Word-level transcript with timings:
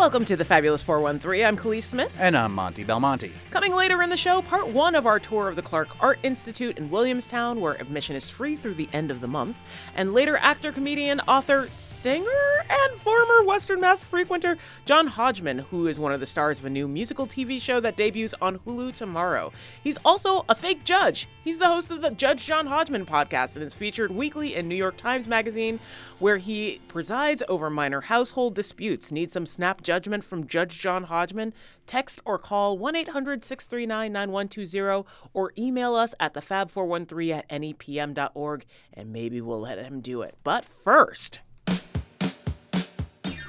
Welcome 0.00 0.24
to 0.24 0.36
the 0.36 0.46
Fabulous 0.46 0.80
413. 0.80 1.44
I'm 1.44 1.58
Kaliis 1.58 1.82
Smith. 1.82 2.16
And 2.18 2.34
I'm 2.34 2.54
Monty 2.54 2.84
Belmonte. 2.84 3.34
Coming 3.50 3.74
later 3.74 4.00
in 4.00 4.08
the 4.08 4.16
show, 4.16 4.40
part 4.40 4.66
one 4.66 4.94
of 4.94 5.04
our 5.04 5.20
tour 5.20 5.50
of 5.50 5.56
the 5.56 5.62
Clark 5.62 5.90
Art 6.00 6.18
Institute 6.22 6.78
in 6.78 6.88
Williamstown, 6.88 7.60
where 7.60 7.74
admission 7.74 8.16
is 8.16 8.30
free 8.30 8.56
through 8.56 8.74
the 8.74 8.88
end 8.94 9.10
of 9.10 9.20
the 9.20 9.28
month. 9.28 9.58
And 9.94 10.14
later, 10.14 10.38
actor, 10.38 10.72
comedian, 10.72 11.20
author, 11.28 11.68
singer, 11.68 12.64
and 12.70 12.98
former 12.98 13.42
Western 13.42 13.82
Mass 13.82 14.02
frequenter 14.02 14.56
John 14.86 15.06
Hodgman, 15.06 15.58
who 15.58 15.86
is 15.86 15.98
one 15.98 16.12
of 16.12 16.20
the 16.20 16.26
stars 16.26 16.58
of 16.58 16.64
a 16.64 16.70
new 16.70 16.88
musical 16.88 17.26
TV 17.26 17.60
show 17.60 17.78
that 17.80 17.98
debuts 17.98 18.34
on 18.40 18.58
Hulu 18.60 18.94
tomorrow. 18.94 19.52
He's 19.84 19.98
also 20.02 20.46
a 20.48 20.54
fake 20.54 20.82
judge. 20.84 21.28
He's 21.44 21.58
the 21.58 21.68
host 21.68 21.90
of 21.90 22.00
the 22.00 22.10
Judge 22.10 22.46
John 22.46 22.68
Hodgman 22.68 23.04
podcast 23.04 23.56
and 23.56 23.64
is 23.64 23.74
featured 23.74 24.10
weekly 24.10 24.54
in 24.54 24.66
New 24.66 24.76
York 24.76 24.96
Times 24.96 25.28
Magazine, 25.28 25.78
where 26.18 26.38
he 26.38 26.80
presides 26.88 27.42
over 27.48 27.68
minor 27.68 28.00
household 28.00 28.54
disputes. 28.54 29.12
Need 29.12 29.30
some 29.30 29.44
snap 29.44 29.82
judgment 29.90 30.22
from 30.22 30.46
Judge 30.46 30.78
John 30.78 31.02
Hodgman? 31.02 31.52
Text 31.84 32.20
or 32.24 32.38
call 32.38 32.78
1 32.78 32.94
800 32.94 33.44
639 33.44 34.12
9120 34.12 35.04
or 35.32 35.52
email 35.58 35.96
us 35.96 36.14
at 36.20 36.32
thefab413 36.34 37.32
at 37.32 37.48
nepm.org 37.48 38.66
and 38.94 39.12
maybe 39.12 39.40
we'll 39.40 39.62
let 39.62 39.84
him 39.84 40.00
do 40.00 40.22
it. 40.22 40.36
But 40.44 40.64
first, 40.64 41.40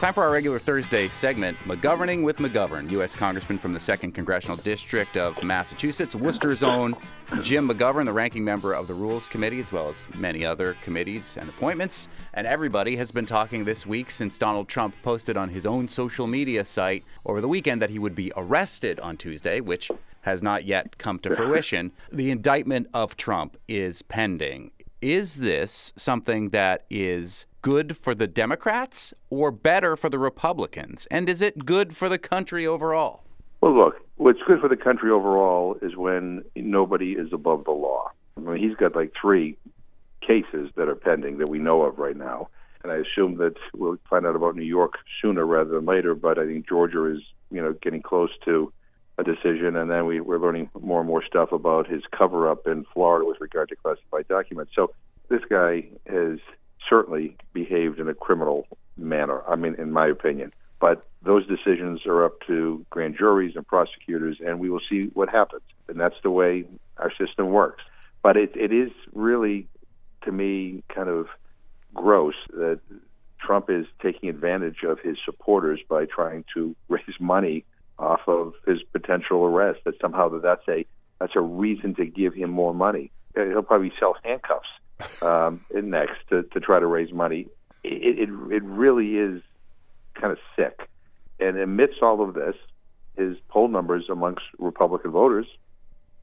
Time 0.01 0.15
for 0.15 0.23
our 0.23 0.31
regular 0.31 0.57
Thursday 0.57 1.07
segment, 1.09 1.55
McGoverning 1.59 2.23
with 2.23 2.37
McGovern. 2.37 2.89
U.S. 2.89 3.15
Congressman 3.15 3.59
from 3.59 3.71
the 3.71 3.79
2nd 3.79 4.15
Congressional 4.15 4.57
District 4.57 5.15
of 5.15 5.43
Massachusetts, 5.43 6.15
Worcester's 6.15 6.63
own 6.63 6.95
Jim 7.43 7.69
McGovern, 7.69 8.05
the 8.05 8.11
ranking 8.11 8.43
member 8.43 8.73
of 8.73 8.87
the 8.87 8.95
Rules 8.95 9.29
Committee, 9.29 9.59
as 9.59 9.71
well 9.71 9.89
as 9.89 10.07
many 10.17 10.43
other 10.43 10.75
committees 10.81 11.37
and 11.39 11.47
appointments. 11.49 12.07
And 12.33 12.47
everybody 12.47 12.95
has 12.95 13.11
been 13.11 13.27
talking 13.27 13.63
this 13.63 13.85
week 13.85 14.09
since 14.09 14.39
Donald 14.39 14.67
Trump 14.67 14.95
posted 15.03 15.37
on 15.37 15.49
his 15.49 15.67
own 15.67 15.87
social 15.87 16.25
media 16.25 16.65
site 16.65 17.03
over 17.23 17.39
the 17.39 17.47
weekend 17.47 17.79
that 17.83 17.91
he 17.91 17.99
would 17.99 18.15
be 18.15 18.33
arrested 18.35 18.99
on 19.01 19.17
Tuesday, 19.17 19.61
which 19.61 19.91
has 20.21 20.41
not 20.41 20.65
yet 20.65 20.97
come 20.97 21.19
to 21.19 21.35
fruition. 21.35 21.91
The 22.11 22.31
indictment 22.31 22.87
of 22.91 23.17
Trump 23.17 23.55
is 23.67 24.01
pending. 24.01 24.71
Is 25.01 25.37
this 25.37 25.93
something 25.95 26.49
that 26.49 26.85
is 26.87 27.47
good 27.63 27.97
for 27.97 28.13
the 28.13 28.27
Democrats 28.27 29.15
or 29.31 29.49
better 29.49 29.97
for 29.97 30.09
the 30.09 30.19
Republicans? 30.19 31.07
And 31.09 31.27
is 31.27 31.41
it 31.41 31.65
good 31.65 31.95
for 31.95 32.07
the 32.07 32.19
country 32.19 32.67
overall? 32.67 33.23
Well, 33.61 33.75
look, 33.75 33.95
what's 34.17 34.41
good 34.45 34.59
for 34.59 34.69
the 34.69 34.77
country 34.77 35.09
overall 35.09 35.75
is 35.81 35.95
when 35.95 36.45
nobody 36.55 37.13
is 37.13 37.33
above 37.33 37.63
the 37.63 37.71
law. 37.71 38.11
I 38.37 38.41
mean, 38.41 38.57
he's 38.57 38.75
got 38.75 38.95
like 38.95 39.11
three 39.19 39.57
cases 40.21 40.69
that 40.75 40.87
are 40.87 40.95
pending 40.95 41.39
that 41.39 41.49
we 41.49 41.57
know 41.57 41.81
of 41.81 41.97
right 41.97 42.15
now. 42.15 42.49
And 42.83 42.91
I 42.91 42.97
assume 42.97 43.37
that 43.37 43.55
we'll 43.73 43.97
find 44.07 44.27
out 44.27 44.35
about 44.35 44.55
New 44.55 44.61
York 44.61 44.93
sooner 45.19 45.47
rather 45.47 45.71
than 45.71 45.85
later, 45.85 46.13
but 46.13 46.37
I 46.37 46.45
think 46.45 46.69
Georgia 46.69 47.05
is, 47.05 47.21
you 47.49 47.59
know, 47.59 47.73
getting 47.81 48.03
close 48.03 48.31
to 48.45 48.71
a 49.21 49.23
decision, 49.23 49.75
and 49.75 49.89
then 49.89 50.05
we, 50.05 50.19
we're 50.19 50.39
learning 50.39 50.69
more 50.79 50.99
and 50.99 51.07
more 51.07 51.23
stuff 51.23 51.51
about 51.51 51.87
his 51.87 52.03
cover 52.15 52.49
up 52.49 52.67
in 52.67 52.85
Florida 52.93 53.25
with 53.25 53.39
regard 53.39 53.69
to 53.69 53.75
classified 53.75 54.27
documents. 54.27 54.73
So 54.75 54.93
this 55.29 55.41
guy 55.49 55.85
has 56.07 56.39
certainly 56.89 57.37
behaved 57.53 57.99
in 57.99 58.07
a 58.07 58.13
criminal 58.13 58.67
manner. 58.97 59.41
I 59.47 59.55
mean, 59.55 59.75
in 59.75 59.91
my 59.91 60.07
opinion. 60.07 60.53
But 60.79 61.05
those 61.21 61.45
decisions 61.45 62.05
are 62.07 62.25
up 62.25 62.41
to 62.47 62.85
grand 62.89 63.15
juries 63.17 63.55
and 63.55 63.65
prosecutors, 63.65 64.37
and 64.43 64.59
we 64.59 64.69
will 64.69 64.81
see 64.89 65.11
what 65.13 65.29
happens. 65.29 65.61
And 65.87 65.99
that's 65.99 66.15
the 66.23 66.31
way 66.31 66.65
our 66.97 67.11
system 67.11 67.49
works. 67.49 67.83
But 68.23 68.35
it, 68.35 68.51
it 68.55 68.73
is 68.73 68.91
really, 69.13 69.67
to 70.23 70.31
me, 70.31 70.83
kind 70.93 71.09
of 71.09 71.27
gross 71.93 72.33
that 72.49 72.79
Trump 73.39 73.69
is 73.69 73.85
taking 74.01 74.29
advantage 74.29 74.83
of 74.83 74.99
his 74.99 75.17
supporters 75.23 75.79
by 75.87 76.05
trying 76.05 76.45
to 76.55 76.75
raise 76.89 77.19
money 77.19 77.63
off 78.01 78.21
of 78.27 78.53
his 78.65 78.79
potential 78.91 79.43
arrest. 79.45 79.79
That 79.85 79.99
somehow 80.01 80.29
that 80.29 80.41
that's 80.41 80.67
a 80.67 80.85
that's 81.19 81.35
a 81.35 81.41
reason 81.41 81.95
to 81.95 82.05
give 82.05 82.33
him 82.33 82.49
more 82.49 82.73
money. 82.73 83.11
He'll 83.35 83.61
probably 83.61 83.93
sell 83.99 84.15
handcuffs 84.23 84.67
um, 85.21 85.61
next 85.73 86.17
to, 86.29 86.43
to 86.43 86.59
try 86.59 86.79
to 86.79 86.87
raise 86.87 87.13
money. 87.13 87.47
It, 87.83 88.19
it, 88.19 88.29
it 88.29 88.63
really 88.63 89.15
is 89.17 89.41
kind 90.15 90.31
of 90.31 90.39
sick. 90.55 90.89
And 91.39 91.57
amidst 91.57 92.01
all 92.01 92.21
of 92.27 92.33
this, 92.33 92.55
his 93.17 93.37
poll 93.49 93.67
numbers 93.67 94.05
amongst 94.09 94.43
Republican 94.57 95.11
voters 95.11 95.47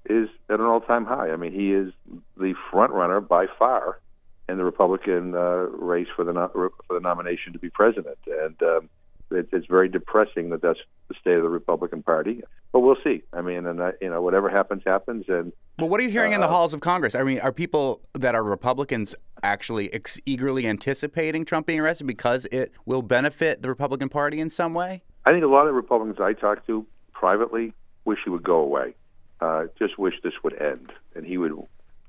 is 0.04 0.28
at 0.48 0.60
an 0.60 0.66
all-time 0.66 1.04
high. 1.04 1.30
I 1.30 1.36
mean, 1.36 1.53
he 1.53 1.72
is 1.72 1.92
the 2.36 2.54
front 2.70 2.92
runner 2.92 3.20
by 3.20 3.47
far 3.58 4.00
in 4.48 4.56
the 4.56 4.64
Republican 4.64 5.34
uh, 5.34 5.66
race 5.70 6.08
for 6.16 6.24
the 6.24 6.32
no- 6.32 6.50
for 6.54 6.94
the 6.94 7.00
nomination 7.00 7.53
to 7.53 7.58
be 7.58 7.69
president. 7.69 8.19
And 8.26 8.62
um, 8.62 8.88
it, 9.31 9.49
it's 9.53 9.66
very 9.66 9.89
depressing 9.89 10.50
that 10.50 10.62
that's 10.62 10.78
the 11.09 11.15
state 11.21 11.34
of 11.34 11.43
the 11.43 11.49
Republican 11.49 12.03
Party. 12.03 12.43
But 12.72 12.81
we'll 12.81 12.97
see. 13.03 13.22
I 13.33 13.43
mean, 13.43 13.66
and 13.66 13.81
uh, 13.81 13.93
you 14.00 14.11
know, 14.11 14.22
whatever 14.22 14.49
happens, 14.49 14.83
happens. 14.87 15.25
And 15.28 15.53
well, 15.78 15.89
what 15.89 16.00
are 16.00 16.05
you 16.05 16.11
hearing 16.11 16.33
uh, 16.33 16.37
in 16.37 16.41
the 16.41 16.47
uh, 16.47 16.50
halls 16.50 16.75
of 16.75 16.81
Congress? 16.81 17.15
I 17.15 17.22
mean, 17.22 17.41
are 17.41 17.53
people 17.53 18.03
that 18.15 18.34
are 18.34 18.43
Republicans 18.43 19.15
actually 19.43 19.93
ex- 19.93 20.21
eagerly 20.27 20.66
anticipating 20.66 21.44
Trump 21.44 21.66
being 21.66 21.81
arrested 21.81 22.06
because 22.06 22.47
it 22.47 22.72
will 22.84 23.03
benefit 23.03 23.62
the 23.62 23.69
Republican 23.69 24.09
Party 24.09 24.41
in 24.41 24.50
some 24.50 24.75
way? 24.75 25.03
I 25.25 25.33
think 25.33 25.45
a 25.45 25.49
lot 25.49 25.62
of 25.62 25.69
the 25.69 25.72
Republicans 25.75 26.19
I 26.21 26.33
talk 26.33 26.66
to 26.66 26.87
privately 27.12 27.72
wish 28.05 28.19
he 28.25 28.31
would 28.31 28.43
go 28.43 28.56
away. 28.56 28.95
Uh, 29.41 29.65
just 29.78 29.99
wish 29.99 30.15
this 30.22 30.33
would 30.43 30.60
end 30.60 30.93
and 31.15 31.25
he 31.25 31.39
would 31.39 31.53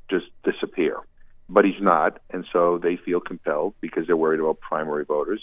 just 0.10 0.26
disappear. 0.44 0.98
But 1.48 1.66
he's 1.66 1.82
not, 1.82 2.20
and 2.30 2.46
so 2.54 2.78
they 2.78 2.96
feel 2.96 3.20
compelled 3.20 3.74
because 3.82 4.06
they're 4.06 4.18
worried 4.18 4.40
about 4.40 4.60
primary 4.60 5.04
voters 5.04 5.42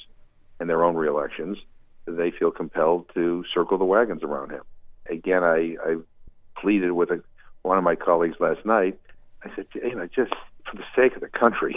and 0.60 0.68
their 0.68 0.84
own 0.84 0.94
reelections. 0.94 1.58
They 2.06 2.30
feel 2.30 2.50
compelled 2.50 3.10
to 3.14 3.44
circle 3.52 3.78
the 3.78 3.84
wagons 3.84 4.22
around 4.22 4.50
him. 4.50 4.62
Again, 5.10 5.42
I, 5.42 5.76
I 5.84 5.96
pleaded 6.60 6.92
with 6.92 7.10
a, 7.10 7.22
one 7.62 7.78
of 7.78 7.84
my 7.84 7.96
colleagues 7.96 8.36
last 8.38 8.64
night. 8.64 8.98
I 9.44 9.54
said, 9.54 9.66
you 9.74 9.94
know, 9.94 10.06
just 10.06 10.32
for 10.70 10.76
the 10.76 10.84
sake 10.94 11.14
of 11.14 11.20
the 11.20 11.28
country, 11.28 11.76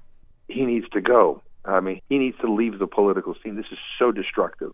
he 0.48 0.64
needs 0.64 0.88
to 0.90 1.00
go. 1.00 1.42
I 1.64 1.80
mean, 1.80 2.00
he 2.08 2.18
needs 2.18 2.36
to 2.40 2.52
leave 2.52 2.78
the 2.78 2.86
political 2.86 3.34
scene. 3.42 3.56
This 3.56 3.66
is 3.70 3.78
so 3.98 4.12
destructive. 4.12 4.72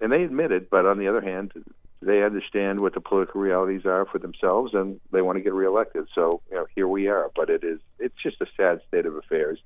And 0.00 0.12
they 0.12 0.22
admit 0.22 0.52
it, 0.52 0.70
but 0.70 0.86
on 0.86 0.98
the 0.98 1.08
other 1.08 1.20
hand, 1.20 1.52
they 2.00 2.22
understand 2.22 2.80
what 2.80 2.94
the 2.94 3.00
political 3.00 3.40
realities 3.40 3.84
are 3.84 4.06
for 4.06 4.18
themselves 4.18 4.72
and 4.74 5.00
they 5.10 5.22
want 5.22 5.36
to 5.36 5.42
get 5.42 5.52
reelected. 5.52 6.06
So, 6.14 6.40
you 6.50 6.56
know, 6.56 6.66
here 6.74 6.86
we 6.86 7.08
are. 7.08 7.30
But 7.34 7.50
it 7.50 7.64
is 7.64 7.80
it's 7.98 8.14
just 8.22 8.40
a 8.40 8.46
sad 8.56 8.80
state 8.86 9.06
of 9.06 9.16
affairs. 9.16 9.58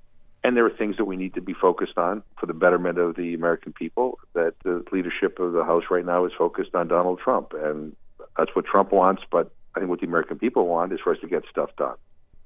And 0.45 0.57
there 0.57 0.67
are 0.67 0.71
things 0.71 0.97
that 0.97 1.05
we 1.05 1.17
need 1.17 1.35
to 1.35 1.41
be 1.41 1.55
focused 1.55 1.97
on 1.97 2.23
for 2.39 2.47
the 2.47 2.55
betterment 2.55 2.99
of 2.99 3.15
the 3.17 3.35
American 3.35 3.73
people. 3.73 4.19
That 4.35 4.55
the 4.65 4.85
leadership 4.91 5.39
of 5.39 5.53
the 5.53 5.65
House 5.65 5.85
right 5.91 6.05
now 6.05 6.25
is 6.25 6.33
focused 6.37 6.75
on 6.75 6.89
Donald 6.89 7.21
Trump. 7.21 7.53
And 7.55 7.95
that's 8.37 8.55
what 8.55 8.65
Trump 8.65 8.93
wants, 8.93 9.23
but 9.31 9.53
I 9.75 9.81
think 9.81 9.91
what 9.91 10.01
the 10.01 10.07
American 10.07 10.39
people 10.39 10.67
want 10.67 10.93
is 10.93 11.01
for 11.01 11.13
us 11.13 11.21
to 11.21 11.29
get 11.29 11.45
stuff 11.51 11.71
done. 11.77 11.97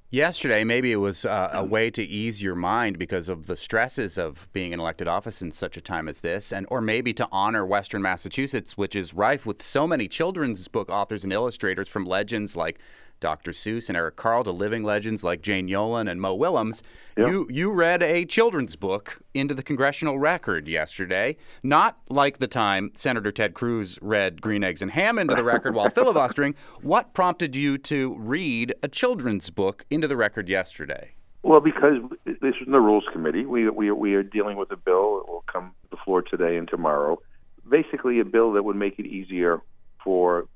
Yesterday, 0.09 0.63
maybe 0.63 0.93
it 0.93 0.97
was 0.97 1.25
uh, 1.25 1.49
a 1.51 1.65
way 1.65 1.89
to 1.91 2.01
ease 2.01 2.41
your 2.41 2.55
mind 2.55 2.97
because 2.97 3.27
of 3.27 3.47
the 3.47 3.57
stresses 3.57 4.17
of 4.17 4.47
being 4.53 4.71
in 4.71 4.79
elected 4.79 5.09
office 5.09 5.41
in 5.41 5.51
such 5.51 5.75
a 5.75 5.81
time 5.81 6.07
as 6.07 6.21
this, 6.21 6.53
and 6.53 6.65
or 6.69 6.79
maybe 6.79 7.13
to 7.15 7.27
honor 7.29 7.65
Western 7.65 8.01
Massachusetts, 8.01 8.77
which 8.77 8.95
is 8.95 9.13
rife 9.13 9.45
with 9.45 9.61
so 9.61 9.85
many 9.85 10.07
children's 10.07 10.65
book 10.69 10.89
authors 10.89 11.25
and 11.25 11.33
illustrators 11.33 11.89
from 11.89 12.05
legends 12.05 12.55
like 12.55 12.79
Dr. 13.19 13.51
Seuss 13.51 13.89
and 13.89 13.97
Eric 13.97 14.15
Carle 14.15 14.43
to 14.43 14.51
living 14.51 14.83
legends 14.83 15.23
like 15.23 15.41
Jane 15.41 15.67
Yolen 15.67 16.09
and 16.09 16.21
Mo 16.21 16.35
Willems. 16.35 16.83
Yep. 17.17 17.27
You 17.27 17.47
you 17.49 17.71
read 17.71 18.03
a 18.03 18.25
children's 18.25 18.75
book 18.75 19.19
into 19.33 19.53
the 19.53 19.63
congressional 19.63 20.19
record 20.19 20.67
yesterday, 20.67 21.37
not 21.63 21.97
like 22.09 22.37
the 22.37 22.47
time 22.47 22.91
Senator 22.93 23.31
Ted 23.31 23.53
Cruz 23.53 23.97
read 24.01 24.41
Green 24.41 24.63
Eggs 24.63 24.81
and 24.81 24.91
Ham 24.91 25.17
into 25.17 25.35
the 25.35 25.43
record 25.43 25.73
while 25.73 25.89
filibustering. 25.91 26.55
What 26.81 27.13
prompted 27.13 27.55
you 27.55 27.77
to 27.79 28.15
read 28.17 28.73
a 28.83 28.87
children's 28.87 29.49
book 29.49 29.85
into 29.89 30.07
the 30.07 30.17
record 30.17 30.49
yesterday? 30.49 31.13
Well, 31.43 31.61
because 31.61 32.01
this 32.25 32.37
is 32.41 32.65
in 32.65 32.71
the 32.71 32.79
Rules 32.79 33.05
Committee. 33.11 33.45
We 33.45 33.69
we 33.69 33.91
we 33.91 34.13
are 34.15 34.23
dealing 34.23 34.57
with 34.57 34.71
a 34.71 34.77
bill 34.77 35.19
that 35.19 35.31
will 35.31 35.43
come 35.51 35.71
to 35.83 35.89
the 35.91 35.97
floor 36.03 36.21
today 36.21 36.57
and 36.57 36.67
tomorrow. 36.67 37.21
Basically, 37.69 38.19
a 38.19 38.25
bill 38.25 38.53
that 38.53 38.63
would 38.63 38.75
make 38.75 38.99
it 38.99 39.05
easier 39.05 39.61
for 40.03 40.47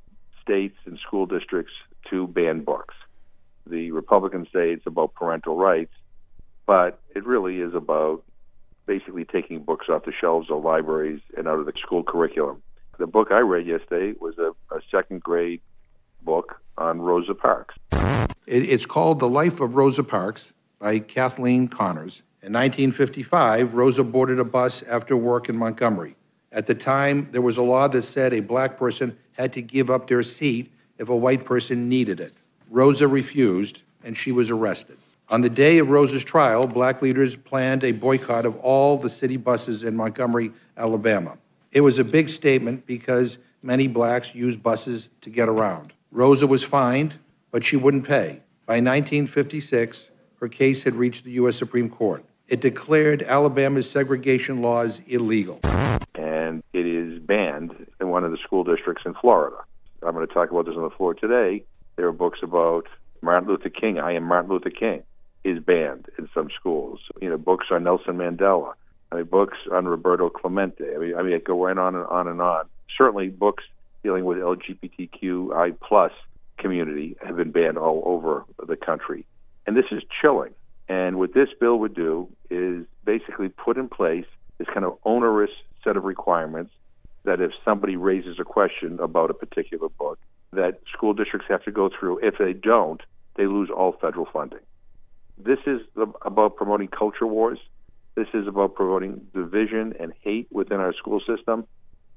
states 0.42 0.78
and 0.86 0.98
school 1.00 1.26
districts 1.26 1.74
to 2.10 2.28
ban 2.28 2.64
books. 2.64 2.96
The 3.68 3.92
Republicans 3.92 4.48
say 4.54 4.72
it's 4.72 4.88
about 4.88 5.14
parental 5.14 5.56
rights, 5.56 5.94
but 6.66 7.00
it 7.16 7.26
really 7.26 7.62
is 7.62 7.74
about 7.74 8.24
basically 8.86 9.26
taking 9.26 9.64
books 9.64 9.88
off 9.90 10.06
the 10.06 10.12
shelves 10.12 10.50
of 10.50 10.64
libraries 10.64 11.22
and 11.38 11.48
out 11.48 11.60
of 11.60 11.66
the 11.66 11.74
school 11.80 12.04
curriculum. 12.04 12.62
The 12.98 13.08
book 13.08 13.30
I 13.32 13.40
read 13.40 13.66
yesterday 13.66 14.18
was 14.20 14.38
a, 14.38 14.52
a 14.76 14.82
second 14.92 15.24
grade 15.24 15.62
book 16.24 16.62
on 16.78 17.02
Rosa 17.02 17.34
Parks. 17.34 17.76
It's 18.48 18.86
called 18.86 19.20
The 19.20 19.30
Life 19.30 19.60
of 19.60 19.76
Rosa 19.76 20.04
Parks 20.04 20.54
by 20.80 21.00
Kathleen 21.00 21.68
Connors. 21.68 22.24
In 22.44 22.54
1955, 22.54 23.76
Rosa 23.76 24.04
boarded 24.04 24.40
a 24.40 24.44
bus 24.44 24.84
after 24.84 25.16
work 25.16 25.48
in 25.48 25.56
Montgomery. 25.56 26.16
At 26.52 26.66
the 26.66 26.76
time, 26.76 27.28
there 27.32 27.42
was 27.42 27.58
a 27.58 27.62
law 27.62 27.88
that 27.88 28.02
said 28.02 28.34
a 28.34 28.42
black 28.42 28.78
person 28.78 29.18
had 29.34 29.54
to 29.54 29.62
give 29.62 29.90
up 29.90 30.08
their 30.08 30.24
seat 30.24 30.72
if 31.02 31.10
a 31.10 31.16
white 31.16 31.44
person 31.44 31.90
needed 31.90 32.20
it. 32.20 32.32
Rosa 32.70 33.08
refused, 33.08 33.82
and 34.04 34.16
she 34.16 34.32
was 34.32 34.52
arrested. 34.52 34.98
On 35.30 35.42
the 35.42 35.50
day 35.50 35.80
of 35.80 35.90
Rosa's 35.90 36.24
trial, 36.24 36.68
black 36.68 37.02
leaders 37.02 37.36
planned 37.36 37.84
a 37.84 37.92
boycott 37.92 38.46
of 38.46 38.56
all 38.58 38.98
the 38.98 39.10
city 39.10 39.36
buses 39.36 39.84
in 39.84 39.96
Montgomery, 39.96 40.52
Alabama. 40.78 41.38
It 41.72 41.82
was 41.82 41.98
a 41.98 42.04
big 42.04 42.30
statement 42.30 42.86
because 42.86 43.40
many 43.64 43.88
blacks 43.88 44.36
use 44.36 44.56
buses 44.56 45.10
to 45.22 45.30
get 45.32 45.50
around. 45.50 45.92
Rosa 46.12 46.46
was 46.46 46.64
fined, 46.64 47.16
but 47.50 47.64
she 47.64 47.78
wouldn't 47.78 48.08
pay. 48.08 48.42
By 48.68 48.76
1956, 48.76 50.12
her 50.40 50.48
case 50.48 50.84
had 50.84 50.94
reached 50.96 51.24
the 51.24 51.32
U.S. 51.32 51.56
Supreme 51.56 51.90
Court. 51.90 52.24
It 52.48 52.62
declared 52.62 53.24
Alabama's 53.24 53.90
segregation 53.90 54.62
laws 54.62 55.02
illegal. 55.08 55.62
And 56.14 56.62
it 56.74 56.86
is 56.86 57.20
banned 57.20 57.88
in 58.00 58.10
one 58.10 58.24
of 58.24 58.32
the 58.32 58.38
school 58.38 58.64
districts 58.64 59.04
in 59.06 59.14
Florida. 59.16 59.58
I'm 60.06 60.14
going 60.14 60.28
to 60.28 60.34
talk 60.34 60.52
about 60.52 60.66
this 60.66 60.76
on 60.76 60.84
the 60.84 60.90
floor 60.90 61.14
today. 61.14 61.64
There 61.96 62.08
are 62.08 62.12
books 62.12 62.40
about 62.42 62.88
Martin 63.22 63.50
Luther 63.50 63.70
King. 63.70 64.00
I 64.00 64.14
am 64.14 64.24
Martin 64.24 64.52
Luther 64.52 64.70
King 64.70 65.04
is 65.44 65.60
banned 65.60 66.08
in 66.18 66.30
some 66.34 66.50
schools. 66.58 67.00
You 67.22 67.30
know, 67.30 67.38
books 67.38 67.68
on 67.72 67.84
Nelson 67.84 68.18
Mandela. 68.18 68.74
I 69.12 69.18
mean, 69.18 69.26
books 69.26 69.58
on 69.72 69.88
Roberto 69.88 70.30
Clemente. 70.30 70.96
I 70.96 70.98
mean, 70.98 71.16
I 71.16 71.22
mean, 71.22 71.34
I 71.34 71.40
go 71.40 71.64
right 71.64 71.78
on 71.78 71.96
and 71.96 72.06
on 72.06 72.28
and 72.28 72.42
on. 72.42 72.66
Certainly, 72.98 73.30
books 73.30 73.64
dealing 74.04 74.26
with 74.26 74.38
LGBTQI 74.38 75.80
plus 75.80 76.12
community 76.58 77.16
have 77.26 77.36
been 77.36 77.52
banned 77.52 77.78
all 77.78 78.04
over 78.06 78.46
the 78.66 78.76
country, 78.76 79.26
and 79.66 79.76
this 79.76 79.86
is 79.92 80.04
chilling. 80.22 80.54
And 80.88 81.18
what 81.18 81.34
this 81.34 81.50
bill 81.60 81.78
would 81.80 81.94
do 81.94 82.30
is 82.50 82.86
basically 83.06 83.50
put 83.50 83.78
in 83.78 83.88
place 83.88 84.26
this 84.58 84.68
kind 84.74 84.86
of 84.86 84.98
onerous 85.06 85.52
set 85.84 85.98
of 85.98 86.04
requirements 86.04 86.72
that 87.24 87.42
if 87.42 87.52
somebody 87.64 87.96
raises 87.96 88.40
a 88.40 88.44
question 88.44 89.00
about 89.00 89.30
a 89.30 89.34
particular 89.34 89.90
book, 89.90 90.20
that 90.54 90.80
school 90.92 91.14
districts 91.14 91.48
have 91.50 91.64
to 91.64 91.72
go 91.72 91.90
through. 91.90 92.20
If 92.20 92.36
they 92.38 92.54
don't, 92.54 93.02
they 93.36 93.46
lose 93.46 93.70
all 93.70 93.94
federal 93.94 94.28
funding. 94.32 94.60
This 95.38 95.60
is 95.66 95.82
about 95.96 96.56
promoting 96.56 96.88
culture 96.88 97.26
wars. 97.26 97.60
This 98.16 98.28
is 98.34 98.48
about 98.48 98.76
promoting 98.76 99.28
division 99.34 99.94
and 100.00 100.14
hate 100.22 100.48
within 100.52 100.80
our 100.80 100.94
school 100.94 101.22
system. 101.22 101.66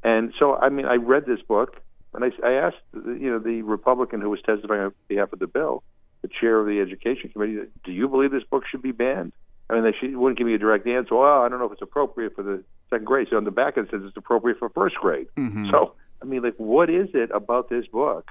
And 0.02 0.34
so, 0.38 0.56
I 0.56 0.68
mean, 0.68 0.86
I 0.86 0.96
read 0.96 1.24
this 1.26 1.40
book, 1.40 1.80
and 2.12 2.24
I, 2.24 2.30
I 2.46 2.52
asked, 2.52 2.76
you 2.92 3.30
know, 3.30 3.38
the 3.38 3.62
Republican 3.62 4.20
who 4.20 4.30
was 4.30 4.40
testifying 4.44 4.80
on 4.80 4.92
behalf 5.08 5.32
of 5.32 5.38
the 5.38 5.46
bill, 5.46 5.82
the 6.22 6.28
chair 6.28 6.58
of 6.60 6.66
the 6.66 6.80
Education 6.80 7.30
Committee, 7.30 7.68
do 7.84 7.92
you 7.92 8.08
believe 8.08 8.32
this 8.32 8.44
book 8.44 8.64
should 8.70 8.82
be 8.82 8.92
banned? 8.92 9.32
I 9.70 9.74
mean, 9.74 9.84
they 9.84 9.92
she 9.98 10.14
wouldn't 10.14 10.36
give 10.36 10.46
me 10.46 10.54
a 10.54 10.58
direct 10.58 10.86
answer. 10.86 11.14
Well, 11.14 11.42
I 11.42 11.48
don't 11.48 11.58
know 11.58 11.66
if 11.66 11.72
it's 11.72 11.82
appropriate 11.82 12.34
for 12.34 12.42
the 12.42 12.62
second 12.94 13.06
grade. 13.06 13.28
So 13.30 13.36
on 13.36 13.44
the 13.44 13.50
back 13.50 13.76
it 13.76 13.88
says 13.90 14.02
it's 14.04 14.16
appropriate 14.16 14.58
for 14.58 14.68
first 14.70 14.96
grade. 14.96 15.28
Mm-hmm. 15.36 15.70
So 15.70 15.94
I 16.24 16.26
mean, 16.26 16.42
like, 16.42 16.54
what 16.56 16.88
is 16.88 17.08
it 17.12 17.30
about 17.32 17.68
this 17.68 17.86
book 17.86 18.30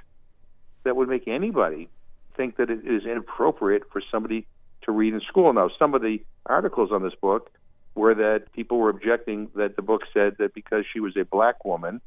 that 0.83 0.95
would 0.95 1.07
make 1.07 1.27
anybody 1.27 1.89
think 2.36 2.57
that 2.57 2.71
it 2.71 2.80
is 2.86 3.06
inappropriate 3.06 3.83
for 3.92 4.01
somebody 4.12 4.48
to 4.83 4.92
read 4.92 5.13
in 5.13 5.21
school? 5.21 5.54
Now, 5.54 5.69
some 5.77 5.94
of 5.94 6.01
the 6.01 6.19
articles 6.48 6.92
on 6.92 7.04
this 7.04 7.13
book 7.13 7.51
were 7.94 8.15
that 8.15 8.51
people 8.54 8.80
were 8.80 8.89
objecting 8.89 9.50
that 9.56 9.75
the 9.75 9.83
book 9.83 10.01
said 10.12 10.38
that 10.39 10.56
because 10.56 10.86
she 10.92 11.00
was 11.00 11.15
a 11.15 11.24
black 11.24 11.63
woman, 11.63 12.01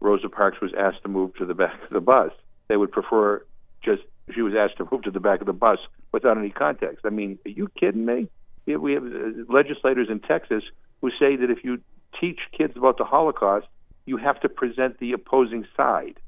Rosa 0.00 0.28
Parks 0.28 0.60
was 0.60 0.72
asked 0.76 1.02
to 1.02 1.08
move 1.08 1.36
to 1.36 1.46
the 1.46 1.54
back 1.54 1.80
of 1.84 1.90
the 1.90 2.00
bus. 2.00 2.32
They 2.66 2.76
would 2.76 2.90
prefer 2.90 3.44
just 3.80 4.02
she 4.34 4.42
was 4.42 4.54
asked 4.58 4.76
to 4.78 4.88
move 4.90 5.02
to 5.02 5.10
the 5.10 5.20
back 5.20 5.40
of 5.40 5.46
the 5.46 5.52
bus 5.52 5.78
without 6.12 6.36
any 6.36 6.50
context. 6.50 7.06
I 7.06 7.10
mean, 7.10 7.38
are 7.46 7.50
you 7.50 7.68
kidding 7.78 8.04
me? 8.04 8.28
We 8.66 8.92
have 8.92 9.04
uh, 9.04 9.44
legislators 9.48 10.08
in 10.10 10.20
Texas 10.20 10.64
who 11.00 11.10
say 11.10 11.36
that 11.36 11.48
if 11.48 11.64
you 11.64 11.80
teach 12.20 12.40
kids 12.56 12.74
about 12.76 12.98
the 12.98 13.04
Holocaust, 13.04 13.66
you 14.06 14.16
have 14.16 14.40
to 14.40 14.48
present 14.48 14.98
the 14.98 15.12
opposing 15.12 15.66
side. 15.76 16.18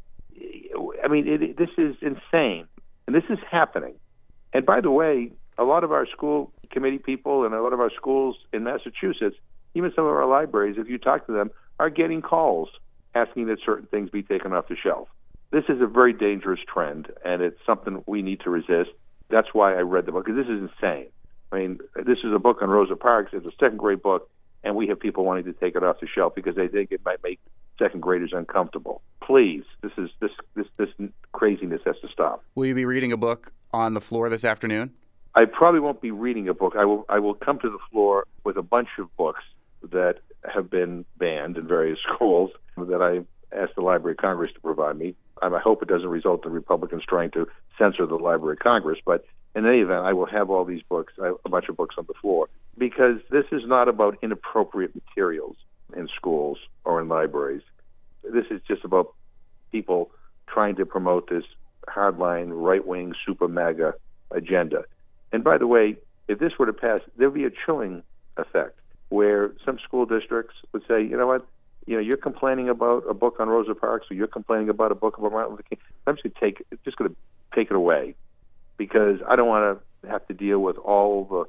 I 1.05 1.09
mean, 1.09 1.27
it, 1.27 1.57
this 1.57 1.71
is 1.77 1.97
insane, 2.01 2.67
and 3.07 3.15
this 3.15 3.25
is 3.29 3.39
happening. 3.51 3.95
And 4.53 4.67
by 4.67 4.81
the 4.81 4.91
way, 4.91 5.33
a 5.59 5.65
lot 5.65 5.85
of 5.85 5.93
our 5.93 6.07
school 6.07 6.53
committee 6.71 6.99
people 6.99 7.45
and 7.45 7.55
a 7.55 7.63
lot 7.63 7.73
of 7.73 7.81
our 7.81 7.91
schools 7.91 8.37
in 8.53 8.65
Massachusetts, 8.65 9.37
even 9.75 9.93
some 9.95 10.05
of 10.05 10.13
our 10.13 10.27
libraries, 10.27 10.77
if 10.79 10.89
you 10.89 10.99
talk 10.99 11.27
to 11.27 11.33
them, 11.33 11.51
are 11.79 11.91
getting 11.91 12.23
calls 12.23 12.69
asking 13.15 13.47
that 13.47 13.59
certain 13.65 13.87
things 13.87 14.11
be 14.11 14.23
taken 14.23 14.53
off 14.53 14.69
the 14.69 14.77
shelf. 14.77 15.09
This 15.51 15.65
is 15.69 15.81
a 15.81 15.87
very 15.87 16.13
dangerous 16.13 16.61
trend, 16.73 17.09
and 17.25 17.43
it's 17.43 17.59
something 17.67 18.05
we 18.07 18.23
need 18.23 18.41
to 18.41 18.51
resist. 18.51 18.91
That's 19.31 19.49
why 19.53 19.75
I 19.75 19.81
read 19.81 20.07
the 20.07 20.13
book, 20.13 20.27
because 20.27 20.39
this 20.39 20.53
is 20.53 20.63
insane. 20.63 21.07
I 21.53 21.59
mean, 21.59 21.81
this 21.97 22.19
is 22.23 22.33
a 22.33 22.39
book 22.39 22.63
on 22.63 22.71
Rosa 22.71 22.95
Parks. 22.95 23.33
It's 23.33 23.47
a 23.47 23.53
second 23.59 23.79
grade 23.79 24.03
book, 24.03 24.31
and 24.63 24.77
we 24.77 24.87
have 24.89 25.01
people 25.01 25.25
wanting 25.25 25.45
to 25.45 25.53
take 25.53 25.75
it 25.75 25.83
off 25.83 26.01
the 26.01 26.07
shelf 26.07 26.35
because 26.35 26.57
they 26.57 26.69
think 26.69 26.93
it 26.93 27.01
might 27.05 27.23
make 27.23 27.41
second 27.79 28.01
graders 28.01 28.33
uncomfortable. 28.33 29.03
Please, 29.23 29.65
this 29.83 29.93
is 29.97 30.11
this 30.21 30.31
this 30.55 30.67
this 30.77 30.89
craziness 31.33 31.81
has 31.85 31.97
to 32.03 32.09
stop. 32.09 32.45
Will 32.55 32.67
you 32.67 32.75
be 32.75 32.85
reading 32.85 33.13
a 33.13 33.17
book 33.17 33.53
on 33.73 33.95
the 33.95 34.01
floor 34.01 34.29
this 34.29 34.45
afternoon? 34.45 34.93
I 35.35 35.45
probably 35.45 35.81
won't 35.81 36.01
be 36.01 36.11
reading 36.11 36.49
a 36.49 36.55
book. 36.55 36.75
I 36.77 36.85
will 36.85 37.05
I 37.09 37.19
will 37.19 37.35
come 37.35 37.59
to 37.61 37.71
the 37.71 37.79
floor 37.91 38.27
with 38.45 38.57
a 38.57 38.63
bunch 38.63 38.89
of 38.99 39.15
books 39.17 39.43
that 39.91 40.17
have 40.45 40.71
been 40.71 41.05
banned 41.19 41.57
in 41.57 41.67
various 41.67 41.99
schools 42.15 42.51
that 42.77 43.03
I 43.03 43.21
asked 43.57 43.75
the 43.77 43.83
Library 43.83 44.13
of 44.13 44.19
Congress 44.19 44.53
to 44.55 44.61
provide 44.61 44.97
me. 44.97 45.15
I 45.43 45.49
hope 45.59 45.83
it 45.83 45.89
doesn't 45.89 46.09
result 46.09 46.45
in 46.45 46.53
Republicans 46.53 47.03
trying 47.09 47.31
to 47.31 47.47
censor 47.79 48.05
the 48.05 48.17
Library 48.17 48.55
of 48.55 48.59
Congress, 48.59 48.99
but 49.05 49.25
in 49.55 49.67
any 49.67 49.79
event, 49.79 50.05
I 50.05 50.13
will 50.13 50.27
have 50.27 50.51
all 50.51 50.65
these 50.65 50.83
books, 50.83 51.15
a 51.19 51.49
bunch 51.49 51.69
of 51.69 51.77
books 51.77 51.97
on 51.99 52.05
the 52.07 52.15
floor, 52.21 52.49
because 52.79 53.17
this 53.31 53.45
is 53.53 53.63
not 53.67 53.89
about 53.89 54.19
inappropriate 54.23 54.95
materials 54.95 55.57
in 55.97 56.09
schools 56.17 56.59
or 56.85 57.01
in 57.01 57.09
libraries. 57.09 57.63
This 58.23 58.47
is 58.51 58.61
just 58.67 58.85
about 58.85 59.15
people 59.73 60.11
trying 60.47 60.77
to 60.77 60.87
promote 60.87 61.29
this 61.29 61.45
hardline, 61.89 62.51
right 62.53 62.87
wing, 62.87 63.15
super 63.27 63.49
MAGA 63.49 63.95
agenda. 64.31 64.85
And 65.33 65.45
by 65.45 65.59
the 65.59 65.67
way, 65.67 65.97
if 66.29 66.39
this 66.39 66.53
were 66.59 66.67
to 66.67 66.73
pass, 66.73 67.01
there'd 67.17 67.35
be 67.35 67.45
a 67.45 67.51
chilling 67.51 68.03
effect 68.37 68.79
where 69.09 69.53
some 69.65 69.79
school 69.83 70.07
districts 70.07 70.55
would 70.73 70.83
say, 70.87 71.03
you 71.03 71.17
know 71.17 71.27
what, 71.27 71.47
you 71.87 71.97
know, 71.97 72.01
you're 72.01 72.17
complaining 72.17 72.69
about 72.69 73.05
a 73.09 73.15
book 73.15 73.37
on 73.41 73.49
Rosa 73.49 73.75
Parks, 73.75 74.07
or 74.11 74.15
you're 74.15 74.29
complaining 74.29 74.69
about 74.69 74.93
a 74.93 74.95
book 74.95 75.19
about 75.19 75.33
Martin 75.33 75.53
Luther 75.53 75.65
King. 75.69 75.79
I'm 76.07 76.15
just 76.15 76.35
to 76.35 76.41
take, 76.41 76.65
just 76.85 76.97
going 76.97 77.11
to 77.11 77.17
take 77.55 77.71
it 77.71 77.77
away 77.77 78.15
because 78.77 79.19
I 79.29 79.37
don't 79.37 79.49
want 79.49 79.81
to 80.03 80.09
have 80.09 80.27
to 80.29 80.35
deal 80.35 80.61
with 80.61 80.77
all 80.79 81.25
the 81.25 81.45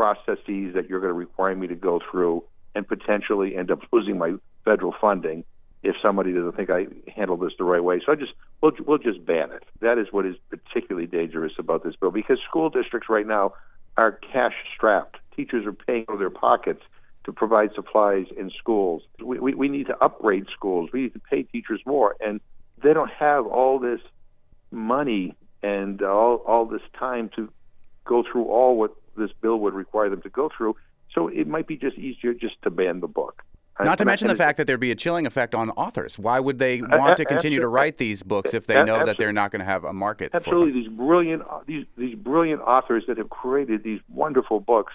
processes 0.00 0.72
that 0.72 0.86
you're 0.88 0.98
going 0.98 1.10
to 1.10 1.18
require 1.18 1.54
me 1.54 1.66
to 1.66 1.74
go 1.74 2.00
through 2.10 2.42
and 2.74 2.88
potentially 2.88 3.54
end 3.54 3.70
up 3.70 3.80
losing 3.92 4.16
my 4.16 4.32
federal 4.64 4.94
funding 4.98 5.44
if 5.82 5.94
somebody 6.00 6.32
doesn't 6.32 6.56
think 6.56 6.70
I 6.70 6.86
handle 7.14 7.36
this 7.36 7.52
the 7.58 7.64
right 7.64 7.84
way. 7.84 8.00
So 8.06 8.12
I 8.12 8.14
just 8.14 8.32
we'll 8.62 8.72
we'll 8.86 8.96
just 8.96 9.26
ban 9.26 9.52
it. 9.52 9.62
That 9.82 9.98
is 9.98 10.06
what 10.10 10.24
is 10.24 10.36
particularly 10.48 11.06
dangerous 11.06 11.52
about 11.58 11.84
this 11.84 11.96
bill 11.96 12.10
because 12.10 12.38
school 12.48 12.70
districts 12.70 13.10
right 13.10 13.26
now 13.26 13.52
are 13.98 14.12
cash 14.12 14.54
strapped. 14.74 15.18
Teachers 15.36 15.66
are 15.66 15.74
paying 15.74 16.06
out 16.08 16.14
of 16.14 16.18
their 16.18 16.30
pockets 16.30 16.80
to 17.24 17.32
provide 17.32 17.74
supplies 17.74 18.24
in 18.38 18.50
schools. 18.58 19.02
We, 19.22 19.38
we, 19.38 19.54
we 19.54 19.68
need 19.68 19.88
to 19.88 19.98
upgrade 20.02 20.46
schools. 20.50 20.88
We 20.94 21.02
need 21.02 21.12
to 21.12 21.20
pay 21.20 21.42
teachers 21.42 21.82
more, 21.84 22.16
and 22.20 22.40
they 22.82 22.94
don't 22.94 23.10
have 23.10 23.46
all 23.46 23.78
this 23.78 24.00
money 24.70 25.34
and 25.62 26.00
all 26.00 26.36
all 26.46 26.64
this 26.64 26.80
time 26.98 27.30
to 27.36 27.52
go 28.06 28.24
through 28.30 28.46
all 28.46 28.78
what 28.78 28.94
this 29.16 29.30
bill 29.40 29.58
would 29.60 29.74
require 29.74 30.08
them 30.08 30.22
to 30.22 30.30
go 30.30 30.50
through. 30.56 30.76
So 31.14 31.28
it 31.28 31.46
might 31.46 31.66
be 31.66 31.76
just 31.76 31.98
easier 31.98 32.34
just 32.34 32.60
to 32.62 32.70
ban 32.70 33.00
the 33.00 33.08
book. 33.08 33.42
Not 33.84 33.98
to 33.98 34.04
mention 34.04 34.28
the 34.28 34.36
fact 34.36 34.58
that 34.58 34.66
there'd 34.66 34.80
be 34.80 34.90
a 34.90 34.96
chilling 34.96 35.26
effect 35.26 35.54
on 35.54 35.70
authors. 35.70 36.18
Why 36.18 36.38
would 36.38 36.58
they 36.58 36.82
want 36.82 37.16
to 37.16 37.24
continue 37.24 37.60
to 37.60 37.68
write 37.68 37.98
these 37.98 38.22
books 38.22 38.54
if 38.54 38.66
they 38.66 38.84
know 38.84 39.04
that 39.04 39.16
they're 39.18 39.32
not 39.32 39.50
going 39.52 39.60
to 39.60 39.64
have 39.64 39.84
a 39.84 39.92
market? 39.92 40.30
Absolutely, 40.34 40.82
these 40.82 40.88
brilliant 40.90 41.42
these 41.66 41.86
these 41.96 42.14
brilliant 42.14 42.60
authors 42.62 43.04
that 43.08 43.18
have 43.18 43.30
created 43.30 43.82
these 43.82 44.00
wonderful 44.08 44.60
books 44.60 44.92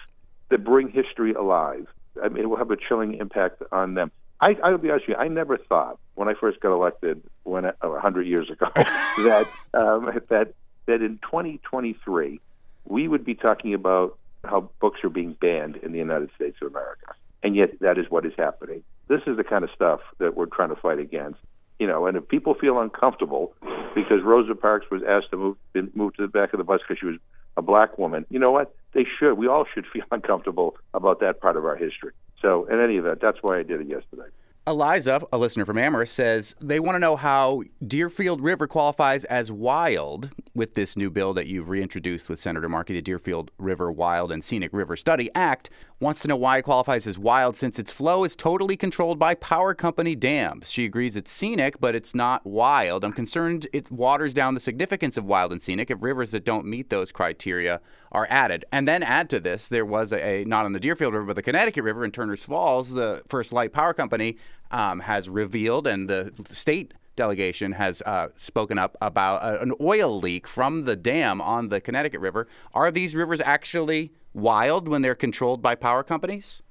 that 0.50 0.64
bring 0.64 0.88
history 0.88 1.32
alive. 1.34 1.86
I 2.22 2.28
mean, 2.28 2.44
it 2.44 2.46
will 2.46 2.56
have 2.56 2.70
a 2.70 2.76
chilling 2.76 3.14
impact 3.14 3.62
on 3.72 3.94
them. 3.94 4.10
I, 4.40 4.56
I'll 4.62 4.78
be 4.78 4.90
honest 4.90 5.08
with 5.08 5.16
you. 5.16 5.22
I 5.22 5.28
never 5.28 5.56
thought 5.56 5.98
when 6.14 6.28
I 6.28 6.34
first 6.34 6.60
got 6.60 6.72
elected, 6.72 7.22
when 7.44 7.64
a 7.66 8.00
hundred 8.00 8.26
years 8.26 8.50
ago, 8.50 8.66
that 8.74 9.46
um, 9.74 10.10
that 10.28 10.54
that 10.86 11.02
in 11.02 11.18
2023 11.22 12.40
we 12.88 13.08
would 13.08 13.24
be 13.24 13.34
talking 13.34 13.74
about 13.74 14.18
how 14.44 14.70
books 14.80 15.00
are 15.04 15.10
being 15.10 15.36
banned 15.40 15.76
in 15.76 15.92
the 15.92 15.98
United 15.98 16.30
States 16.34 16.56
of 16.62 16.68
America, 16.68 17.12
and 17.42 17.56
yet 17.56 17.78
that 17.80 17.98
is 17.98 18.06
what 18.08 18.24
is 18.24 18.32
happening. 18.36 18.82
This 19.08 19.20
is 19.26 19.36
the 19.36 19.44
kind 19.44 19.64
of 19.64 19.70
stuff 19.74 20.00
that 20.18 20.36
we're 20.36 20.46
trying 20.46 20.70
to 20.70 20.76
fight 20.76 20.98
against. 20.98 21.38
You 21.78 21.86
know, 21.86 22.06
and 22.06 22.16
if 22.16 22.26
people 22.26 22.54
feel 22.54 22.80
uncomfortable 22.80 23.52
because 23.94 24.22
Rosa 24.22 24.54
Parks 24.54 24.86
was 24.90 25.02
asked 25.06 25.30
to 25.30 25.36
move 25.36 25.56
move 25.94 26.14
to 26.14 26.22
the 26.22 26.28
back 26.28 26.52
of 26.54 26.58
the 26.58 26.64
bus 26.64 26.80
because 26.80 26.98
she 26.98 27.06
was 27.06 27.16
a 27.56 27.62
black 27.62 27.98
woman, 27.98 28.24
you 28.30 28.38
know 28.38 28.50
what? 28.50 28.74
They 28.92 29.04
should. 29.18 29.34
We 29.34 29.46
all 29.46 29.66
should 29.72 29.86
feel 29.92 30.04
uncomfortable 30.10 30.76
about 30.94 31.20
that 31.20 31.40
part 31.40 31.56
of 31.56 31.64
our 31.64 31.76
history. 31.76 32.12
So, 32.40 32.66
in 32.66 32.80
any 32.80 32.96
event, 32.96 33.20
that's 33.20 33.38
why 33.42 33.58
I 33.58 33.62
did 33.62 33.80
it 33.80 33.88
yesterday. 33.88 34.30
Eliza, 34.66 35.22
a 35.32 35.38
listener 35.38 35.64
from 35.64 35.78
Amherst, 35.78 36.12
says 36.12 36.56
they 36.60 36.80
want 36.80 36.96
to 36.96 37.00
know 37.00 37.14
how 37.14 37.62
Deerfield 37.86 38.40
River 38.40 38.66
qualifies 38.66 39.22
as 39.24 39.52
wild 39.52 40.30
with 40.54 40.74
this 40.74 40.96
new 40.96 41.08
bill 41.08 41.32
that 41.34 41.46
you've 41.46 41.68
reintroduced 41.68 42.28
with 42.28 42.40
Senator 42.40 42.68
Markey, 42.68 42.94
the 42.94 43.02
Deerfield 43.02 43.52
River 43.58 43.92
Wild 43.92 44.32
and 44.32 44.42
Scenic 44.42 44.72
River 44.72 44.96
Study 44.96 45.30
Act. 45.36 45.70
Wants 45.98 46.20
to 46.20 46.28
know 46.28 46.36
why 46.36 46.58
it 46.58 46.62
qualifies 46.62 47.06
as 47.06 47.18
wild 47.18 47.56
since 47.56 47.78
its 47.78 47.90
flow 47.90 48.24
is 48.24 48.36
totally 48.36 48.76
controlled 48.76 49.18
by 49.18 49.34
power 49.34 49.72
company 49.72 50.14
dams. 50.14 50.70
She 50.70 50.84
agrees 50.84 51.16
it's 51.16 51.32
scenic, 51.32 51.80
but 51.80 51.94
it's 51.94 52.14
not 52.14 52.44
wild. 52.44 53.02
I'm 53.02 53.14
concerned 53.14 53.66
it 53.72 53.90
waters 53.90 54.34
down 54.34 54.52
the 54.52 54.60
significance 54.60 55.16
of 55.16 55.24
wild 55.24 55.52
and 55.52 55.62
scenic 55.62 55.90
if 55.90 55.96
rivers 56.02 56.32
that 56.32 56.44
don't 56.44 56.66
meet 56.66 56.90
those 56.90 57.12
criteria 57.12 57.80
are 58.12 58.26
added. 58.28 58.66
And 58.70 58.86
then 58.86 59.02
add 59.02 59.30
to 59.30 59.40
this, 59.40 59.68
there 59.68 59.86
was 59.86 60.12
a, 60.12 60.42
a 60.42 60.44
not 60.44 60.66
on 60.66 60.74
the 60.74 60.80
Deerfield 60.80 61.14
River, 61.14 61.28
but 61.28 61.36
the 61.36 61.42
Connecticut 61.42 61.82
River 61.82 62.04
in 62.04 62.12
Turner's 62.12 62.44
Falls, 62.44 62.90
the 62.90 63.22
FirstLight 63.30 63.72
Power 63.72 63.94
Company 63.94 64.36
um, 64.70 65.00
has 65.00 65.30
revealed, 65.30 65.86
and 65.86 66.10
the 66.10 66.30
state 66.50 66.92
delegation 67.16 67.72
has 67.72 68.02
uh, 68.02 68.28
spoken 68.36 68.78
up 68.78 68.96
about 69.00 69.42
uh, 69.42 69.58
an 69.60 69.72
oil 69.80 70.20
leak 70.20 70.46
from 70.46 70.84
the 70.84 70.94
dam 70.94 71.40
on 71.40 71.68
the 71.68 71.80
Connecticut 71.80 72.20
River. 72.20 72.46
Are 72.74 72.90
these 72.90 73.14
rivers 73.14 73.40
actually 73.40 74.12
wild 74.32 74.86
when 74.88 75.02
they're 75.02 75.14
controlled 75.14 75.62
by 75.62 75.74
power 75.74 76.02
companies? 76.02 76.62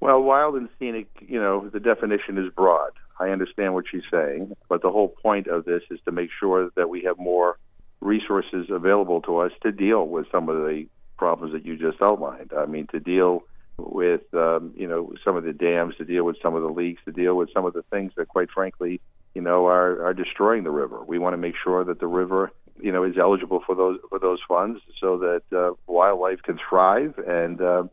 Well, 0.00 0.20
wild 0.22 0.56
and 0.56 0.68
scenic, 0.78 1.08
you 1.20 1.40
know, 1.40 1.68
the 1.68 1.80
definition 1.80 2.36
is 2.36 2.52
broad. 2.54 2.90
I 3.18 3.30
understand 3.30 3.72
what 3.72 3.86
she's 3.90 4.02
saying, 4.10 4.54
but 4.68 4.82
the 4.82 4.90
whole 4.90 5.08
point 5.08 5.46
of 5.46 5.64
this 5.64 5.82
is 5.90 5.98
to 6.04 6.12
make 6.12 6.28
sure 6.38 6.70
that 6.76 6.90
we 6.90 7.02
have 7.04 7.18
more 7.18 7.58
resources 8.00 8.66
available 8.68 9.22
to 9.22 9.38
us 9.38 9.52
to 9.62 9.72
deal 9.72 10.06
with 10.06 10.26
some 10.30 10.50
of 10.50 10.56
the 10.56 10.86
problems 11.16 11.54
that 11.54 11.64
you 11.64 11.78
just 11.78 12.02
outlined. 12.02 12.52
I 12.54 12.66
mean, 12.66 12.86
to 12.88 13.00
deal 13.00 13.44
with 13.78 14.22
um, 14.34 14.72
you 14.76 14.86
know 14.86 15.12
some 15.24 15.36
of 15.36 15.44
the 15.44 15.52
dams, 15.52 15.96
to 15.96 16.04
deal 16.04 16.24
with 16.24 16.36
some 16.42 16.54
of 16.54 16.62
the 16.62 16.68
leaks, 16.68 17.00
to 17.06 17.12
deal 17.12 17.34
with 17.34 17.50
some 17.54 17.64
of 17.64 17.72
the 17.72 17.82
things 17.90 18.12
that, 18.16 18.28
quite 18.28 18.50
frankly, 18.50 19.00
you 19.36 19.42
know, 19.42 19.66
are 19.66 20.02
are 20.02 20.14
destroying 20.14 20.64
the 20.64 20.70
river. 20.70 21.04
We 21.04 21.18
want 21.18 21.34
to 21.34 21.36
make 21.36 21.56
sure 21.62 21.84
that 21.84 22.00
the 22.00 22.06
river, 22.06 22.50
you 22.80 22.90
know, 22.90 23.04
is 23.04 23.18
eligible 23.18 23.60
for 23.66 23.74
those 23.74 23.98
for 24.08 24.18
those 24.18 24.38
funds, 24.48 24.80
so 24.98 25.18
that 25.18 25.42
uh, 25.54 25.74
wildlife 25.86 26.40
can 26.42 26.58
thrive 26.66 27.18
and 27.18 27.60
uh, 27.60 27.84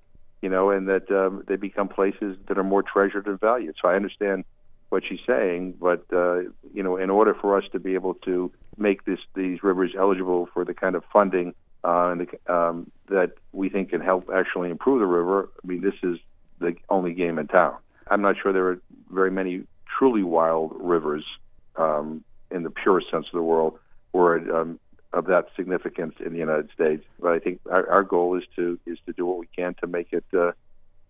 you 0.42 0.48
know, 0.48 0.70
and 0.70 0.88
that 0.88 1.12
um, 1.12 1.44
they 1.46 1.58
become 1.58 1.90
places 1.90 2.38
that 2.48 2.58
are 2.58 2.64
more 2.64 2.82
treasured 2.82 3.28
and 3.28 3.38
valued. 3.42 3.76
So 3.82 3.90
I 3.90 3.96
understand 3.98 4.46
what 4.88 5.04
she's 5.06 5.20
saying, 5.28 5.76
but 5.82 6.06
uh, 6.14 6.44
you 6.74 6.82
know, 6.82 6.96
in 6.96 7.10
order 7.10 7.34
for 7.34 7.58
us 7.58 7.66
to 7.74 7.80
be 7.80 7.94
able 7.96 8.14
to 8.30 8.50
make 8.78 9.04
this 9.04 9.20
these 9.36 9.62
rivers 9.64 9.92
eligible 10.00 10.48
for 10.54 10.64
the 10.64 10.74
kind 10.74 10.96
of 10.96 11.04
funding 11.12 11.54
uh, 11.84 12.16
the, 12.16 12.28
um, 12.48 12.90
that 13.10 13.34
we 13.52 13.68
think 13.68 13.90
can 13.90 14.00
help 14.00 14.30
actually 14.34 14.70
improve 14.70 15.02
the 15.02 15.06
river, 15.06 15.50
I 15.62 15.68
mean, 15.68 15.82
this 15.82 16.00
is 16.04 16.20
the 16.60 16.74
only 16.88 17.14
game 17.14 17.38
in 17.38 17.48
town. 17.48 17.76
I'm 18.08 18.22
not 18.22 18.36
sure 18.42 18.54
there 18.54 18.70
are 18.70 18.82
very 19.12 19.32
many 19.32 19.64
truly 20.04 20.24
wild 20.24 20.74
rivers 20.80 21.24
um, 21.78 22.26
in 22.52 22.64
the 22.64 22.70
purest 22.70 23.10
sense 23.10 23.26
of 23.28 23.32
the 23.32 23.42
world 23.42 23.80
were 24.12 24.38
um, 24.54 24.78
of 25.14 25.28
that 25.28 25.46
significance 25.56 26.16
in 26.20 26.34
the 26.34 26.40
United 26.40 26.70
States. 26.74 27.06
But 27.22 27.32
I 27.32 27.40
think 27.40 27.62
our, 27.72 27.90
our 27.90 28.04
goal 28.04 28.38
is 28.38 28.44
to 28.58 28.78
is 28.86 28.98
to 29.06 29.14
do 29.14 29.26
what 29.26 29.38
we 29.38 29.48
can 29.56 29.76
to 29.76 29.88
make 29.88 30.12
it 30.12 30.26
uh, 30.34 30.52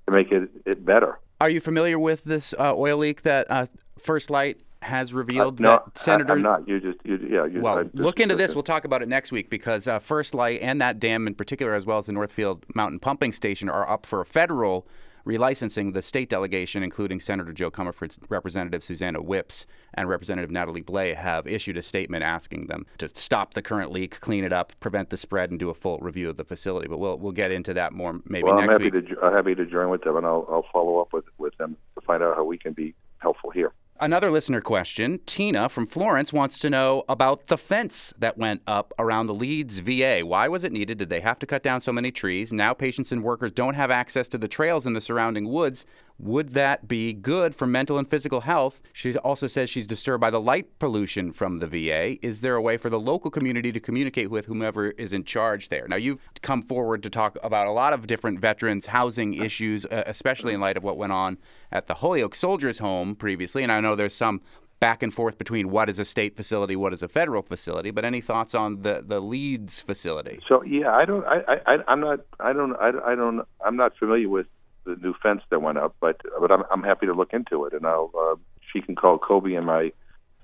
to 0.05 0.11
make 0.11 0.31
it, 0.31 0.47
it 0.67 0.85
better. 0.85 1.17
Are 1.41 1.49
you 1.49 1.59
familiar 1.59 1.97
with 1.97 2.23
this 2.23 2.53
uh, 2.59 2.77
oil 2.77 2.97
leak 2.97 3.23
that 3.23 3.47
uh, 3.49 3.65
FirstLight 3.99 4.57
has 4.83 5.11
revealed 5.11 5.59
uh, 5.59 5.63
no, 5.63 5.69
that 5.85 5.97
Senator. 5.97 6.33
I, 6.33 6.35
am 6.35 6.41
not. 6.43 6.67
You 6.67 6.79
just, 6.79 6.99
you, 7.03 7.17
yeah. 7.31 7.45
You, 7.45 7.61
well, 7.61 7.83
just, 7.83 7.95
look 7.95 8.19
into 8.19 8.35
this. 8.35 8.53
We'll 8.53 8.63
talk 8.63 8.85
about 8.85 9.01
it 9.01 9.07
next 9.07 9.31
week 9.31 9.49
because 9.49 9.87
uh, 9.87 9.99
FirstLight 9.99 10.59
and 10.61 10.79
that 10.81 10.99
dam 10.99 11.25
in 11.25 11.33
particular, 11.33 11.73
as 11.73 11.85
well 11.85 11.97
as 11.97 12.05
the 12.05 12.11
Northfield 12.11 12.65
Mountain 12.75 12.99
Pumping 12.99 13.33
Station, 13.33 13.69
are 13.69 13.89
up 13.89 14.05
for 14.05 14.21
a 14.21 14.25
federal 14.25 14.85
relicensing 15.25 15.93
the 15.93 16.01
state 16.01 16.29
delegation, 16.29 16.83
including 16.83 17.19
Senator 17.19 17.53
Jo 17.53 17.71
Comerford, 17.71 18.17
Representative 18.29 18.83
Susannah 18.83 19.21
Whipps, 19.21 19.65
and 19.93 20.09
Representative 20.09 20.51
Natalie 20.51 20.81
Blais, 20.81 21.15
have 21.15 21.47
issued 21.47 21.77
a 21.77 21.81
statement 21.81 22.23
asking 22.23 22.67
them 22.67 22.85
to 22.97 23.09
stop 23.13 23.53
the 23.53 23.61
current 23.61 23.91
leak, 23.91 24.19
clean 24.19 24.43
it 24.43 24.53
up, 24.53 24.73
prevent 24.79 25.09
the 25.09 25.17
spread, 25.17 25.49
and 25.49 25.59
do 25.59 25.69
a 25.69 25.73
full 25.73 25.99
review 25.99 26.29
of 26.29 26.37
the 26.37 26.45
facility. 26.45 26.87
But 26.87 26.97
we'll 26.97 27.17
we'll 27.17 27.31
get 27.31 27.51
into 27.51 27.73
that 27.73 27.93
more 27.93 28.19
maybe 28.25 28.43
well, 28.43 28.55
next 28.55 28.75
I'm 28.75 28.81
happy 28.81 28.91
week. 28.91 29.09
To, 29.09 29.21
I'm 29.21 29.33
happy 29.33 29.55
to 29.55 29.65
join 29.65 29.89
with 29.89 30.03
them, 30.03 30.17
and 30.17 30.25
I'll, 30.25 30.45
I'll 30.49 30.65
follow 30.71 30.99
up 30.99 31.13
with, 31.13 31.25
with 31.37 31.55
them 31.57 31.77
to 31.95 32.01
find 32.01 32.21
out 32.21 32.35
how 32.35 32.43
we 32.43 32.57
can 32.57 32.73
be 32.73 32.93
helpful 33.19 33.49
here. 33.49 33.73
Another 33.99 34.31
listener 34.31 34.59
question 34.59 35.19
Tina 35.27 35.69
from 35.69 35.85
Florence 35.85 36.33
wants 36.33 36.57
to 36.59 36.69
know 36.69 37.03
about 37.07 37.45
the 37.47 37.59
fence 37.59 38.11
that 38.17 38.39
went 38.39 38.61
up 38.65 38.91
around 38.97 39.27
the 39.27 39.35
Leeds 39.35 39.79
VA. 39.79 40.21
Why 40.25 40.47
was 40.47 40.63
it 40.63 40.71
needed? 40.71 40.97
Did 40.97 41.09
they 41.09 41.19
have 41.19 41.37
to 41.39 41.45
cut 41.45 41.61
down 41.61 41.79
so 41.79 41.93
many 41.93 42.11
trees? 42.11 42.51
Now 42.51 42.73
patients 42.73 43.11
and 43.11 43.23
workers 43.23 43.51
don't 43.51 43.75
have 43.75 43.91
access 43.91 44.27
to 44.29 44.37
the 44.39 44.47
trails 44.47 44.87
in 44.87 44.93
the 44.93 44.99
surrounding 44.99 45.47
woods. 45.47 45.85
Would 46.19 46.49
that 46.49 46.87
be 46.87 47.11
good 47.13 47.55
for 47.55 47.65
mental 47.65 47.97
and 47.97 48.07
physical 48.07 48.41
health? 48.41 48.81
She 48.93 49.17
also 49.17 49.47
says 49.47 49.69
she's 49.69 49.87
disturbed 49.87 50.21
by 50.21 50.29
the 50.29 50.39
light 50.39 50.79
pollution 50.79 51.33
from 51.33 51.57
the 51.57 51.67
VA. 51.67 52.23
Is 52.25 52.41
there 52.41 52.55
a 52.55 52.61
way 52.61 52.77
for 52.77 52.89
the 52.89 52.99
local 52.99 53.31
community 53.31 53.71
to 53.71 53.79
communicate 53.79 54.29
with 54.29 54.45
whomever 54.45 54.91
is 54.91 55.11
in 55.11 55.23
charge 55.23 55.69
there? 55.69 55.87
Now, 55.87 55.95
you've 55.95 56.19
come 56.41 56.61
forward 56.61 57.03
to 57.03 57.09
talk 57.09 57.37
about 57.43 57.67
a 57.67 57.71
lot 57.71 57.93
of 57.93 58.07
different 58.07 58.39
veterans' 58.39 58.87
housing 58.87 59.33
issues, 59.33 59.85
uh, 59.85 60.03
especially 60.05 60.53
in 60.53 60.61
light 60.61 60.77
of 60.77 60.83
what 60.83 60.97
went 60.97 61.11
on 61.11 61.37
at 61.71 61.87
the 61.87 61.95
Holyoke 61.95 62.35
Soldiers 62.35 62.79
Home 62.79 63.15
previously. 63.15 63.63
And 63.63 63.71
I 63.71 63.79
know 63.79 63.95
there's 63.95 64.15
some 64.15 64.41
back 64.79 65.01
and 65.01 65.13
forth 65.13 65.37
between 65.37 65.69
what 65.69 65.89
is 65.89 65.97
a 65.97 66.03
state 66.03 66.35
facility, 66.35 66.75
what 66.75 66.93
is 66.93 67.01
a 67.01 67.07
federal 67.07 67.41
facility. 67.41 67.89
But 67.89 68.03
any 68.03 68.19
thoughts 68.19 68.53
on 68.53 68.81
the 68.81 69.01
the 69.05 69.21
Leeds 69.21 69.81
facility? 69.81 70.41
So 70.47 70.61
yeah, 70.63 70.91
I 70.91 71.05
don't, 71.05 71.25
I, 71.25 71.57
I, 71.65 71.77
I'm 71.87 72.01
not, 72.01 72.19
I 72.39 72.51
don't, 72.51 72.75
I, 72.75 72.89
I 73.05 73.15
don't, 73.15 73.47
I'm 73.65 73.77
not 73.77 73.95
familiar 73.97 74.27
with 74.27 74.45
the 74.85 74.95
new 75.01 75.13
fence 75.21 75.41
that 75.49 75.61
went 75.61 75.77
up, 75.77 75.95
but 75.99 76.21
but 76.39 76.51
I'm 76.51 76.63
I'm 76.71 76.83
happy 76.83 77.05
to 77.05 77.13
look 77.13 77.33
into 77.33 77.65
it, 77.65 77.73
and 77.73 77.85
I'll 77.85 78.11
uh, 78.17 78.35
she 78.71 78.81
can 78.81 78.95
call 78.95 79.17
Kobe 79.17 79.53
in 79.53 79.65
my 79.65 79.91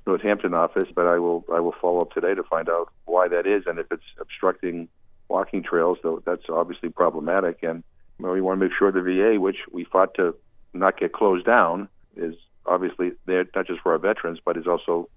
Northampton 0.05 0.53
office, 0.53 0.89
but 0.93 1.05
I 1.05 1.19
will 1.19 1.45
I 1.53 1.59
will 1.59 1.75
follow 1.81 1.99
up 1.99 2.11
today 2.11 2.33
to 2.33 2.43
find 2.43 2.69
out 2.69 2.91
why 3.05 3.27
that 3.27 3.45
is, 3.45 3.63
and 3.67 3.79
if 3.79 3.87
it's 3.91 4.03
obstructing 4.19 4.87
walking 5.27 5.63
trails, 5.63 5.97
though 6.03 6.21
that's 6.25 6.49
obviously 6.49 6.89
problematic, 6.89 7.63
and 7.63 7.83
you 8.17 8.25
know, 8.25 8.31
we 8.31 8.41
want 8.41 8.59
to 8.59 8.65
make 8.65 8.73
sure 8.77 8.91
the 8.91 9.01
VA, 9.01 9.39
which 9.39 9.57
we 9.71 9.83
fought 9.83 10.13
to 10.15 10.35
not 10.73 10.99
get 10.99 11.13
closed 11.13 11.45
down, 11.45 11.87
is 12.15 12.35
obviously 12.65 13.11
there 13.25 13.45
not 13.55 13.67
just 13.67 13.81
for 13.81 13.93
our 13.93 13.97
veterans, 13.97 14.39
but 14.43 14.57
is 14.57 14.67
also 14.67 15.09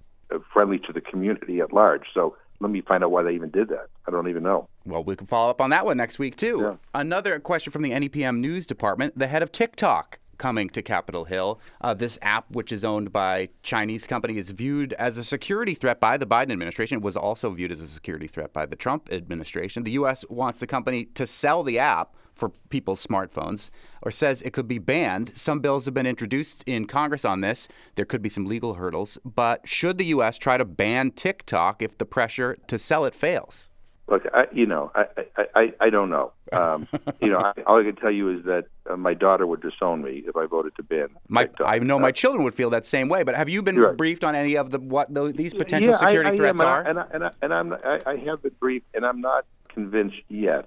friendly 0.52 0.78
to 0.78 0.92
the 0.92 1.00
community 1.00 1.60
at 1.60 1.72
large. 1.72 2.04
So 2.14 2.36
let 2.62 2.70
me 2.70 2.80
find 2.80 3.02
out 3.02 3.10
why 3.10 3.22
they 3.22 3.34
even 3.34 3.50
did 3.50 3.68
that. 3.68 3.88
I 4.06 4.10
don't 4.10 4.28
even 4.28 4.42
know. 4.42 4.68
Well, 4.86 5.02
we 5.02 5.16
can 5.16 5.26
follow 5.26 5.50
up 5.50 5.60
on 5.60 5.70
that 5.70 5.84
one 5.84 5.96
next 5.96 6.18
week, 6.18 6.36
too. 6.36 6.60
Yeah. 6.60 6.76
Another 6.94 7.38
question 7.40 7.72
from 7.72 7.82
the 7.82 7.90
NEPM 7.90 8.38
News 8.38 8.66
Department 8.66 9.18
the 9.18 9.26
head 9.26 9.42
of 9.42 9.52
TikTok 9.52 10.20
coming 10.38 10.68
to 10.70 10.82
Capitol 10.82 11.24
Hill. 11.24 11.60
Uh, 11.80 11.94
this 11.94 12.18
app, 12.22 12.50
which 12.50 12.72
is 12.72 12.84
owned 12.84 13.12
by 13.12 13.48
Chinese 13.62 14.06
company, 14.06 14.38
is 14.38 14.50
viewed 14.50 14.92
as 14.94 15.16
a 15.16 15.24
security 15.24 15.74
threat 15.74 16.00
by 16.00 16.16
the 16.16 16.26
Biden 16.26 16.52
administration. 16.52 16.98
It 16.98 17.04
was 17.04 17.16
also 17.16 17.50
viewed 17.50 17.72
as 17.72 17.80
a 17.80 17.88
security 17.88 18.26
threat 18.26 18.52
by 18.52 18.66
the 18.66 18.76
Trump 18.76 19.08
administration. 19.12 19.82
The 19.82 19.92
U.S. 19.92 20.24
wants 20.28 20.60
the 20.60 20.66
company 20.66 21.04
to 21.06 21.26
sell 21.26 21.62
the 21.62 21.78
app 21.78 22.14
for 22.34 22.50
people's 22.70 23.04
smartphones 23.06 23.70
or 24.02 24.10
says 24.10 24.42
it 24.42 24.52
could 24.52 24.68
be 24.68 24.78
banned. 24.78 25.32
Some 25.36 25.60
bills 25.60 25.84
have 25.84 25.94
been 25.94 26.06
introduced 26.06 26.64
in 26.66 26.86
Congress 26.86 27.24
on 27.24 27.40
this. 27.40 27.68
There 27.94 28.04
could 28.04 28.22
be 28.22 28.28
some 28.28 28.46
legal 28.46 28.74
hurdles. 28.74 29.18
But 29.24 29.68
should 29.68 29.98
the 29.98 30.06
U.S. 30.06 30.38
try 30.38 30.56
to 30.58 30.64
ban 30.64 31.10
TikTok 31.12 31.82
if 31.82 31.96
the 31.98 32.06
pressure 32.06 32.56
to 32.66 32.78
sell 32.78 33.04
it 33.04 33.14
fails? 33.14 33.68
Look, 34.08 34.24
I, 34.34 34.46
you 34.52 34.66
know, 34.66 34.90
I, 34.94 35.04
I, 35.36 35.44
I, 35.54 35.72
I 35.82 35.90
don't 35.90 36.10
know. 36.10 36.32
Um, 36.50 36.86
you 37.22 37.28
know, 37.30 37.38
I, 37.38 37.52
all 37.66 37.80
I 37.80 37.84
can 37.84 37.96
tell 37.96 38.10
you 38.10 38.36
is 38.36 38.44
that 38.44 38.66
uh, 38.90 38.96
my 38.96 39.14
daughter 39.14 39.46
would 39.46 39.62
disown 39.62 40.02
me 40.02 40.24
if 40.26 40.36
I 40.36 40.44
voted 40.44 40.74
to 40.76 40.82
ban. 40.82 41.08
My, 41.28 41.44
TikTok. 41.44 41.66
I 41.66 41.78
know 41.78 41.96
Uh, 41.96 42.00
my 42.00 42.12
children 42.12 42.44
would 42.44 42.54
feel 42.54 42.68
that 42.70 42.84
same 42.84 43.08
way. 43.08 43.22
But 43.22 43.36
have 43.36 43.48
you 43.48 43.62
been 43.62 43.78
Right. 43.78 43.96
briefed 43.96 44.24
on 44.24 44.34
any 44.34 44.56
of 44.56 44.70
the 44.70 44.80
what 44.80 45.14
the, 45.14 45.32
these 45.32 45.54
potential 45.54 45.92
yeah, 45.92 45.98
security 45.98 46.30
I, 46.30 46.32
I 46.32 46.36
threats 46.36 46.60
am, 46.60 46.66
are? 46.66 46.82
and 46.82 46.98
I, 46.98 47.06
and 47.12 47.24
I, 47.24 47.30
and, 47.42 47.54
I, 47.54 47.66
and 47.66 47.74
I'm 47.74 48.02
I, 48.06 48.10
I 48.10 48.16
have 48.16 48.42
been 48.42 48.52
briefed, 48.60 48.86
and 48.92 49.06
I'm 49.06 49.20
not 49.20 49.46
convinced 49.68 50.18
yet 50.28 50.66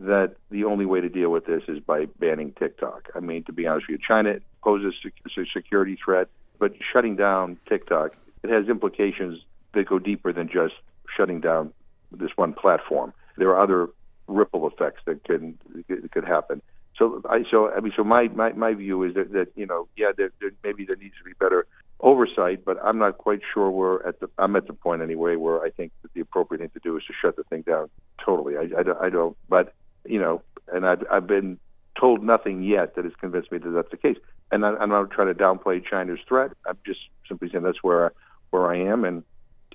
that 0.00 0.34
the 0.50 0.64
only 0.64 0.86
way 0.86 1.00
to 1.00 1.08
deal 1.08 1.30
with 1.30 1.46
this 1.46 1.62
is 1.68 1.78
by 1.78 2.06
banning 2.18 2.52
TikTok. 2.58 3.10
I 3.14 3.20
mean, 3.20 3.44
to 3.44 3.52
be 3.52 3.66
honest 3.66 3.86
with 3.88 4.00
you, 4.00 4.06
China 4.06 4.38
poses 4.62 4.94
a 5.04 5.44
security 5.52 5.98
threat, 6.02 6.28
but 6.58 6.72
shutting 6.92 7.16
down 7.16 7.58
TikTok 7.68 8.16
it 8.42 8.50
has 8.50 8.68
implications 8.68 9.42
that 9.74 9.86
go 9.86 9.98
deeper 9.98 10.32
than 10.32 10.48
just 10.48 10.74
shutting 11.14 11.40
down 11.40 11.72
this 12.12 12.30
one 12.36 12.52
platform. 12.52 13.12
There 13.36 13.50
are 13.50 13.62
other 13.62 13.88
ripple 14.26 14.66
effects 14.66 15.02
that 15.06 15.24
can 15.24 15.58
that 15.88 16.10
could 16.12 16.24
happen. 16.24 16.62
So 16.96 17.22
I 17.28 17.44
so 17.50 17.70
I 17.70 17.80
mean 17.80 17.92
so 17.94 18.04
my 18.04 18.28
my, 18.28 18.52
my 18.52 18.74
view 18.74 19.02
is 19.02 19.14
that, 19.14 19.32
that 19.32 19.48
you 19.54 19.66
know 19.66 19.88
yeah 19.96 20.12
there, 20.16 20.30
there 20.40 20.50
maybe 20.64 20.84
there 20.84 20.96
needs 20.96 21.16
to 21.18 21.24
be 21.24 21.32
better 21.38 21.66
oversight, 22.00 22.64
but 22.64 22.78
I'm 22.82 22.98
not 22.98 23.18
quite 23.18 23.40
sure 23.52 23.70
we're 23.70 24.06
at 24.06 24.20
the 24.20 24.28
I'm 24.38 24.56
at 24.56 24.66
the 24.66 24.72
point 24.72 25.02
anyway 25.02 25.36
where 25.36 25.62
I 25.62 25.70
think 25.70 25.92
that 26.02 26.12
the 26.14 26.20
appropriate 26.20 26.60
thing 26.60 26.70
to 26.70 26.80
do 26.80 26.96
is 26.96 27.04
to 27.04 27.12
shut 27.20 27.36
the 27.36 27.44
thing 27.44 27.62
down 27.62 27.90
totally. 28.24 28.56
I, 28.56 28.68
I, 28.78 29.06
I 29.06 29.10
don't 29.10 29.36
but 29.48 29.74
you 30.10 30.20
know 30.20 30.42
and 30.72 30.86
I've 30.86 31.02
I've 31.10 31.26
been 31.26 31.58
told 31.98 32.22
nothing 32.22 32.62
yet 32.62 32.94
that 32.96 33.04
has 33.04 33.14
convinced 33.20 33.50
me 33.52 33.58
that 33.58 33.70
that's 33.70 33.90
the 33.90 33.96
case. 33.96 34.16
And 34.52 34.64
I, 34.64 34.70
I'm 34.80 34.88
not 34.88 35.10
trying 35.10 35.28
to 35.28 35.34
downplay 35.34 35.82
China's 35.84 36.18
threat. 36.28 36.52
I'm 36.66 36.78
just 36.86 37.00
simply 37.28 37.48
saying 37.50 37.64
that's 37.64 37.82
where 37.82 38.12
where 38.50 38.66
I 38.70 38.78
am, 38.92 39.04
and 39.04 39.22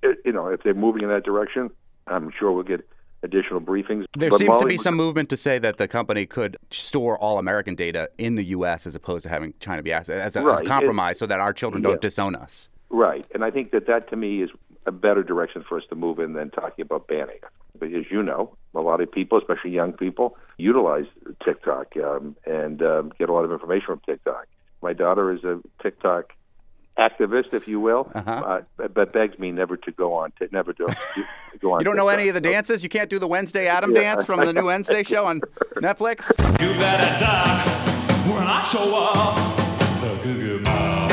it, 0.03 0.17
you 0.25 0.33
know 0.33 0.47
if 0.47 0.61
they're 0.63 0.73
moving 0.73 1.03
in 1.03 1.09
that 1.09 1.23
direction, 1.23 1.69
I'm 2.07 2.31
sure 2.37 2.51
we'll 2.51 2.63
get 2.63 2.81
additional 3.23 3.61
briefings. 3.61 4.05
There 4.17 4.29
But 4.29 4.37
seems 4.39 4.57
to 4.59 4.65
be 4.65 4.77
some 4.77 4.95
movement 4.95 5.29
to 5.29 5.37
say 5.37 5.57
that 5.59 5.77
the 5.77 5.87
company 5.87 6.25
could 6.25 6.57
store 6.71 7.17
all 7.17 7.39
American 7.39 7.73
data 7.75 8.09
in 8.17 8.35
the 8.35 8.43
U.S. 8.57 8.85
as 8.85 8.95
opposed 8.95 9.23
to 9.23 9.29
having 9.29 9.53
China 9.59 9.81
be 9.81 9.91
as, 9.93 10.09
as, 10.09 10.35
a, 10.35 10.39
as 10.39 10.45
a 10.45 10.49
Right. 10.49 10.67
compromise, 10.67 11.17
so 11.19 11.25
that 11.25 11.39
our 11.39 11.53
children 11.53 11.81
don't 11.81 11.93
Yeah. 11.93 11.99
disown 12.09 12.35
us. 12.35 12.69
Right, 12.89 13.25
and 13.33 13.43
I 13.43 13.49
think 13.51 13.71
that 13.71 13.87
that 13.87 14.09
to 14.11 14.15
me 14.15 14.43
is 14.43 14.51
a 14.85 14.91
better 14.91 15.23
direction 15.23 15.63
for 15.67 15.77
us 15.77 15.83
to 15.89 15.95
move 15.95 16.19
in 16.19 16.33
than 16.33 16.51
talking 16.51 16.83
about 16.83 17.07
banning. 17.07 17.39
It. 17.75 17.79
But 17.79 17.93
as 17.93 18.05
you 18.11 18.23
know, 18.23 18.55
a 18.73 18.81
lot 18.81 19.01
of 19.01 19.11
people, 19.11 19.37
especially 19.37 19.71
young 19.71 19.93
people, 19.93 20.37
utilize 20.57 21.05
TikTok 21.43 21.93
um, 22.03 22.35
and 22.45 22.81
um, 22.81 23.11
get 23.19 23.29
a 23.29 23.33
lot 23.33 23.45
of 23.45 23.51
information 23.51 23.85
from 23.87 24.01
TikTok. 24.05 24.47
My 24.81 24.93
daughter 24.93 25.31
is 25.31 25.43
a 25.43 25.59
TikTok 25.81 26.31
activist, 26.97 27.53
if 27.53 27.67
you 27.67 27.79
will, 27.79 28.09
Uh-huh. 28.15 28.31
uh, 28.79 28.87
but 28.93 29.11
begs 29.11 29.37
me 29.37 29.51
never 29.51 29.75
to 29.75 29.91
go 29.91 30.13
on, 30.13 30.31
to, 30.39 30.47
never 30.51 30.71
to, 30.73 30.85
to 30.85 31.23
go 31.61 31.73
on. 31.73 31.81
You 31.81 31.85
don't 31.85 31.97
know 31.97 32.03
TikTok. 32.07 32.19
any 32.19 32.29
of 32.29 32.35
the 32.35 32.41
dances? 32.41 32.83
You 32.83 32.89
can't 32.89 33.09
do 33.09 33.19
the 33.19 33.27
Wednesday 33.27 33.67
Addams 33.67 33.93
Yeah. 33.95 34.15
dance 34.15 34.25
from 34.25 34.39
the 34.45 34.53
new 34.53 34.65
Wednesday 34.65 35.03
show 35.03 35.25
on 35.25 35.41
Netflix? 35.75 36.29
You 36.61 36.77
better 36.79 37.19
duck 37.19 37.65
when 38.33 38.47
I 38.47 38.61
show 38.63 38.95
up. 38.95 39.57
The 40.01 40.23
Goo 40.23 40.59
Goo 40.59 40.59
Muck. 40.61 41.04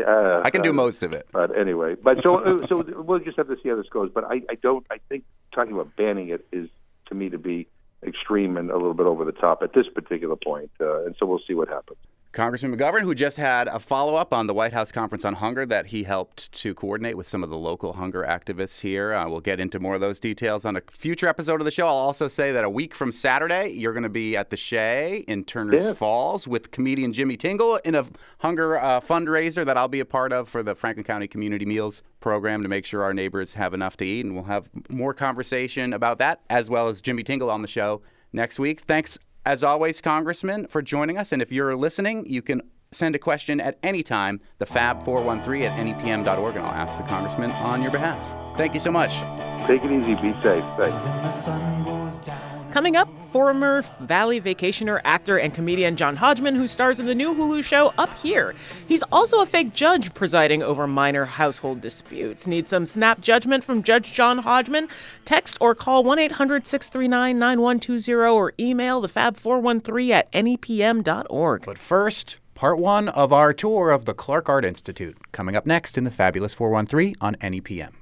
Yeah, 0.00 0.42
I 0.44 0.50
can 0.50 0.62
do 0.62 0.72
most 0.72 1.02
of 1.02 1.12
it. 1.12 1.26
But 1.32 1.56
anyway, 1.56 1.94
but 1.94 2.22
so 2.22 2.38
uh, 2.38 2.66
so 2.66 2.84
we'll 3.02 3.18
just 3.20 3.36
have 3.36 3.48
to 3.48 3.56
see 3.62 3.68
how 3.68 3.76
this 3.76 3.88
goes. 3.88 4.10
But 4.12 4.24
I, 4.24 4.42
I 4.50 4.54
don't. 4.62 4.86
I 4.90 4.98
think 5.08 5.24
talking 5.52 5.72
about 5.72 5.94
banning 5.96 6.28
it 6.28 6.46
is 6.52 6.68
to 7.06 7.14
me 7.14 7.28
to 7.30 7.38
be 7.38 7.66
extreme 8.06 8.56
and 8.56 8.70
a 8.70 8.76
little 8.76 8.94
bit 8.94 9.06
over 9.06 9.24
the 9.24 9.32
top 9.32 9.62
at 9.62 9.72
this 9.72 9.86
particular 9.88 10.36
point. 10.36 10.70
Uh, 10.80 11.04
and 11.04 11.14
so 11.18 11.26
we'll 11.26 11.42
see 11.46 11.54
what 11.54 11.68
happens. 11.68 11.98
Congressman 12.32 12.76
McGovern, 12.76 13.02
who 13.02 13.12
just 13.12 13.38
had 13.38 13.66
a 13.66 13.80
follow 13.80 14.14
up 14.14 14.32
on 14.32 14.46
the 14.46 14.54
White 14.54 14.72
House 14.72 14.92
Conference 14.92 15.24
on 15.24 15.34
Hunger 15.34 15.66
that 15.66 15.86
he 15.86 16.04
helped 16.04 16.52
to 16.52 16.74
coordinate 16.74 17.16
with 17.16 17.28
some 17.28 17.42
of 17.42 17.50
the 17.50 17.56
local 17.56 17.94
hunger 17.94 18.22
activists 18.22 18.82
here. 18.82 19.12
Uh, 19.12 19.28
we'll 19.28 19.40
get 19.40 19.58
into 19.58 19.80
more 19.80 19.96
of 19.96 20.00
those 20.00 20.20
details 20.20 20.64
on 20.64 20.76
a 20.76 20.82
future 20.92 21.26
episode 21.26 21.60
of 21.60 21.64
the 21.64 21.72
show. 21.72 21.88
I'll 21.88 21.94
also 21.94 22.28
say 22.28 22.52
that 22.52 22.62
a 22.62 22.70
week 22.70 22.94
from 22.94 23.10
Saturday, 23.10 23.70
you're 23.70 23.92
going 23.92 24.04
to 24.04 24.08
be 24.08 24.36
at 24.36 24.50
the 24.50 24.56
Shea 24.56 25.24
in 25.26 25.42
Turner's 25.42 25.84
Yeah. 25.84 25.92
Falls 25.94 26.46
with 26.46 26.70
comedian 26.70 27.12
Jimmy 27.12 27.36
Tingle 27.36 27.76
in 27.78 27.96
a 27.96 28.06
hunger 28.38 28.78
uh, 28.78 29.00
fundraiser 29.00 29.66
that 29.66 29.76
I'll 29.76 29.88
be 29.88 30.00
a 30.00 30.04
part 30.04 30.32
of 30.32 30.48
for 30.48 30.62
the 30.62 30.76
Franklin 30.76 31.04
County 31.04 31.26
Community 31.26 31.66
Meals 31.66 32.00
program 32.20 32.62
to 32.62 32.68
make 32.68 32.86
sure 32.86 33.02
our 33.02 33.12
neighbors 33.12 33.54
have 33.54 33.74
enough 33.74 33.96
to 33.96 34.04
eat. 34.04 34.24
And 34.24 34.34
we'll 34.36 34.44
have 34.44 34.70
more 34.88 35.14
conversation 35.14 35.92
about 35.92 36.18
that 36.18 36.42
as 36.48 36.70
well 36.70 36.86
as 36.86 37.00
Jimmy 37.00 37.24
Tingle 37.24 37.50
on 37.50 37.62
the 37.62 37.68
show 37.68 38.02
next 38.32 38.60
week. 38.60 38.82
Thanks 38.82 39.18
as 39.44 39.64
always, 39.64 40.00
Congressman, 40.00 40.66
for 40.66 40.82
joining 40.82 41.18
us. 41.18 41.32
And 41.32 41.40
if 41.40 41.52
you're 41.52 41.76
listening, 41.76 42.26
you 42.26 42.42
can 42.42 42.62
send 42.92 43.14
a 43.14 43.18
question 43.18 43.60
at 43.60 43.78
any 43.82 44.02
time, 44.02 44.40
the 44.58 44.66
fab413 44.66 45.68
at 45.68 45.78
nepm.org, 45.78 46.56
and 46.56 46.66
I'll 46.66 46.72
ask 46.72 46.98
the 46.98 47.04
Congressman 47.04 47.50
on 47.52 47.82
your 47.82 47.92
behalf. 47.92 48.24
Thank 48.58 48.74
you 48.74 48.80
so 48.80 48.90
much. 48.90 49.20
Take 49.68 49.82
it 49.84 49.92
easy. 49.92 50.14
Be 50.16 50.32
safe. 50.42 50.64
Thanks. 50.76 52.40
Coming 52.72 52.94
up, 52.94 53.08
former 53.24 53.82
Valley 54.00 54.40
vacationer, 54.40 55.00
actor, 55.04 55.38
and 55.38 55.52
comedian 55.52 55.96
John 55.96 56.14
Hodgman, 56.14 56.54
who 56.54 56.68
stars 56.68 57.00
in 57.00 57.06
the 57.06 57.16
new 57.16 57.34
Hulu 57.34 57.64
show 57.64 57.92
Up 57.98 58.16
Here. 58.18 58.54
He's 58.86 59.02
also 59.10 59.40
a 59.40 59.46
fake 59.46 59.74
judge 59.74 60.14
presiding 60.14 60.62
over 60.62 60.86
minor 60.86 61.24
household 61.24 61.80
disputes. 61.80 62.46
Need 62.46 62.68
some 62.68 62.86
snap 62.86 63.20
judgment 63.20 63.64
from 63.64 63.82
Judge 63.82 64.12
John 64.12 64.38
Hodgman? 64.38 64.88
Text 65.24 65.58
or 65.60 65.74
call 65.74 66.04
1 66.04 66.20
800 66.20 66.64
639 66.64 67.38
9120 67.38 68.30
or 68.32 68.52
email 68.60 69.00
the 69.00 69.08
fab413 69.08 70.10
at 70.10 70.32
nepm.org. 70.32 71.64
But 71.66 71.78
first, 71.78 72.36
part 72.54 72.78
one 72.78 73.08
of 73.08 73.32
our 73.32 73.52
tour 73.52 73.90
of 73.90 74.04
the 74.04 74.14
Clark 74.14 74.48
Art 74.48 74.64
Institute, 74.64 75.16
coming 75.32 75.56
up 75.56 75.66
next 75.66 75.98
in 75.98 76.04
the 76.04 76.10
Fabulous 76.12 76.54
413 76.54 77.16
on 77.20 77.34
NEPM. 77.36 77.99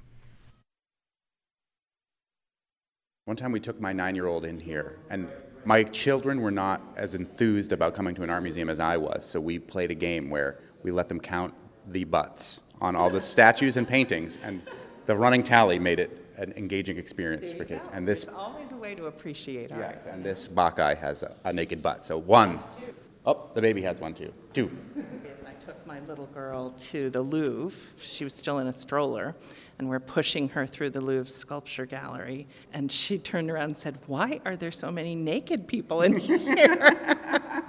One 3.29 3.37
time 3.37 3.53
we 3.53 3.61
took 3.61 3.79
my 3.79 3.93
nine 3.93 4.15
year 4.15 4.27
old 4.27 4.47
in 4.47 4.59
here, 4.59 4.97
and 5.11 5.29
my 5.67 5.83
children 5.83 6.41
were 6.41 6.51
not 6.51 6.81
as 6.97 7.15
enthused 7.15 7.73
about 7.73 7.93
coming 7.93 8.15
to 8.15 8.23
an 8.23 8.31
art 8.31 8.43
museum 8.43 8.71
as 8.71 8.81
I 8.81 8.97
was, 8.97 9.23
so 9.23 9.39
we 9.39 9.59
played 9.59 9.91
a 9.91 9.95
game 9.95 10.31
where 10.31 10.59
we 10.83 10.91
let 10.93 11.11
them 11.11 11.21
count 11.21 11.53
the 11.89 12.05
butts 12.05 12.63
on 12.81 12.97
all 12.97 13.11
the 13.11 13.21
statues 13.21 13.77
and 13.77 13.87
paintings, 13.87 14.39
and 14.43 14.63
the 15.05 15.15
running 15.15 15.43
tally 15.43 15.79
made 15.79 15.99
it 16.01 16.25
an 16.39 16.55
engaging 16.57 16.97
experience 16.97 17.53
for 17.53 17.67
kids. 17.67 17.87
And 17.93 18.09
this 18.09 18.25
Always 18.35 18.73
a 18.73 18.77
way 18.77 18.95
to 18.95 19.09
appreciate 19.09 19.73
art. 19.73 19.97
Yes, 19.97 20.07
and 20.11 20.25
this 20.25 20.49
Bacchae 20.49 20.97
has 20.97 21.23
a, 21.23 21.37
a 21.45 21.53
naked 21.53 21.83
butt. 21.83 22.07
So 22.07 22.17
one. 22.17 22.59
Oh, 23.27 23.51
the 23.53 23.61
baby 23.61 23.83
has 23.83 24.01
one 24.01 24.15
too. 24.15 24.33
Two. 24.55 24.75
Yes, 24.97 25.37
I 25.47 25.53
took 25.63 25.87
my 25.87 26.01
little 26.09 26.29
girl 26.29 26.71
to 26.71 27.11
the 27.11 27.21
Louvre. 27.21 27.79
She 28.01 28.25
was 28.25 28.33
still 28.33 28.61
in 28.61 28.69
a 28.69 28.73
stroller, 28.73 29.37
and 29.79 29.89
we're 29.89 30.01
pushing 30.01 30.49
her 30.51 30.67
through 30.67 30.91
the 30.91 31.01
Louvre 31.01 31.29
sculpture 31.29 31.87
gallery. 31.87 32.47
And 32.73 32.91
she 32.91 33.19
turned 33.19 33.51
around 33.51 33.65
and 33.71 33.77
said, 33.77 33.99
Why 34.07 34.41
are 34.45 34.57
there 34.57 34.73
so 34.73 34.91
many 34.91 35.15
naked 35.15 35.69
people 35.69 36.03
in 36.03 36.17
here? 36.19 36.97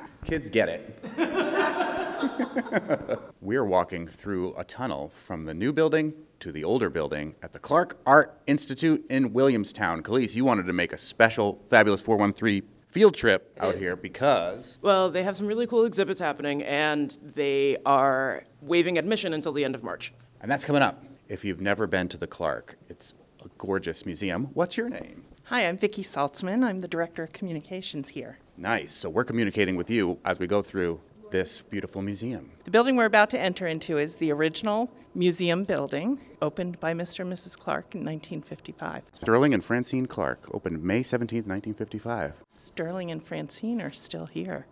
Kids 0.25 0.49
get 0.49 0.69
it. 0.69 1.03
We're 3.41 3.65
walking 3.65 4.07
through 4.07 4.55
a 4.57 4.63
tunnel 4.63 5.11
from 5.15 5.45
the 5.45 5.53
new 5.53 5.71
building 5.71 6.13
to 6.41 6.51
the 6.51 6.63
older 6.63 6.89
building 6.89 7.35
at 7.41 7.53
the 7.53 7.59
Clark 7.59 7.97
Art 8.05 8.37
Institute 8.47 9.05
in 9.09 9.33
Williamstown. 9.33 10.03
Kaliis, 10.03 10.35
you 10.35 10.45
wanted 10.45 10.65
to 10.67 10.73
make 10.73 10.93
a 10.93 10.97
special 10.97 11.61
Fabulous 11.69 12.01
413 12.01 12.63
field 12.91 13.15
trip 13.15 13.55
out 13.61 13.75
here 13.75 13.95
because 13.95 14.77
Well, 14.81 15.09
they 15.09 15.23
have 15.23 15.37
some 15.37 15.47
really 15.47 15.67
cool 15.67 15.85
exhibits 15.85 16.19
happening, 16.19 16.63
and 16.63 17.15
they 17.35 17.77
are 17.85 18.43
waiving 18.61 18.97
admission 18.97 19.33
until 19.33 19.51
the 19.53 19.63
end 19.63 19.75
of 19.75 19.83
March. 19.83 20.11
and 20.41 20.51
that's 20.51 20.65
coming 20.65 20.81
up. 20.81 21.03
If 21.29 21.45
you've 21.45 21.61
never 21.61 21.85
been 21.85 22.07
to 22.07 22.17
the 22.17 22.25
Clark, 22.25 22.79
it's 22.89 23.13
a 23.45 23.49
gorgeous 23.59 24.03
museum. 24.03 24.45
What's 24.55 24.77
your 24.77 24.89
name? 24.89 25.25
Hi, 25.43 25.67
I'm 25.67 25.77
Vicki 25.77 26.01
Saltzman. 26.01 26.65
I'm 26.65 26.79
the 26.79 26.87
Director 26.87 27.21
of 27.21 27.33
Communications 27.33 28.09
here. 28.09 28.39
Nice. 28.57 28.93
So 28.93 29.09
we're 29.09 29.25
communicating 29.25 29.75
with 29.75 29.91
you 29.91 30.17
as 30.25 30.39
we 30.39 30.47
go 30.47 30.63
through 30.63 31.01
this 31.29 31.61
beautiful 31.61 32.01
museum. 32.01 32.49
The 32.63 32.71
building 32.71 32.95
we're 32.95 33.05
about 33.05 33.29
to 33.29 33.39
enter 33.39 33.67
into 33.67 33.99
is 33.99 34.15
the 34.15 34.31
original 34.31 34.91
museum 35.13 35.65
building, 35.65 36.19
opened 36.41 36.79
by 36.79 36.95
Mr. 36.95 37.19
and 37.19 37.31
Mrs. 37.31 37.55
Clark 37.55 37.93
in 37.93 37.99
1955. 37.99 39.11
Sterling 39.13 39.53
and 39.53 39.63
Francine 39.63 40.07
Clark 40.07 40.49
opened 40.51 40.81
May 40.81 41.03
17, 41.03 41.41
1955. 41.41 42.43
Sterling 42.51 43.11
and 43.11 43.23
Francine 43.23 43.83
are 43.83 43.91
still 43.91 44.25
here. 44.25 44.65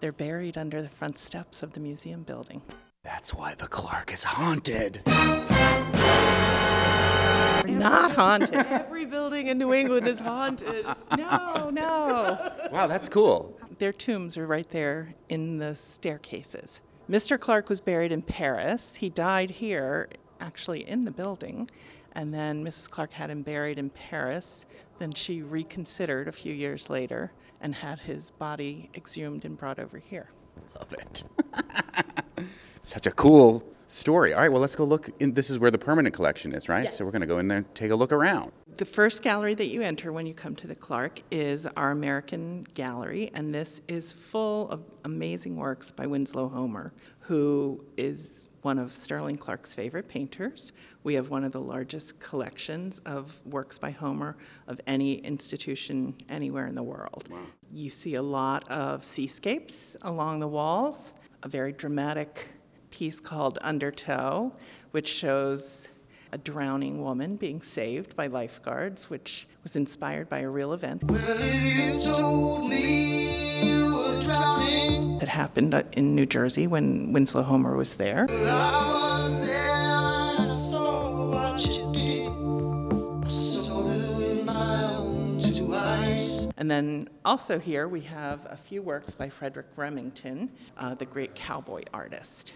They're 0.00 0.12
buried 0.12 0.58
under 0.58 0.82
the 0.82 0.90
front 0.90 1.18
steps 1.18 1.62
of 1.62 1.72
the 1.72 1.80
museum 1.80 2.24
building. 2.24 2.60
That's 3.02 3.32
why 3.32 3.54
the 3.54 3.68
Clark 3.68 4.12
is 4.12 4.24
haunted. 4.24 5.00
Not 7.66 8.12
haunted. 8.12 8.54
Every 8.54 9.04
building 9.04 9.48
in 9.48 9.58
New 9.58 9.72
England 9.72 10.06
is 10.06 10.20
haunted. 10.20 10.86
No, 11.16 11.70
no. 11.70 12.52
Wow, 12.70 12.86
that's 12.86 13.08
cool. 13.08 13.58
Their 13.78 13.92
tombs 13.92 14.36
are 14.36 14.46
right 14.46 14.68
there 14.70 15.14
in 15.28 15.58
the 15.58 15.74
staircases. 15.74 16.80
Mr. 17.10 17.38
Clark 17.38 17.68
was 17.68 17.80
buried 17.80 18.12
in 18.12 18.22
Paris. 18.22 18.96
He 18.96 19.10
died 19.10 19.50
here, 19.50 20.08
actually 20.40 20.88
in 20.88 21.02
the 21.02 21.10
building. 21.10 21.68
And 22.12 22.32
then 22.32 22.64
Mrs. 22.64 22.88
Clark 22.88 23.12
had 23.14 23.30
him 23.30 23.42
buried 23.42 23.78
in 23.78 23.90
Paris. 23.90 24.66
Then 24.98 25.12
she 25.12 25.42
reconsidered 25.42 26.28
a 26.28 26.32
few 26.32 26.54
years 26.54 26.88
later 26.88 27.32
and 27.60 27.74
had 27.74 28.00
his 28.00 28.30
body 28.30 28.90
exhumed 28.94 29.44
and 29.44 29.58
brought 29.58 29.78
over 29.78 29.98
here. 29.98 30.30
Love 30.76 30.92
it. 30.92 31.24
Such 32.82 33.06
a 33.06 33.10
cool 33.10 33.64
story. 33.94 34.34
All 34.34 34.40
right, 34.40 34.50
well, 34.50 34.60
let's 34.60 34.74
go 34.74 34.84
look. 34.84 35.10
In, 35.20 35.34
this 35.34 35.50
is 35.50 35.58
where 35.58 35.70
the 35.70 35.78
permanent 35.78 36.14
collection 36.14 36.52
is, 36.52 36.68
right? 36.68 36.84
Yes. 36.84 36.98
So 36.98 37.04
we're 37.04 37.12
going 37.12 37.20
to 37.20 37.26
go 37.26 37.38
in 37.38 37.48
there 37.48 37.58
and 37.58 37.74
take 37.74 37.90
a 37.90 37.96
look 37.96 38.12
around. 38.12 38.52
The 38.76 38.84
first 38.84 39.22
gallery 39.22 39.54
that 39.54 39.68
you 39.68 39.82
enter 39.82 40.12
when 40.12 40.26
you 40.26 40.34
come 40.34 40.56
to 40.56 40.66
the 40.66 40.74
Clark 40.74 41.22
is 41.30 41.66
our 41.76 41.92
American 41.92 42.66
Gallery, 42.74 43.30
and 43.32 43.54
this 43.54 43.80
is 43.86 44.12
full 44.12 44.68
of 44.70 44.82
amazing 45.04 45.56
works 45.56 45.92
by 45.92 46.06
Winslow 46.06 46.48
Homer, 46.48 46.92
who 47.20 47.84
is 47.96 48.48
one 48.62 48.78
of 48.78 48.92
Sterling 48.92 49.36
Clark's 49.36 49.74
favorite 49.74 50.08
painters. 50.08 50.72
We 51.04 51.14
have 51.14 51.30
one 51.30 51.44
of 51.44 51.52
the 51.52 51.60
largest 51.60 52.18
collections 52.18 52.98
of 53.00 53.40
works 53.46 53.78
by 53.78 53.92
Homer 53.92 54.36
of 54.66 54.80
any 54.88 55.18
institution 55.18 56.16
anywhere 56.28 56.66
in 56.66 56.74
the 56.74 56.82
world. 56.82 57.28
Wow. 57.30 57.38
You 57.72 57.90
see 57.90 58.16
a 58.16 58.22
lot 58.22 58.68
of 58.68 59.04
seascapes 59.04 59.96
along 60.02 60.40
the 60.40 60.48
walls, 60.48 61.14
a 61.44 61.48
very 61.48 61.72
dramatic 61.72 62.48
piece 62.94 63.18
called 63.18 63.58
Undertow, 63.60 64.52
which 64.92 65.08
shows 65.08 65.88
a 66.30 66.38
drowning 66.38 67.02
woman 67.02 67.34
being 67.34 67.60
saved 67.60 68.14
by 68.14 68.28
lifeguards, 68.28 69.10
which 69.10 69.48
was 69.64 69.74
inspired 69.74 70.28
by 70.28 70.38
a 70.38 70.48
real 70.48 70.72
event 70.72 71.02
that 75.18 75.28
happened 75.28 75.74
in 75.92 76.14
New 76.14 76.26
Jersey 76.26 76.68
when 76.68 77.12
Winslow 77.12 77.42
Homer 77.42 77.76
was 77.76 77.96
there. 77.96 78.26
And 86.56 86.70
then 86.70 87.08
also 87.24 87.58
here 87.58 87.88
we 87.88 88.02
have 88.02 88.46
a 88.48 88.56
few 88.56 88.80
works 88.80 89.14
by 89.14 89.28
Frederic 89.28 89.66
Remington, 89.74 90.50
uh, 90.78 90.94
the 90.94 91.04
great 91.04 91.34
cowboy 91.34 91.82
artist. 91.92 92.54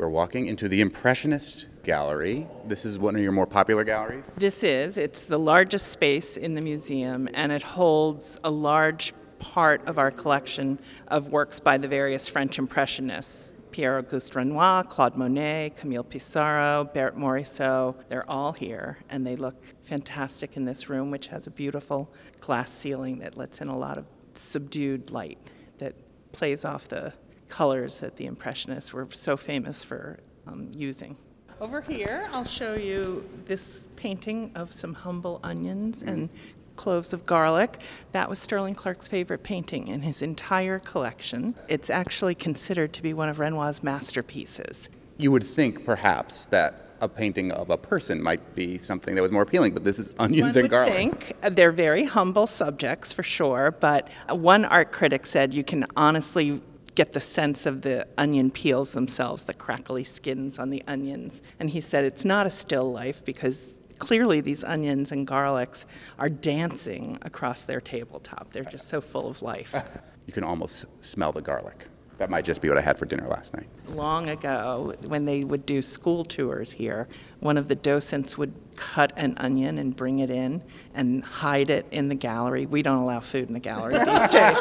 We're 0.00 0.08
walking 0.08 0.46
into 0.46 0.66
the 0.68 0.80
Impressionist 0.80 1.66
Gallery. 1.84 2.46
This 2.64 2.86
is 2.86 2.98
one 2.98 3.14
of 3.14 3.22
your 3.22 3.32
more 3.32 3.46
popular 3.46 3.84
galleries. 3.84 4.24
This 4.36 4.64
is, 4.64 4.96
it's 4.96 5.26
the 5.26 5.38
largest 5.38 5.88
space 5.88 6.36
in 6.38 6.54
the 6.54 6.62
museum, 6.62 7.28
and 7.34 7.52
it 7.52 7.62
holds 7.62 8.40
a 8.42 8.50
large 8.50 9.12
part 9.38 9.86
of 9.86 9.98
our 9.98 10.10
collection 10.10 10.78
of 11.08 11.30
works 11.30 11.60
by 11.60 11.76
the 11.76 11.86
various 11.86 12.26
French 12.28 12.58
Impressionists. 12.58 13.52
Pierre 13.72 13.98
Auguste 13.98 14.36
Renoir, 14.36 14.84
Claude 14.84 15.16
Monet, 15.16 15.72
Camille 15.76 16.04
Pissarro, 16.04 16.92
Berthe 16.92 17.16
Morisot. 17.16 17.94
They're 18.08 18.30
all 18.30 18.52
here, 18.52 18.98
and 19.08 19.26
they 19.26 19.34
look 19.34 19.64
fantastic 19.82 20.56
in 20.56 20.66
this 20.66 20.90
room, 20.90 21.10
which 21.10 21.28
has 21.28 21.46
a 21.46 21.50
beautiful 21.50 22.12
glass 22.40 22.70
ceiling 22.70 23.18
that 23.20 23.36
lets 23.36 23.60
in 23.62 23.68
a 23.68 23.76
lot 23.76 23.96
of 23.96 24.04
subdued 24.34 25.10
light 25.10 25.38
that 25.78 25.94
plays 26.32 26.64
off 26.64 26.86
the 26.88 27.14
colors 27.48 27.98
that 28.00 28.16
the 28.16 28.26
Impressionists 28.26 28.92
were 28.92 29.08
so 29.10 29.36
famous 29.36 29.82
for 29.82 30.20
um, 30.46 30.70
using. 30.76 31.16
Over 31.60 31.80
here, 31.80 32.28
I'll 32.32 32.44
show 32.44 32.74
you 32.74 33.28
this 33.44 33.88
painting 33.96 34.52
of 34.54 34.72
some 34.72 34.94
humble 34.94 35.40
onions 35.42 36.02
and 36.02 36.28
cloves 36.76 37.12
of 37.12 37.26
garlic. 37.26 37.80
That 38.12 38.28
was 38.28 38.38
Sterling 38.38 38.74
Clark's 38.74 39.08
favorite 39.08 39.42
painting 39.42 39.88
in 39.88 40.02
his 40.02 40.22
entire 40.22 40.78
collection. 40.78 41.54
It's 41.68 41.90
actually 41.90 42.34
considered 42.34 42.92
to 42.94 43.02
be 43.02 43.14
one 43.14 43.28
of 43.28 43.38
Renoir's 43.38 43.82
masterpieces. 43.82 44.88
You 45.18 45.30
would 45.32 45.44
think 45.44 45.84
perhaps 45.84 46.46
that 46.46 46.82
a 47.00 47.08
painting 47.08 47.50
of 47.50 47.68
a 47.68 47.76
person 47.76 48.22
might 48.22 48.54
be 48.54 48.78
something 48.78 49.16
that 49.16 49.22
was 49.22 49.32
more 49.32 49.42
appealing, 49.42 49.74
but 49.74 49.82
this 49.82 49.98
is 49.98 50.14
onions 50.18 50.54
One 50.54 50.62
and 50.62 50.70
garlic. 50.70 50.94
think 50.94 51.32
uh, 51.42 51.50
they're 51.50 51.72
very 51.72 52.04
humble 52.04 52.46
subjects 52.46 53.12
for 53.12 53.24
sure, 53.24 53.72
but 53.80 54.08
one 54.30 54.64
art 54.64 54.92
critic 54.92 55.26
said 55.26 55.52
you 55.52 55.64
can 55.64 55.84
honestly 55.96 56.62
get 56.94 57.12
the 57.12 57.20
sense 57.20 57.66
of 57.66 57.82
the 57.82 58.06
onion 58.18 58.50
peels 58.50 58.92
themselves, 58.92 59.44
the 59.44 59.54
crackly 59.54 60.04
skins 60.04 60.58
on 60.58 60.70
the 60.70 60.82
onions. 60.86 61.42
And 61.58 61.70
he 61.70 61.80
said 61.80 62.04
it's 62.04 62.24
not 62.24 62.46
a 62.46 62.50
still 62.50 62.92
life 62.92 63.24
because 63.24 63.74
clearly 63.98 64.40
these 64.40 64.64
onions 64.64 65.12
and 65.12 65.26
garlics 65.26 65.84
are 66.18 66.28
dancing 66.28 67.18
across 67.22 67.62
their 67.62 67.80
tabletop. 67.80 68.52
They're 68.52 68.64
just 68.64 68.88
so 68.88 69.00
full 69.00 69.28
of 69.28 69.42
life. 69.42 69.74
You 70.24 70.32
can 70.32 70.44
almost 70.44 70.84
smell 71.00 71.32
the 71.32 71.42
garlic. 71.42 71.88
That 72.18 72.30
might 72.30 72.44
just 72.44 72.60
be 72.60 72.68
what 72.68 72.78
I 72.78 72.80
had 72.80 72.96
for 72.96 73.06
dinner 73.06 73.26
last 73.26 73.54
night. 73.54 73.66
long 73.88 74.28
ago, 74.28 74.94
when 75.08 75.24
they 75.24 75.42
would 75.42 75.66
do 75.66 75.82
school 75.82 76.24
tours 76.24 76.70
here, 76.70 77.08
one 77.40 77.58
of 77.58 77.66
the 77.66 77.74
docents 77.74 78.38
would 78.38 78.52
cut 78.76 79.12
an 79.16 79.34
onion 79.38 79.78
and 79.78 79.96
bring 79.96 80.20
it 80.20 80.30
in 80.30 80.62
and 80.94 81.24
hide 81.24 81.70
it 81.70 81.86
in 81.90 82.06
the 82.06 82.14
gallery. 82.14 82.66
We 82.66 82.82
don't 82.82 82.98
allow 82.98 83.18
food 83.18 83.48
in 83.48 83.52
the 83.52 83.58
gallery 83.58 83.94
these 84.04 84.30
days. 84.30 84.58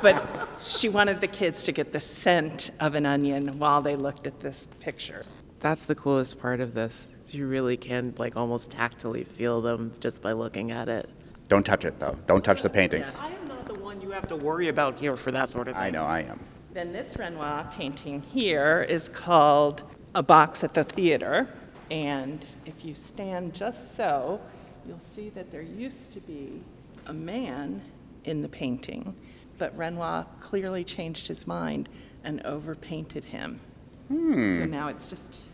But 0.00 0.48
she 0.62 0.88
wanted 0.88 1.20
the 1.20 1.26
kids 1.26 1.64
to 1.64 1.72
get 1.72 1.92
the 1.92 2.00
scent 2.00 2.70
of 2.80 2.94
an 2.94 3.04
onion 3.04 3.58
while 3.58 3.82
they 3.82 3.94
looked 3.94 4.26
at 4.26 4.40
this 4.40 4.66
picture. 4.80 5.22
That's 5.60 5.84
the 5.84 5.94
coolest 5.94 6.38
part 6.38 6.60
of 6.60 6.74
this. 6.74 7.10
You 7.30 7.46
really 7.46 7.76
can 7.76 8.14
like 8.16 8.36
almost 8.36 8.70
tactily 8.70 9.24
feel 9.24 9.60
them 9.60 9.92
just 10.00 10.22
by 10.22 10.32
looking 10.32 10.70
at 10.70 10.88
it. 10.88 11.10
Don't 11.48 11.64
touch 11.64 11.84
it, 11.84 11.98
though. 11.98 12.16
Don't 12.26 12.44
touch 12.44 12.62
the 12.62 12.70
paintings. 12.70 13.18
I 13.20 13.28
am 13.30 13.48
not 13.48 13.66
the 13.66 13.74
one 13.74 14.00
you 14.00 14.10
have 14.10 14.26
to 14.28 14.36
worry 14.36 14.68
about 14.68 14.98
here 14.98 15.16
for 15.16 15.30
that 15.32 15.48
sort 15.48 15.68
of 15.68 15.74
thing. 15.74 15.82
I 15.82 15.90
know, 15.90 16.04
I 16.04 16.20
am. 16.20 16.40
Then 16.72 16.92
this 16.92 17.16
Renoir 17.16 17.68
painting 17.72 18.22
here 18.22 18.86
is 18.88 19.08
called 19.08 19.82
A 20.14 20.22
Box 20.22 20.62
at 20.62 20.74
the 20.74 20.84
Theater. 20.84 21.48
And 21.90 22.44
if 22.66 22.84
you 22.84 22.94
stand 22.94 23.54
just 23.54 23.96
so, 23.96 24.40
you'll 24.86 25.00
see 25.00 25.30
that 25.30 25.50
there 25.50 25.62
used 25.62 26.12
to 26.12 26.20
be 26.20 26.60
a 27.06 27.12
man 27.12 27.80
in 28.24 28.42
the 28.42 28.48
painting, 28.48 29.14
but 29.56 29.76
Renoir 29.76 30.26
clearly 30.40 30.84
changed 30.84 31.26
his 31.28 31.46
mind 31.46 31.88
and 32.22 32.44
overpainted 32.44 33.24
him. 33.24 33.60
Hmm. 34.08 34.58
So 34.58 34.64
now 34.66 34.88
it's 34.88 35.08
just 35.08 35.47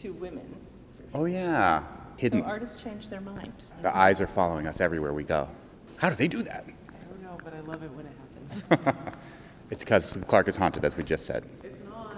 two 0.00 0.12
women. 0.14 0.54
Oh, 1.14 1.24
yeah. 1.24 1.80
So 1.80 1.86
Hidden. 2.16 2.42
artists 2.42 2.82
change 2.82 3.08
their 3.08 3.20
mind. 3.20 3.52
The 3.82 3.96
eyes 3.96 4.20
are 4.20 4.26
following 4.26 4.66
us 4.66 4.80
everywhere 4.80 5.12
we 5.12 5.24
go. 5.24 5.48
How 5.96 6.10
do 6.10 6.16
they 6.16 6.28
do 6.28 6.42
that? 6.42 6.64
I 6.88 6.92
don't 7.08 7.22
know, 7.22 7.38
but 7.42 7.54
I 7.54 7.60
love 7.60 7.82
it 7.82 7.90
when 7.92 8.06
it 8.06 8.12
happens. 8.70 9.14
It's 9.70 9.84
because 9.84 10.16
Clark 10.26 10.48
is 10.48 10.56
haunted, 10.56 10.82
as 10.82 10.96
we 10.96 11.04
just 11.04 11.26
said. 11.26 11.44
It's 11.62 11.76
not. 11.90 12.16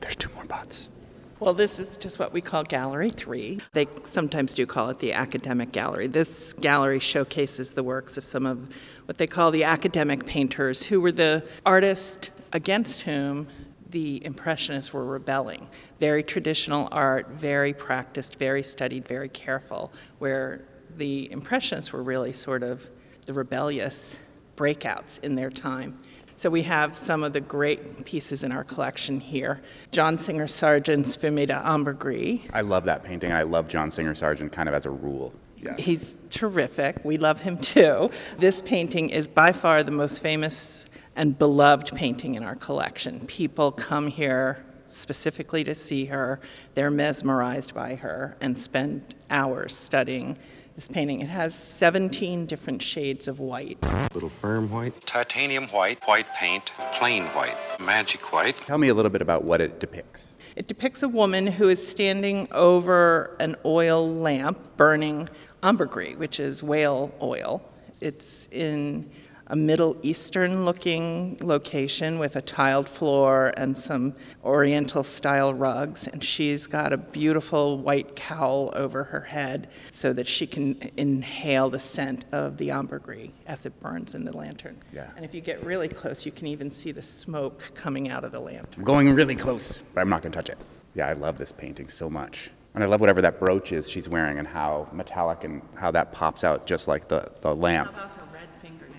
There's 0.00 0.14
two 0.14 0.28
more 0.34 0.44
bots. 0.44 0.90
Well, 1.38 1.54
this 1.54 1.78
is 1.78 1.96
just 1.96 2.18
what 2.18 2.34
we 2.34 2.42
call 2.42 2.64
Gallery 2.64 3.08
3. 3.08 3.60
They 3.72 3.88
sometimes 4.04 4.52
do 4.52 4.66
call 4.66 4.90
it 4.90 4.98
the 4.98 5.14
Academic 5.14 5.72
Gallery. 5.72 6.06
This 6.06 6.52
gallery 6.52 6.98
showcases 6.98 7.72
the 7.72 7.82
works 7.82 8.18
of 8.18 8.24
some 8.24 8.44
of 8.44 8.68
what 9.06 9.16
they 9.16 9.26
call 9.26 9.50
the 9.50 9.64
academic 9.64 10.26
painters, 10.26 10.82
who 10.82 11.00
were 11.00 11.12
the 11.12 11.42
artists 11.64 12.30
against 12.52 13.02
whom 13.02 13.46
the 13.90 14.24
Impressionists 14.24 14.92
were 14.92 15.04
rebelling. 15.04 15.68
Very 15.98 16.22
traditional 16.22 16.88
art, 16.92 17.28
very 17.30 17.72
practiced, 17.72 18.38
very 18.38 18.62
studied, 18.62 19.06
very 19.06 19.28
careful, 19.28 19.92
where 20.18 20.64
the 20.96 21.30
Impressionists 21.32 21.92
were 21.92 22.02
really 22.02 22.32
sort 22.32 22.62
of 22.62 22.88
the 23.26 23.32
rebellious 23.32 24.18
breakouts 24.56 25.22
in 25.22 25.34
their 25.34 25.50
time. 25.50 25.98
So 26.36 26.48
we 26.48 26.62
have 26.62 26.96
some 26.96 27.22
of 27.22 27.34
the 27.34 27.40
great 27.40 28.04
pieces 28.06 28.44
in 28.44 28.52
our 28.52 28.64
collection 28.64 29.20
here. 29.20 29.60
John 29.92 30.16
Singer 30.16 30.46
Sargent's 30.46 31.16
Fumée 31.16 31.46
d'Ambergris. 31.46 32.40
I 32.52 32.62
love 32.62 32.84
that 32.84 33.04
painting. 33.04 33.30
I 33.30 33.42
love 33.42 33.68
John 33.68 33.90
Singer 33.90 34.14
Sargent 34.14 34.50
kind 34.50 34.68
of 34.68 34.74
as 34.74 34.86
a 34.86 34.90
rule. 34.90 35.34
Yeah. 35.58 35.76
He's 35.76 36.16
terrific. 36.30 37.04
We 37.04 37.18
love 37.18 37.40
him 37.40 37.58
too. 37.58 38.10
This 38.38 38.62
painting 38.62 39.10
is 39.10 39.26
by 39.26 39.52
far 39.52 39.82
the 39.82 39.90
most 39.90 40.22
famous 40.22 40.86
and 41.16 41.38
beloved 41.38 41.94
painting 41.94 42.34
in 42.34 42.42
our 42.42 42.56
collection. 42.56 43.26
People 43.26 43.72
come 43.72 44.08
here 44.08 44.64
specifically 44.86 45.64
to 45.64 45.74
see 45.74 46.06
her. 46.06 46.40
They're 46.74 46.90
mesmerized 46.90 47.74
by 47.74 47.96
her 47.96 48.36
and 48.40 48.58
spend 48.58 49.14
hours 49.30 49.74
studying 49.74 50.36
this 50.74 50.88
painting. 50.88 51.20
It 51.20 51.28
has 51.28 51.54
17 51.54 52.46
different 52.46 52.82
shades 52.82 53.28
of 53.28 53.40
white. 53.40 53.78
Little 54.14 54.28
firm 54.28 54.70
white. 54.70 55.04
Titanium 55.06 55.64
white, 55.68 56.02
white 56.06 56.32
paint, 56.34 56.72
plain 56.92 57.24
white, 57.26 57.56
magic 57.80 58.32
white. 58.32 58.56
Tell 58.56 58.78
me 58.78 58.88
a 58.88 58.94
little 58.94 59.10
bit 59.10 59.22
about 59.22 59.44
what 59.44 59.60
it 59.60 59.80
depicts. 59.80 60.32
It 60.56 60.66
depicts 60.66 61.02
a 61.02 61.08
woman 61.08 61.46
who 61.46 61.68
is 61.68 61.86
standing 61.86 62.48
over 62.50 63.36
an 63.40 63.56
oil 63.64 64.08
lamp 64.08 64.76
burning 64.76 65.28
ambergris, 65.62 66.16
which 66.16 66.40
is 66.40 66.62
whale 66.62 67.14
oil. 67.22 67.62
It's 68.00 68.48
in 68.50 69.10
a 69.50 69.56
Middle 69.56 69.96
Eastern 70.02 70.64
looking 70.64 71.36
location 71.40 72.18
with 72.18 72.36
a 72.36 72.40
tiled 72.40 72.88
floor 72.88 73.52
and 73.56 73.76
some 73.76 74.14
Oriental 74.44 75.04
style 75.04 75.52
rugs. 75.52 76.06
And 76.06 76.22
she's 76.22 76.66
got 76.66 76.92
a 76.92 76.96
beautiful 76.96 77.78
white 77.78 78.16
cowl 78.16 78.72
over 78.74 79.04
her 79.04 79.20
head 79.20 79.68
so 79.90 80.12
that 80.12 80.26
she 80.26 80.46
can 80.46 80.90
inhale 80.96 81.68
the 81.68 81.80
scent 81.80 82.24
of 82.32 82.56
the 82.56 82.70
ambergris 82.70 83.30
as 83.46 83.66
it 83.66 83.78
burns 83.80 84.14
in 84.14 84.24
the 84.24 84.34
lantern. 84.36 84.76
Yeah. 84.92 85.08
And 85.16 85.24
if 85.24 85.34
you 85.34 85.40
get 85.40 85.62
really 85.64 85.88
close, 85.88 86.24
you 86.24 86.32
can 86.32 86.46
even 86.46 86.70
see 86.70 86.92
the 86.92 87.02
smoke 87.02 87.72
coming 87.74 88.08
out 88.08 88.24
of 88.24 88.32
the 88.32 88.40
lantern. 88.40 88.74
I'm 88.78 88.84
going 88.84 89.12
really 89.14 89.36
close, 89.36 89.82
but 89.94 90.00
I'm 90.00 90.08
not 90.08 90.22
going 90.22 90.32
to 90.32 90.36
touch 90.36 90.48
it. 90.48 90.58
Yeah, 90.94 91.08
I 91.08 91.12
love 91.14 91.38
this 91.38 91.52
painting 91.52 91.88
so 91.88 92.08
much. 92.08 92.50
And 92.74 92.84
I 92.84 92.86
love 92.86 93.00
whatever 93.00 93.20
that 93.22 93.40
brooch 93.40 93.72
is 93.72 93.90
she's 93.90 94.08
wearing 94.08 94.38
and 94.38 94.46
how 94.46 94.88
metallic 94.92 95.42
and 95.42 95.60
how 95.74 95.90
that 95.90 96.12
pops 96.12 96.44
out 96.44 96.66
just 96.66 96.86
like 96.86 97.08
the, 97.08 97.30
the 97.40 97.54
lamp. 97.54 97.88
about 97.90 98.10
her 98.10 98.22
red 98.32 98.48
fingernails? 98.62 98.94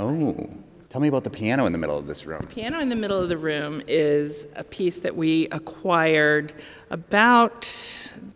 Oh. 0.00 0.48
Tell 0.88 1.00
me 1.00 1.06
about 1.06 1.22
the 1.22 1.30
piano 1.30 1.66
in 1.66 1.72
the 1.72 1.78
middle 1.78 1.96
of 1.96 2.08
this 2.08 2.26
room. 2.26 2.40
The 2.48 2.54
piano 2.54 2.80
in 2.80 2.88
the 2.88 2.96
middle 2.96 3.18
of 3.18 3.28
the 3.28 3.36
room 3.36 3.80
is 3.86 4.48
a 4.56 4.64
piece 4.64 4.96
that 5.00 5.14
we 5.14 5.46
acquired 5.52 6.52
about 6.90 7.64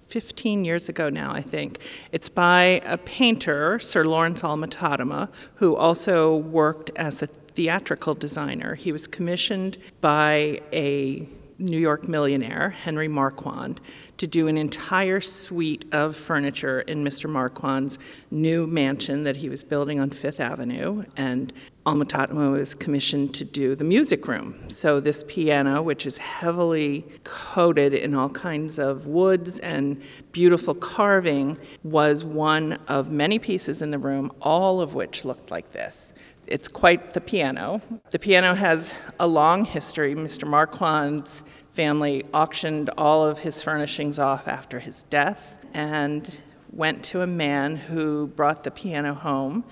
15 0.06 0.64
years 0.64 0.88
ago 0.88 1.08
now, 1.08 1.32
I 1.32 1.40
think. 1.40 1.80
It's 2.12 2.28
by 2.28 2.80
a 2.84 2.96
painter, 2.98 3.80
Sir 3.80 4.04
Lawrence 4.04 4.44
Alma-Tadema, 4.44 5.30
who 5.56 5.74
also 5.74 6.36
worked 6.36 6.90
as 6.94 7.22
a 7.22 7.26
theatrical 7.26 8.14
designer. 8.14 8.76
He 8.76 8.92
was 8.92 9.08
commissioned 9.08 9.78
by 10.00 10.60
a 10.72 11.26
New 11.58 11.78
York 11.78 12.08
millionaire, 12.08 12.70
Henry 12.70 13.08
Marquand, 13.08 13.80
to 14.16 14.26
do 14.26 14.48
an 14.48 14.56
entire 14.56 15.20
suite 15.20 15.84
of 15.92 16.16
furniture 16.16 16.80
in 16.82 17.04
Mr. 17.04 17.28
Marquand's 17.28 17.98
new 18.30 18.66
mansion 18.66 19.24
that 19.24 19.36
he 19.36 19.48
was 19.48 19.62
building 19.62 20.00
on 20.00 20.10
Fifth 20.10 20.40
Avenue. 20.40 21.04
And 21.16 21.52
Alma-Tadema 21.86 22.52
was 22.52 22.74
commissioned 22.74 23.34
to 23.34 23.44
do 23.44 23.74
the 23.74 23.84
music 23.84 24.26
room. 24.26 24.68
So 24.68 25.00
this 25.00 25.24
piano, 25.28 25.82
which 25.82 26.06
is 26.06 26.18
heavily 26.18 27.06
coated 27.24 27.92
in 27.92 28.14
all 28.14 28.30
kinds 28.30 28.78
of 28.78 29.06
woods 29.06 29.60
and 29.60 30.00
beautiful 30.32 30.74
carving, 30.74 31.58
was 31.82 32.24
one 32.24 32.78
of 32.88 33.10
many 33.10 33.38
pieces 33.38 33.82
in 33.82 33.90
the 33.90 33.98
room, 33.98 34.32
all 34.40 34.80
of 34.80 34.94
which 34.94 35.24
looked 35.24 35.50
like 35.50 35.72
this. 35.72 36.12
It's 36.46 36.68
quite 36.68 37.14
the 37.14 37.20
piano. 37.20 37.80
The 38.10 38.18
piano 38.18 38.54
has 38.54 38.94
a 39.18 39.26
long 39.26 39.64
history. 39.64 40.14
Mr. 40.14 40.46
Marquand's 40.46 41.42
family 41.70 42.22
auctioned 42.34 42.90
all 42.98 43.24
of 43.24 43.38
his 43.38 43.62
furnishings 43.62 44.18
off 44.18 44.46
after 44.46 44.80
his 44.80 45.04
death 45.04 45.58
and 45.72 46.40
went 46.70 47.02
to 47.04 47.22
a 47.22 47.26
man 47.26 47.76
who 47.76 48.26
brought 48.26 48.64
the 48.64 48.70
piano 48.70 49.14
home 49.14 49.64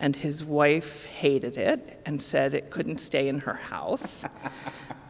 and 0.00 0.16
his 0.16 0.44
wife 0.44 1.04
hated 1.06 1.56
it 1.56 2.00
and 2.04 2.20
said 2.20 2.54
it 2.54 2.70
couldn't 2.70 2.98
stay 2.98 3.28
in 3.28 3.40
her 3.40 3.54
house. 3.54 4.24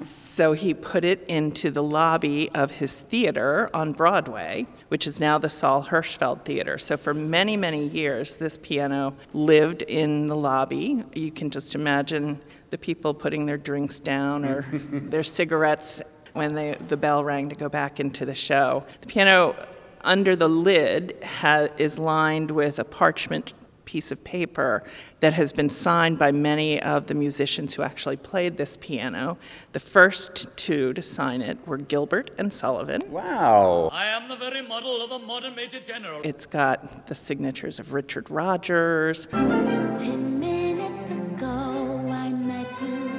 So 0.02 0.54
he 0.54 0.72
put 0.72 1.04
it 1.04 1.22
into 1.28 1.70
the 1.70 1.82
lobby 1.82 2.50
of 2.54 2.70
his 2.70 2.98
theater 3.00 3.68
on 3.74 3.92
Broadway, 3.92 4.66
which 4.88 5.06
is 5.06 5.20
now 5.20 5.36
the 5.36 5.50
Saul 5.50 5.84
Hirschfeld 5.84 6.46
Theater. 6.46 6.78
So 6.78 6.96
for 6.96 7.12
many, 7.12 7.58
many 7.58 7.86
years, 7.86 8.38
this 8.38 8.56
piano 8.56 9.14
lived 9.34 9.82
in 9.82 10.28
the 10.28 10.36
lobby. 10.36 11.04
You 11.14 11.30
can 11.30 11.50
just 11.50 11.74
imagine 11.74 12.40
the 12.70 12.78
people 12.78 13.12
putting 13.12 13.44
their 13.44 13.58
drinks 13.58 14.00
down 14.00 14.46
or 14.46 14.62
their 14.72 15.24
cigarettes 15.24 16.02
when 16.32 16.54
they, 16.54 16.76
the 16.88 16.96
bell 16.96 17.22
rang 17.22 17.50
to 17.50 17.54
go 17.54 17.68
back 17.68 18.00
into 18.00 18.24
the 18.24 18.34
show. 18.34 18.84
The 19.00 19.08
piano 19.08 19.54
under 20.02 20.36
the 20.36 20.48
lid 20.48 21.22
ha- 21.22 21.68
is 21.76 21.98
lined 21.98 22.50
with 22.50 22.78
a 22.78 22.84
parchment 22.84 23.52
piece 23.90 24.12
of 24.12 24.22
paper 24.22 24.84
that 25.18 25.32
has 25.34 25.52
been 25.52 25.68
signed 25.68 26.16
by 26.16 26.30
many 26.30 26.80
of 26.80 27.06
the 27.06 27.14
musicians 27.14 27.74
who 27.74 27.82
actually 27.82 28.16
played 28.16 28.56
this 28.56 28.76
piano. 28.80 29.36
The 29.72 29.80
first 29.80 30.46
two 30.56 30.92
to 30.92 31.02
sign 31.02 31.42
it 31.42 31.58
were 31.66 31.76
Gilbert 31.76 32.30
and 32.38 32.52
Sullivan. 32.52 33.02
Wow. 33.10 33.88
I 33.92 34.04
am 34.06 34.28
the 34.28 34.36
very 34.36 34.62
model 34.62 35.02
of 35.02 35.10
a 35.10 35.18
modern 35.26 35.56
major 35.56 35.80
general. 35.80 36.20
It's 36.22 36.46
got 36.46 37.08
the 37.08 37.16
signatures 37.16 37.80
of 37.80 37.92
Richard 37.92 38.30
Rodgers, 38.30 39.26
Ten 39.26 40.38
minutes 40.38 41.10
ago, 41.10 42.06
I 42.08 42.28
met 42.30 42.68
you. 42.80 43.10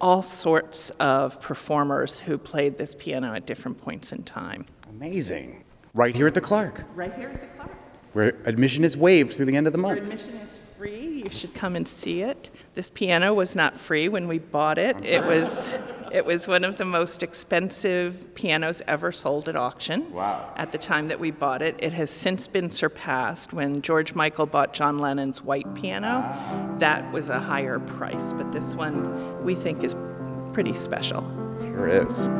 all 0.00 0.22
sorts 0.22 0.90
of 0.98 1.40
performers 1.40 2.18
who 2.18 2.36
played 2.36 2.78
this 2.78 2.96
piano 2.96 3.32
at 3.32 3.46
different 3.46 3.78
points 3.80 4.10
in 4.10 4.24
time. 4.24 4.64
Amazing. 4.90 5.62
Right 5.94 6.16
here 6.16 6.26
at 6.26 6.34
the 6.34 6.40
Clark, 6.40 6.84
Right 6.96 7.14
here 7.14 7.28
at 7.28 7.40
the 7.40 7.46
Clark. 7.56 7.75
Where 8.16 8.34
admission 8.46 8.82
is 8.82 8.96
waived 8.96 9.34
through 9.34 9.44
the 9.44 9.54
end 9.54 9.66
of 9.66 9.74
the 9.74 9.78
month. 9.78 9.98
admission 9.98 10.36
is 10.36 10.58
free. 10.78 11.22
You 11.22 11.28
should 11.28 11.52
come 11.52 11.76
and 11.76 11.86
see 11.86 12.22
it. 12.22 12.50
This 12.74 12.88
piano 12.88 13.34
was 13.34 13.54
not 13.54 13.76
free 13.76 14.08
when 14.08 14.26
we 14.26 14.38
bought 14.38 14.78
it. 14.78 14.96
It 15.04 15.22
was, 15.22 15.78
it 16.10 16.24
was 16.24 16.48
one 16.48 16.64
of 16.64 16.78
the 16.78 16.86
most 16.86 17.22
expensive 17.22 18.34
pianos 18.34 18.80
ever 18.88 19.12
sold 19.12 19.50
at 19.50 19.56
auction. 19.56 20.10
Wow. 20.14 20.50
At 20.56 20.72
the 20.72 20.78
time 20.78 21.08
that 21.08 21.20
we 21.20 21.30
bought 21.30 21.60
it, 21.60 21.74
it 21.78 21.92
has 21.92 22.08
since 22.08 22.46
been 22.46 22.70
surpassed. 22.70 23.52
When 23.52 23.82
George 23.82 24.14
Michael 24.14 24.46
bought 24.46 24.72
John 24.72 24.96
Lennon's 24.96 25.42
white 25.42 25.74
piano, 25.74 26.24
that 26.78 27.12
was 27.12 27.28
a 27.28 27.38
higher 27.38 27.78
price. 27.80 28.32
But 28.32 28.50
this 28.50 28.74
one 28.74 29.44
we 29.44 29.54
think 29.54 29.84
is 29.84 29.94
pretty 30.54 30.72
special. 30.72 31.20
Sure 31.60 31.88
is. 31.88 32.30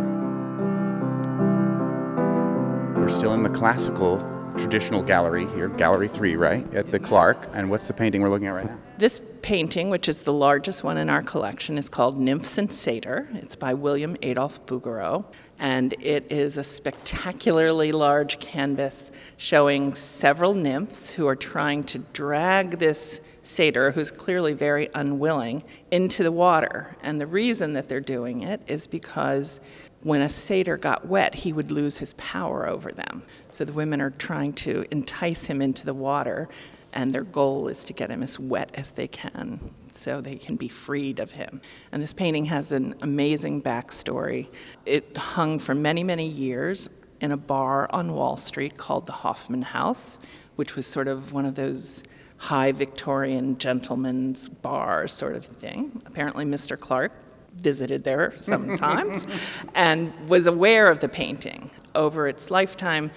We're 2.97 3.09
still 3.09 3.35
in 3.35 3.43
the 3.43 3.51
classical 3.51 4.36
traditional 4.57 5.03
gallery 5.03 5.47
here, 5.47 5.69
Gallery 5.69 6.09
3, 6.09 6.37
right? 6.37 6.75
At 6.75 6.91
the 6.91 6.99
Clark. 6.99 7.49
And 7.53 7.71
what's 7.71 7.87
the 7.87 7.93
painting 7.93 8.23
we're 8.23 8.29
looking 8.29 8.49
at 8.49 8.53
right 8.53 8.67
now? 8.67 8.79
This 8.99 9.21
painting, 9.43 9.91
which 9.91 10.09
is 10.09 10.25
the 10.25 10.33
largest 10.33 10.83
one 10.83 10.97
in 10.97 11.09
our 11.09 11.23
collection, 11.23 11.79
is 11.79 11.89
called 11.89 12.19
Nymphs 12.19 12.59
and 12.59 12.73
Satyr. 12.73 13.29
It's 13.35 13.55
by 13.55 13.75
William 13.75 14.17
Adolphe 14.23 14.59
Bouguereau, 14.67 15.25
and 15.59 15.95
it 16.01 16.27
is 16.33 16.57
a 16.57 16.65
spectacularly 16.65 17.93
large 17.93 18.41
canvas 18.41 19.13
showing 19.37 19.95
several 19.95 20.55
nymphs 20.55 21.13
who 21.13 21.29
are 21.29 21.37
trying 21.37 21.85
to 21.85 21.99
drag 22.13 22.79
this 22.79 23.21
satyr, 23.43 23.93
who's 23.93 24.11
clearly 24.11 24.53
very 24.53 24.89
unwilling, 24.95 25.63
into 25.91 26.23
the 26.23 26.33
water. 26.33 26.97
And 27.03 27.21
the 27.21 27.27
reason 27.27 27.75
that 27.75 27.89
they're 27.89 28.01
doing 28.01 28.43
it 28.43 28.63
is 28.67 28.87
because 28.87 29.61
when 30.07 30.23
a 30.23 30.29
satyr 30.29 30.77
got 30.77 31.05
wet, 31.09 31.35
he 31.35 31.53
would 31.53 31.73
lose 31.73 31.99
his 31.99 32.13
power 32.13 32.69
over 32.69 32.93
them. 32.93 33.25
So 33.51 33.65
the 33.65 33.73
women 33.73 34.01
are 34.01 34.11
trying 34.11 34.53
to 34.53 34.85
entice 34.93 35.47
him 35.47 35.61
into 35.61 35.85
the 35.85 35.95
water, 35.95 36.49
and 36.93 37.11
their 37.11 37.25
goal 37.25 37.67
is 37.67 37.83
to 37.87 37.93
get 37.93 38.09
him 38.09 38.23
as 38.23 38.39
wet 38.39 38.71
as 38.75 38.93
they 38.93 39.09
can 39.09 39.59
so 39.91 40.21
they 40.21 40.37
can 40.37 40.55
be 40.55 40.69
freed 40.69 41.19
of 41.19 41.33
him. 41.33 41.61
And 41.91 42.01
this 42.01 42.13
painting 42.13 42.45
has 42.45 42.71
an 42.71 42.95
amazing 43.03 43.63
backstory. 43.63 44.47
It 44.85 45.17
hung 45.17 45.59
for 45.59 45.75
many, 45.75 46.05
many 46.05 46.29
years 46.29 46.89
in 47.21 47.33
a 47.33 47.37
bar 47.37 47.89
on 47.93 48.13
Wall 48.13 48.37
Street 48.37 48.77
called 48.77 49.07
the 49.07 49.13
Hoffman 49.13 49.63
House, 49.63 50.21
which 50.55 50.77
was 50.77 50.87
sort 50.87 51.09
of 51.09 51.33
one 51.33 51.47
of 51.47 51.57
those 51.57 52.05
high 52.37 52.71
Victorian 52.71 53.59
gentlemen's 53.59 54.49
bars 54.49 55.11
sort 55.11 55.35
of 55.35 55.45
thing. 55.45 56.01
Apparently, 56.07 56.45
Mr. 56.45 56.79
Clark 56.79 57.13
visited 57.57 58.05
there 58.05 58.33
sometimes 58.37 59.27
and 59.75 60.13
was 60.29 60.47
aware 60.47 60.89
of 60.91 61.01
the 61.01 61.09
painting 61.09 61.71
over 61.95 62.29
its 62.29 62.51
lifetime 62.51 63.11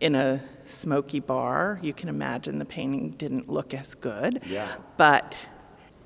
in 0.00 0.14
a 0.14 0.42
smoky 0.64 1.20
bar. 1.20 1.78
You 1.82 1.92
can 1.92 2.08
imagine 2.08 2.58
the 2.58 2.64
painting 2.64 3.10
didn't 3.10 3.48
look 3.48 3.74
as 3.74 3.94
good. 3.94 4.42
Yeah. 4.46 4.68
But 4.96 5.48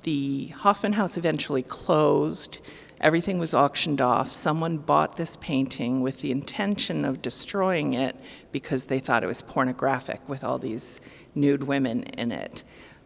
the 0.03 0.47
Hoffman 0.47 0.93
House 0.93 1.17
eventually 1.17 1.63
closed. 1.63 2.59
Everything 3.01 3.39
was 3.39 3.53
auctioned 3.53 4.01
off. 4.01 4.31
Someone 4.31 4.77
bought 4.77 5.17
this 5.17 5.37
painting 5.37 6.01
with 6.01 6.21
the 6.21 6.31
intention 6.31 7.05
of 7.05 7.21
destroying 7.21 7.93
it 7.93 8.15
because 8.51 8.85
they 8.85 8.99
thought 8.99 9.23
it 9.23 9.27
was 9.27 9.41
pornographic 9.41 10.27
with 10.29 10.43
all 10.43 10.57
these 10.57 11.01
nude 11.33 11.63
women 11.63 12.03
in 12.03 12.31
it. 12.31 12.63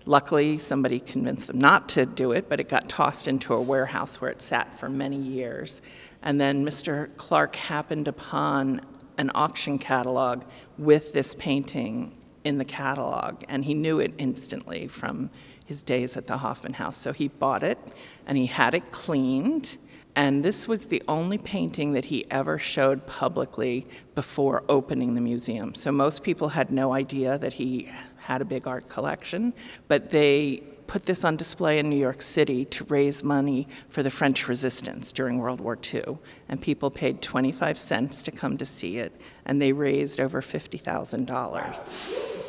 Luckily, 0.09 0.57
somebody 0.57 0.99
convinced 0.99 1.45
them 1.45 1.59
not 1.59 1.87
to 1.89 2.03
do 2.03 2.31
it, 2.31 2.49
but 2.49 2.59
it 2.59 2.67
got 2.67 2.89
tossed 2.89 3.27
into 3.27 3.53
a 3.53 3.61
warehouse 3.61 4.19
where 4.19 4.31
it 4.31 4.41
sat 4.41 4.75
for 4.75 4.89
many 4.89 5.17
years. 5.17 5.83
And 6.23 6.41
then 6.41 6.65
Mr. 6.65 7.15
Clark 7.17 7.55
happened 7.55 8.07
upon 8.07 8.81
an 9.19 9.29
auction 9.35 9.77
catalog 9.77 10.45
with 10.79 11.13
this 11.13 11.35
painting 11.35 12.17
in 12.43 12.57
the 12.57 12.65
catalog, 12.65 13.43
and 13.47 13.65
he 13.65 13.75
knew 13.75 13.99
it 13.99 14.11
instantly 14.17 14.87
from 14.87 15.29
his 15.63 15.83
days 15.83 16.17
at 16.17 16.25
the 16.25 16.37
Hoffman 16.37 16.73
House. 16.73 16.97
So 16.97 17.13
he 17.13 17.27
bought 17.27 17.61
it 17.61 17.77
and 18.25 18.35
he 18.35 18.47
had 18.47 18.73
it 18.73 18.91
cleaned. 18.91 19.77
And 20.19 20.43
this 20.43 20.67
was 20.67 20.87
the 20.87 21.01
only 21.07 21.37
painting 21.37 21.93
that 21.93 22.03
he 22.03 22.29
ever 22.29 22.59
showed 22.59 23.07
publicly 23.07 23.87
before 24.15 24.65
opening 24.67 25.13
the 25.13 25.21
museum. 25.21 25.73
So 25.73 25.93
most 25.93 26.23
people 26.23 26.49
had 26.49 26.71
no 26.71 26.91
idea 26.91 27.37
that 27.37 27.53
he 27.53 27.89
had 28.17 28.41
a 28.41 28.45
big 28.45 28.67
art 28.67 28.89
collection, 28.89 29.53
but 29.87 30.09
they 30.09 30.63
put 30.87 31.05
this 31.05 31.23
on 31.23 31.37
display 31.37 31.79
in 31.79 31.89
New 31.89 31.95
York 31.95 32.21
City 32.21 32.65
to 32.65 32.83
raise 32.89 33.23
money 33.23 33.65
for 33.87 34.03
the 34.03 34.11
French 34.11 34.49
resistance 34.49 35.13
during 35.13 35.37
World 35.37 35.61
War 35.61 35.79
II. 35.81 36.17
And 36.49 36.61
people 36.61 36.91
paid 36.91 37.21
25 37.21 37.77
cents 37.77 38.21
to 38.23 38.31
come 38.31 38.57
to 38.57 38.65
see 38.65 38.97
it, 38.97 39.13
and 39.45 39.61
they 39.61 39.71
raised 39.71 40.19
over 40.19 40.41
$50,000. 40.41 41.91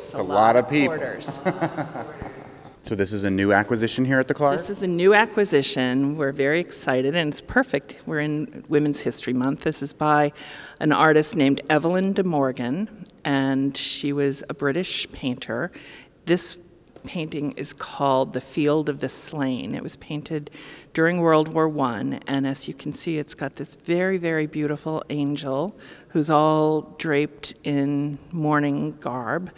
It's 0.03 0.13
a 0.13 0.21
lot 0.21 0.57
of 0.57 0.67
people. 0.67 0.97
So 2.83 2.95
this 2.95 3.13
is 3.13 3.23
a 3.23 3.29
new 3.29 3.53
acquisition 3.53 4.05
here 4.05 4.19
at 4.19 4.27
the 4.27 4.33
Clark? 4.33 4.57
This 4.57 4.69
is 4.69 4.81
a 4.81 4.87
new 4.87 5.13
acquisition. 5.13 6.17
We're 6.17 6.31
very 6.31 6.59
excited, 6.59 7.15
and 7.15 7.31
it's 7.31 7.39
perfect. 7.39 8.01
We're 8.07 8.21
in 8.21 8.65
Women's 8.69 9.01
History 9.01 9.33
Month. 9.33 9.61
This 9.61 9.83
is 9.83 9.93
by 9.93 10.33
an 10.79 10.91
artist 10.91 11.35
named 11.35 11.61
Evelyn 11.69 12.13
de 12.13 12.23
Morgan, 12.23 13.05
and 13.23 13.77
she 13.77 14.11
was 14.11 14.43
a 14.49 14.55
British 14.55 15.09
painter. 15.11 15.71
This 16.25 16.57
painting 17.03 17.51
is 17.51 17.71
called 17.71 18.33
The 18.33 18.41
Field 18.41 18.89
of 18.89 18.99
the 18.99 19.09
Slain. 19.09 19.75
It 19.75 19.83
was 19.83 19.95
painted 19.97 20.49
during 20.93 21.21
World 21.21 21.49
War 21.53 21.69
I, 21.81 22.19
and 22.25 22.47
as 22.47 22.67
you 22.67 22.73
can 22.73 22.93
see, 22.93 23.19
it's 23.19 23.35
got 23.35 23.57
this 23.57 23.75
very, 23.75 24.17
very 24.17 24.47
beautiful 24.47 25.03
angel 25.11 25.77
who's 26.09 26.31
all 26.31 26.81
draped 26.97 27.53
in 27.63 28.17
mourning 28.31 28.93
garb. 28.99 29.51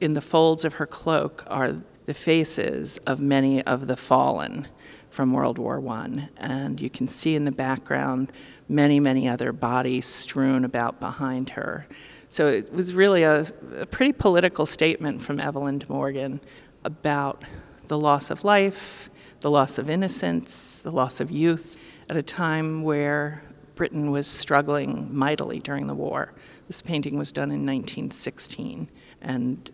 In 0.00 0.14
the 0.14 0.20
folds 0.22 0.64
of 0.64 0.74
her 0.74 0.86
cloak 0.86 1.44
are 1.46 1.82
the 2.06 2.14
faces 2.14 2.98
of 3.06 3.20
many 3.20 3.62
of 3.62 3.86
the 3.86 3.96
fallen 3.96 4.68
from 5.10 5.32
World 5.32 5.58
War 5.58 5.86
I. 5.88 6.28
And 6.36 6.80
you 6.80 6.90
can 6.90 7.08
see 7.08 7.34
in 7.34 7.44
the 7.44 7.52
background 7.52 8.32
many, 8.68 9.00
many 9.00 9.28
other 9.28 9.52
bodies 9.52 10.06
strewn 10.06 10.64
about 10.64 11.00
behind 11.00 11.50
her. 11.50 11.86
So 12.28 12.48
it 12.48 12.72
was 12.72 12.94
really 12.94 13.22
a, 13.22 13.46
a 13.78 13.86
pretty 13.86 14.12
political 14.12 14.66
statement 14.66 15.22
from 15.22 15.38
Evelyn 15.38 15.78
de 15.78 15.88
Morgan 15.88 16.40
about 16.84 17.44
the 17.86 17.98
loss 17.98 18.30
of 18.30 18.44
life, 18.44 19.08
the 19.40 19.50
loss 19.50 19.78
of 19.78 19.88
innocence, 19.88 20.80
the 20.80 20.90
loss 20.90 21.20
of 21.20 21.30
youth 21.30 21.78
at 22.10 22.16
a 22.16 22.22
time 22.22 22.82
where 22.82 23.42
Britain 23.74 24.10
was 24.10 24.26
struggling 24.26 25.14
mightily 25.14 25.60
during 25.60 25.86
the 25.86 25.94
war. 25.94 26.32
This 26.66 26.80
painting 26.82 27.18
was 27.18 27.30
done 27.32 27.50
in 27.50 27.66
1916, 27.66 28.88
and 29.20 29.70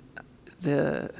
the 0.60 1.10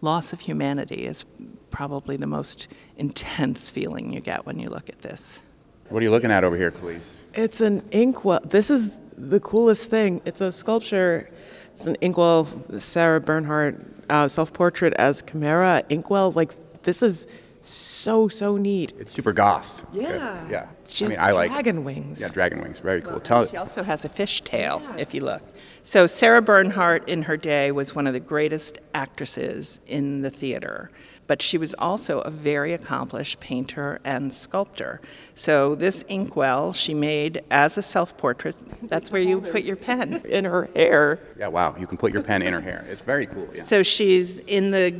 loss 0.00 0.32
of 0.32 0.40
humanity 0.40 1.06
is 1.06 1.24
probably 1.70 2.16
the 2.16 2.26
most 2.26 2.68
intense 2.96 3.70
feeling 3.70 4.12
you 4.12 4.20
get 4.20 4.46
when 4.46 4.58
you 4.58 4.68
look 4.68 4.88
at 4.88 5.00
this. 5.00 5.40
What 5.88 6.00
are 6.00 6.04
you 6.04 6.10
looking 6.10 6.30
at 6.30 6.44
over 6.44 6.56
here, 6.56 6.70
Kaliis? 6.70 7.00
It's 7.34 7.60
an 7.60 7.82
inkwell. 7.90 8.40
This 8.44 8.70
is 8.70 8.90
the 9.16 9.40
coolest 9.40 9.90
thing. 9.90 10.20
It's 10.24 10.40
a 10.40 10.52
sculpture. 10.52 11.28
It's 11.72 11.86
an 11.86 11.96
inkwell, 12.00 12.44
Sarah 12.44 13.20
Bernhardt 13.20 13.76
uh, 14.10 14.28
self-portrait 14.28 14.94
as 14.94 15.22
Chimera 15.22 15.82
inkwell. 15.88 16.32
Like 16.32 16.82
this 16.82 17.02
is 17.02 17.26
so 17.68 18.28
so 18.28 18.56
neat. 18.56 18.92
It's 18.98 19.14
super 19.14 19.32
goth. 19.32 19.84
Yeah. 19.92 20.48
Yeah. 20.48 20.66
She 20.86 21.04
I 21.04 21.08
has 21.08 21.16
mean, 21.18 21.26
I 21.28 21.32
like 21.32 21.50
dragon 21.50 21.84
wings. 21.84 22.20
Yeah, 22.20 22.28
dragon 22.28 22.62
wings. 22.62 22.80
Very 22.80 23.00
cool. 23.02 23.20
Tell 23.20 23.46
She 23.48 23.56
also 23.56 23.82
has 23.82 24.04
a 24.04 24.08
fish 24.08 24.40
tail, 24.42 24.82
if 24.96 25.12
you 25.14 25.20
look. 25.22 25.42
So 25.82 26.06
Sarah 26.06 26.42
Bernhardt, 26.42 27.08
in 27.08 27.22
her 27.22 27.36
day, 27.36 27.70
was 27.72 27.94
one 27.94 28.06
of 28.06 28.12
the 28.12 28.20
greatest 28.20 28.78
actresses 28.94 29.80
in 29.86 30.22
the 30.22 30.30
theater. 30.30 30.90
but 31.26 31.42
she 31.42 31.58
was 31.58 31.74
also 31.78 32.20
a 32.20 32.30
very 32.30 32.72
accomplished 32.72 33.38
painter 33.38 34.00
and 34.02 34.32
sculptor. 34.32 34.98
So 35.34 35.74
this 35.74 36.02
inkwell 36.08 36.72
she 36.72 36.94
made 36.94 37.42
as 37.50 37.76
a 37.76 37.82
self-portrait. 37.82 38.56
That's 38.88 39.12
where 39.12 39.20
you 39.20 39.40
put 39.54 39.62
your 39.62 39.76
pen. 39.76 40.22
In 40.24 40.46
her 40.46 40.70
hair. 40.74 41.18
Yeah, 41.38 41.48
wow. 41.48 41.76
You 41.78 41.86
can 41.86 41.98
put 41.98 42.12
your 42.14 42.22
pen 42.22 42.40
in 42.42 42.52
her 42.54 42.62
hair. 42.62 42.86
It's 42.90 43.02
very 43.02 43.26
cool. 43.26 43.46
Yeah. 43.54 43.62
So 43.62 43.82
she's 43.82 44.40
in 44.40 44.70
the 44.70 44.94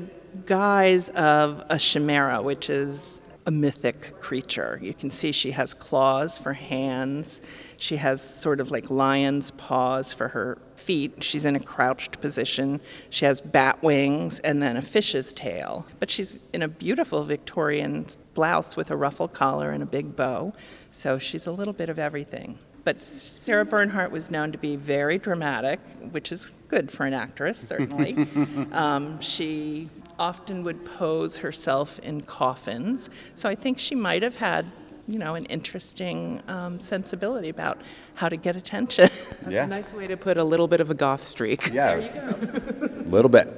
guise 0.46 1.08
of 1.10 1.64
a 1.68 1.78
chimera, 1.78 2.42
which 2.42 2.70
is 2.70 3.20
a 3.48 3.50
mythic 3.50 4.20
creature. 4.20 4.78
You 4.82 4.92
can 4.92 5.08
see 5.08 5.32
she 5.32 5.52
has 5.52 5.72
claws 5.72 6.36
for 6.36 6.52
hands. 6.52 7.40
She 7.78 7.96
has 7.96 8.20
sort 8.20 8.60
of 8.60 8.70
like 8.70 8.90
lion's 8.90 9.52
paws 9.52 10.12
for 10.12 10.28
her 10.28 10.58
feet. 10.76 11.24
She's 11.24 11.46
in 11.46 11.56
a 11.56 11.60
crouched 11.60 12.20
position. 12.20 12.82
She 13.08 13.24
has 13.24 13.40
bat 13.40 13.82
wings 13.82 14.38
and 14.40 14.60
then 14.60 14.76
a 14.76 14.82
fish's 14.82 15.32
tail. 15.32 15.86
But 15.98 16.10
she's 16.10 16.38
in 16.52 16.60
a 16.60 16.68
beautiful 16.68 17.22
Victorian 17.22 18.06
blouse 18.34 18.76
with 18.76 18.90
a 18.90 18.96
ruffle 18.96 19.28
collar 19.28 19.70
and 19.70 19.82
a 19.82 19.86
big 19.86 20.14
bow. 20.14 20.52
So 20.90 21.18
she's 21.18 21.46
a 21.46 21.52
little 21.52 21.72
bit 21.72 21.88
of 21.88 21.98
everything. 21.98 22.58
But 22.84 22.96
Sarah 22.96 23.64
Bernhardt 23.64 24.10
was 24.10 24.30
known 24.30 24.52
to 24.52 24.58
be 24.58 24.76
very 24.76 25.16
dramatic, 25.16 25.80
which 26.10 26.32
is 26.32 26.56
good 26.68 26.90
for 26.90 27.06
an 27.06 27.14
actress, 27.14 27.58
certainly. 27.58 28.26
um, 28.72 29.20
she 29.20 29.88
often 30.18 30.62
would 30.64 30.84
pose 30.84 31.38
herself 31.38 31.98
in 32.00 32.22
coffins. 32.22 33.10
So 33.34 33.48
I 33.48 33.54
think 33.54 33.78
she 33.78 33.94
might 33.94 34.22
have 34.22 34.36
had, 34.36 34.66
you 35.06 35.18
know, 35.18 35.34
an 35.34 35.44
interesting 35.46 36.42
um, 36.48 36.80
sensibility 36.80 37.48
about 37.48 37.80
how 38.14 38.28
to 38.28 38.36
get 38.36 38.56
attention. 38.56 39.08
Yeah. 39.48 39.64
Nice 39.64 39.92
way 39.94 40.06
to 40.06 40.16
put 40.16 40.36
a 40.36 40.44
little 40.44 40.68
bit 40.68 40.80
of 40.80 40.90
a 40.90 40.94
goth 40.94 41.26
streak. 41.26 41.72
Yeah. 41.72 41.94
A 41.96 42.86
little 43.08 43.30
bit. 43.30 43.48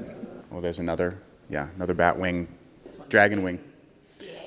Well, 0.50 0.60
there's 0.60 0.78
another. 0.78 1.18
Yeah, 1.48 1.68
another 1.74 1.94
bat 1.94 2.16
wing, 2.16 2.46
dragon 3.08 3.42
wing. 3.42 3.58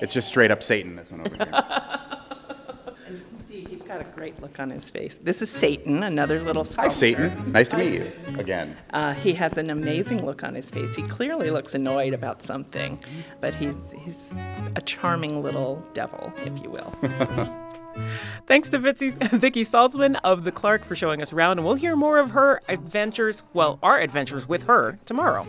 It's 0.00 0.14
just 0.14 0.28
straight 0.28 0.50
up 0.50 0.62
Satan. 0.62 0.96
This 0.96 1.10
one 1.10 1.20
over 1.20 1.36
here. 1.36 1.46
and 3.06 3.18
you 3.18 3.24
can 3.24 3.46
see 3.46 3.66
he's 3.68 3.73
got 3.86 4.00
a 4.00 4.04
great 4.04 4.40
look 4.40 4.58
on 4.58 4.70
his 4.70 4.88
face. 4.88 5.16
This 5.16 5.42
is 5.42 5.50
Satan, 5.50 6.02
another 6.02 6.40
little 6.40 6.64
Hi. 6.76 6.88
Satan. 6.88 7.52
Nice 7.52 7.68
to 7.68 7.76
meet 7.76 7.92
you 7.92 8.12
again. 8.38 8.76
Uh, 8.90 9.12
he 9.12 9.34
has 9.34 9.58
an 9.58 9.70
amazing 9.70 10.24
look 10.24 10.42
on 10.42 10.54
his 10.54 10.70
face. 10.70 10.94
He 10.94 11.02
clearly 11.02 11.50
looks 11.50 11.74
annoyed 11.74 12.14
about 12.14 12.42
something, 12.42 12.98
but 13.40 13.54
he's 13.54 13.92
he's 14.04 14.32
a 14.76 14.80
charming 14.80 15.42
little 15.42 15.86
devil, 15.92 16.32
if 16.44 16.62
you 16.62 16.70
will. 16.70 16.92
Thanks 18.46 18.68
to 18.70 18.78
Vicki, 18.78 19.10
Vicki 19.32 19.64
Saltzman 19.64 20.18
of 20.24 20.44
the 20.44 20.52
Clark 20.52 20.84
for 20.84 20.96
showing 20.96 21.22
us 21.22 21.32
around, 21.32 21.58
and 21.58 21.66
we'll 21.66 21.76
hear 21.76 21.94
more 21.94 22.18
of 22.18 22.30
her 22.30 22.60
adventures, 22.68 23.42
well, 23.52 23.78
our 23.82 24.00
adventures 24.00 24.48
with 24.48 24.64
her 24.64 24.98
tomorrow. 25.06 25.46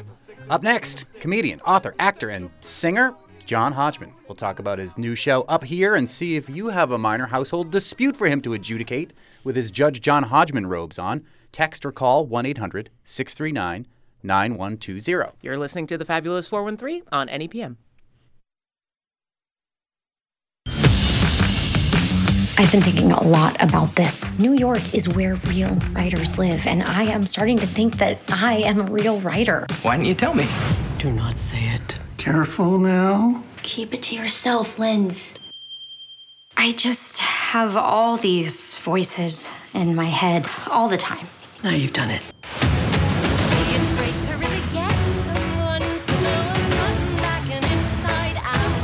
Up 0.49 0.61
next, 0.61 1.19
comedian, 1.19 1.59
author, 1.61 1.95
actor, 1.97 2.29
and 2.29 2.51
singer 2.61 3.15
John 3.45 3.73
Hodgman. 3.73 4.13
We'll 4.27 4.35
talk 4.35 4.59
about 4.59 4.79
his 4.79 4.97
new 4.97 5.15
show 5.15 5.43
Up 5.43 5.63
Here 5.63 5.95
and 5.95 6.09
see 6.09 6.35
if 6.35 6.49
you 6.49 6.69
have 6.69 6.91
a 6.91 6.97
minor 6.97 7.27
household 7.27 7.71
dispute 7.71 8.15
for 8.17 8.27
him 8.27 8.41
to 8.41 8.53
adjudicate 8.53 9.13
with 9.43 9.55
his 9.55 9.71
Judge 9.71 10.01
John 10.01 10.23
Hodgman 10.23 10.67
robes 10.67 10.99
on. 10.99 11.23
Text 11.51 11.85
or 11.85 11.91
call 11.91 12.25
1 12.25 12.45
800 12.45 12.89
639 13.03 13.87
9120. 14.23 15.37
You're 15.41 15.57
listening 15.57 15.87
to 15.87 15.97
the 15.97 16.05
Fabulous 16.05 16.47
413 16.47 17.03
on 17.11 17.29
E 17.29 17.47
NEPM. 17.47 17.77
I've 22.57 22.71
been 22.71 22.81
thinking 22.81 23.11
a 23.11 23.21
lot 23.21 23.61
about 23.61 23.95
this. 23.97 24.37
New 24.39 24.53
York 24.53 24.93
is 24.93 25.09
where 25.09 25.35
real 25.47 25.77
writers 25.91 26.37
live, 26.37 26.65
and 26.65 26.83
I 26.83 27.03
am 27.03 27.23
starting 27.23 27.57
to 27.57 27.67
think 27.67 27.97
that 27.97 28.17
I 28.31 28.55
am 28.59 28.79
a 28.79 28.83
real 28.83 29.19
writer. 29.19 29.65
Why 29.81 29.97
didn't 29.97 30.07
you 30.07 30.15
tell 30.15 30.33
me? 30.33 30.47
Do 30.97 31.11
not 31.11 31.37
say 31.37 31.75
it. 31.75 31.97
Careful 32.25 32.79
now. 32.79 33.43
Keep 33.61 33.93
it 33.93 34.01
to 34.01 34.15
yourself, 34.15 34.79
Linz. 34.79 35.35
I 36.57 36.71
just 36.71 37.19
have 37.19 37.77
all 37.77 38.17
these 38.17 38.79
voices 38.79 39.53
in 39.75 39.93
my 39.93 40.05
head 40.05 40.47
all 40.71 40.89
the 40.89 40.97
time. 40.97 41.27
Now 41.63 41.69
you've 41.69 41.93
done 41.93 42.09
it. 42.09 42.23
It's 43.75 43.89
great 43.89 44.19
to 44.25 44.33
really 44.37 44.63
get 44.73 44.91
someone 45.21 45.81
to 45.81 46.13
know 46.25 46.41
what's 46.49 46.73
gotten 46.73 47.15
back 47.17 47.45
and 47.45 47.63
inside 47.63 48.37
out. 48.41 48.81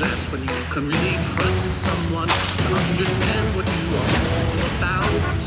That's 0.00 0.30
when 0.30 0.42
you 0.42 0.64
can 0.68 0.86
really 0.86 1.16
trust 1.32 1.72
someone 1.72 2.28
to 2.28 2.74
understand 2.76 3.56
what 3.56 3.64
you 3.64 3.96
are 3.96 4.12
all 4.36 4.60
about. 4.76 5.37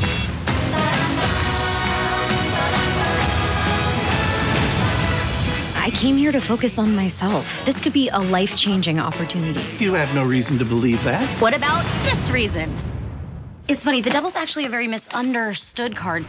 I 5.82 5.90
came 5.90 6.16
here 6.16 6.30
to 6.30 6.40
focus 6.40 6.78
on 6.78 6.94
myself. 6.94 7.64
This 7.66 7.80
could 7.80 7.92
be 7.92 8.08
a 8.10 8.18
life 8.20 8.56
changing 8.56 9.00
opportunity. 9.00 9.60
You 9.84 9.94
have 9.94 10.14
no 10.14 10.24
reason 10.24 10.56
to 10.58 10.64
believe 10.64 11.02
that. 11.02 11.26
What 11.40 11.56
about 11.56 11.82
this 12.04 12.30
reason? 12.30 12.72
It's 13.66 13.82
funny, 13.82 14.00
the 14.00 14.08
devil's 14.10 14.36
actually 14.36 14.64
a 14.64 14.68
very 14.68 14.86
misunderstood 14.86 15.96
card. 15.96 16.26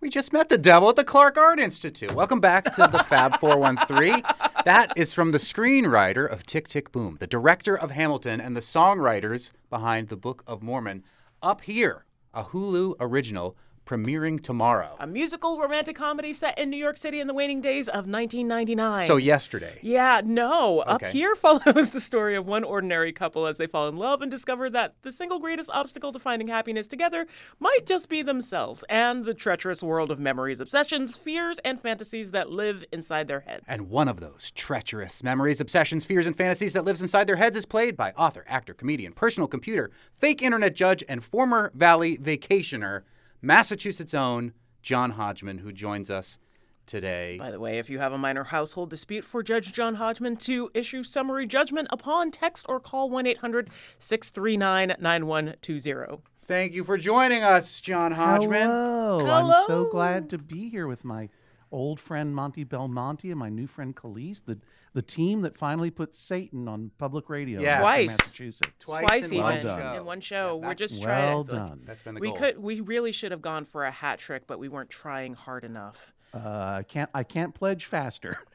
We 0.00 0.10
just 0.10 0.32
met 0.32 0.48
the 0.48 0.58
devil 0.58 0.88
at 0.88 0.96
the 0.96 1.04
Clark 1.04 1.38
Art 1.38 1.60
Institute. 1.60 2.12
Welcome 2.12 2.40
back 2.40 2.74
to 2.74 2.88
the 2.90 2.98
Fab 3.04 3.38
413. 3.40 4.20
That 4.64 4.92
is 4.96 5.14
from 5.14 5.30
the 5.30 5.38
screenwriter 5.38 6.28
of 6.28 6.44
Tick 6.44 6.66
Tick 6.66 6.90
Boom, 6.90 7.18
the 7.20 7.28
director 7.28 7.78
of 7.78 7.92
Hamilton, 7.92 8.40
and 8.40 8.56
the 8.56 8.60
songwriters 8.60 9.52
behind 9.70 10.08
the 10.08 10.16
Book 10.16 10.42
of 10.44 10.60
Mormon. 10.60 11.04
Up 11.40 11.60
here, 11.60 12.04
a 12.34 12.42
Hulu 12.42 12.96
original 12.98 13.56
premiering 13.88 14.40
tomorrow. 14.42 14.94
A 15.00 15.06
musical 15.06 15.58
romantic 15.58 15.96
comedy 15.96 16.34
set 16.34 16.58
in 16.58 16.68
New 16.68 16.76
York 16.76 16.98
City 16.98 17.20
in 17.20 17.26
the 17.26 17.32
waning 17.32 17.62
days 17.62 17.88
of 17.88 18.06
1999. 18.06 19.06
So, 19.06 19.16
yesterday. 19.16 19.78
Yeah, 19.80 20.20
no. 20.22 20.80
Up 20.80 21.02
here 21.02 21.34
follows 21.36 21.90
the 21.90 22.00
story 22.00 22.36
of 22.36 22.46
one 22.46 22.64
ordinary 22.64 23.12
couple 23.12 23.46
as 23.46 23.56
they 23.56 23.66
fall 23.66 23.88
in 23.88 23.96
love 23.96 24.20
and 24.20 24.30
discover 24.30 24.68
that 24.70 24.96
the 25.02 25.10
single 25.10 25.38
greatest 25.38 25.70
obstacle 25.72 26.12
to 26.12 26.18
finding 26.18 26.48
happiness 26.48 26.86
together 26.86 27.26
might 27.58 27.86
just 27.86 28.10
be 28.10 28.20
themselves 28.20 28.84
and 28.90 29.24
the 29.24 29.32
treacherous 29.32 29.82
world 29.82 30.10
of 30.10 30.18
memories, 30.20 30.60
obsessions, 30.60 31.16
fears, 31.16 31.58
and 31.64 31.80
fantasies 31.80 32.32
that 32.32 32.50
live 32.50 32.84
inside 32.92 33.26
their 33.26 33.40
heads. 33.40 33.64
And 33.66 33.88
one 33.88 34.08
of 34.08 34.20
those 34.20 34.50
treacherous 34.50 35.22
memories, 35.22 35.62
obsessions, 35.62 36.04
fears, 36.04 36.26
and 36.26 36.36
fantasies 36.36 36.74
that 36.74 36.84
lives 36.84 37.00
inside 37.00 37.26
their 37.26 37.36
heads 37.36 37.56
is 37.56 37.64
played 37.64 37.96
by 37.96 38.12
author, 38.12 38.44
actor, 38.48 38.74
comedian, 38.74 39.14
personal 39.14 39.48
computer, 39.48 39.90
fake 40.14 40.42
internet 40.42 40.74
judge, 40.74 41.02
and 41.08 41.24
former 41.24 41.72
Valley 41.74 42.18
vacationer, 42.18 43.04
Massachusetts' 43.40 44.14
own 44.14 44.52
John 44.82 45.12
Hodgman, 45.12 45.58
who 45.58 45.72
joins 45.72 46.10
us 46.10 46.38
today. 46.86 47.36
By 47.38 47.50
the 47.50 47.60
way, 47.60 47.78
if 47.78 47.88
you 47.90 47.98
have 47.98 48.12
a 48.12 48.18
minor 48.18 48.44
household 48.44 48.90
dispute 48.90 49.24
for 49.24 49.42
Judge 49.42 49.72
John 49.72 49.96
Hodgman 49.96 50.36
to 50.38 50.70
issue 50.74 51.04
summary 51.04 51.46
judgment 51.46 51.88
upon 51.90 52.30
text 52.30 52.66
or 52.68 52.80
call 52.80 53.10
1 53.10 53.26
800 53.26 53.70
639 53.98 54.96
9120. 54.98 56.22
Thank 56.44 56.72
you 56.72 56.82
for 56.82 56.96
joining 56.96 57.42
us, 57.42 57.80
John 57.80 58.12
Hodgman. 58.12 58.62
Hello. 58.62 59.18
Hello. 59.18 59.52
I'm 59.52 59.66
so 59.66 59.84
glad 59.84 60.30
to 60.30 60.38
be 60.38 60.70
here 60.70 60.86
with 60.86 61.04
my 61.04 61.28
old 61.70 62.00
friend 62.00 62.34
Monty 62.34 62.64
Belmonte 62.64 63.30
and 63.30 63.38
my 63.38 63.48
new 63.48 63.66
friend 63.66 63.94
Kaliis, 63.96 64.42
the 64.44 64.58
the 64.94 65.02
team 65.02 65.42
that 65.42 65.56
finally 65.56 65.90
put 65.90 66.16
Satan 66.16 66.66
on 66.66 66.90
public 66.98 67.28
radio 67.28 67.60
Yes. 67.60 67.74
in 67.76 67.80
Twice. 67.82 68.08
Massachusetts. 68.08 68.84
Twice 68.84 69.04
Twice 69.06 69.26
in 69.26 69.32
even 69.34 69.44
one 69.44 69.60
show. 69.62 69.94
in 69.96 70.04
one 70.04 70.20
show. 70.20 70.58
Yeah, 70.60 70.66
We're 70.68 70.74
just 70.74 71.04
well 71.04 71.04
trying. 71.04 71.18
I 71.18 71.30
feel 71.30 71.38
like 71.60 71.68
done. 71.68 71.80
That's 71.84 72.02
been 72.02 72.14
the 72.14 72.20
we 72.20 72.28
goal. 72.28 72.36
could. 72.38 72.58
We 72.58 72.80
really 72.80 73.12
should 73.12 73.30
have 73.30 73.42
gone 73.42 73.64
for 73.66 73.84
a 73.84 73.90
hat 73.90 74.18
trick, 74.18 74.46
but 74.46 74.58
we 74.58 74.68
weren't 74.68 74.90
trying 74.90 75.34
hard 75.34 75.64
enough. 75.64 76.14
Uh, 76.34 76.38
I 76.78 76.84
can't 76.88 77.10
I 77.14 77.22
can't 77.22 77.54
pledge 77.54 77.84
faster. 77.86 78.38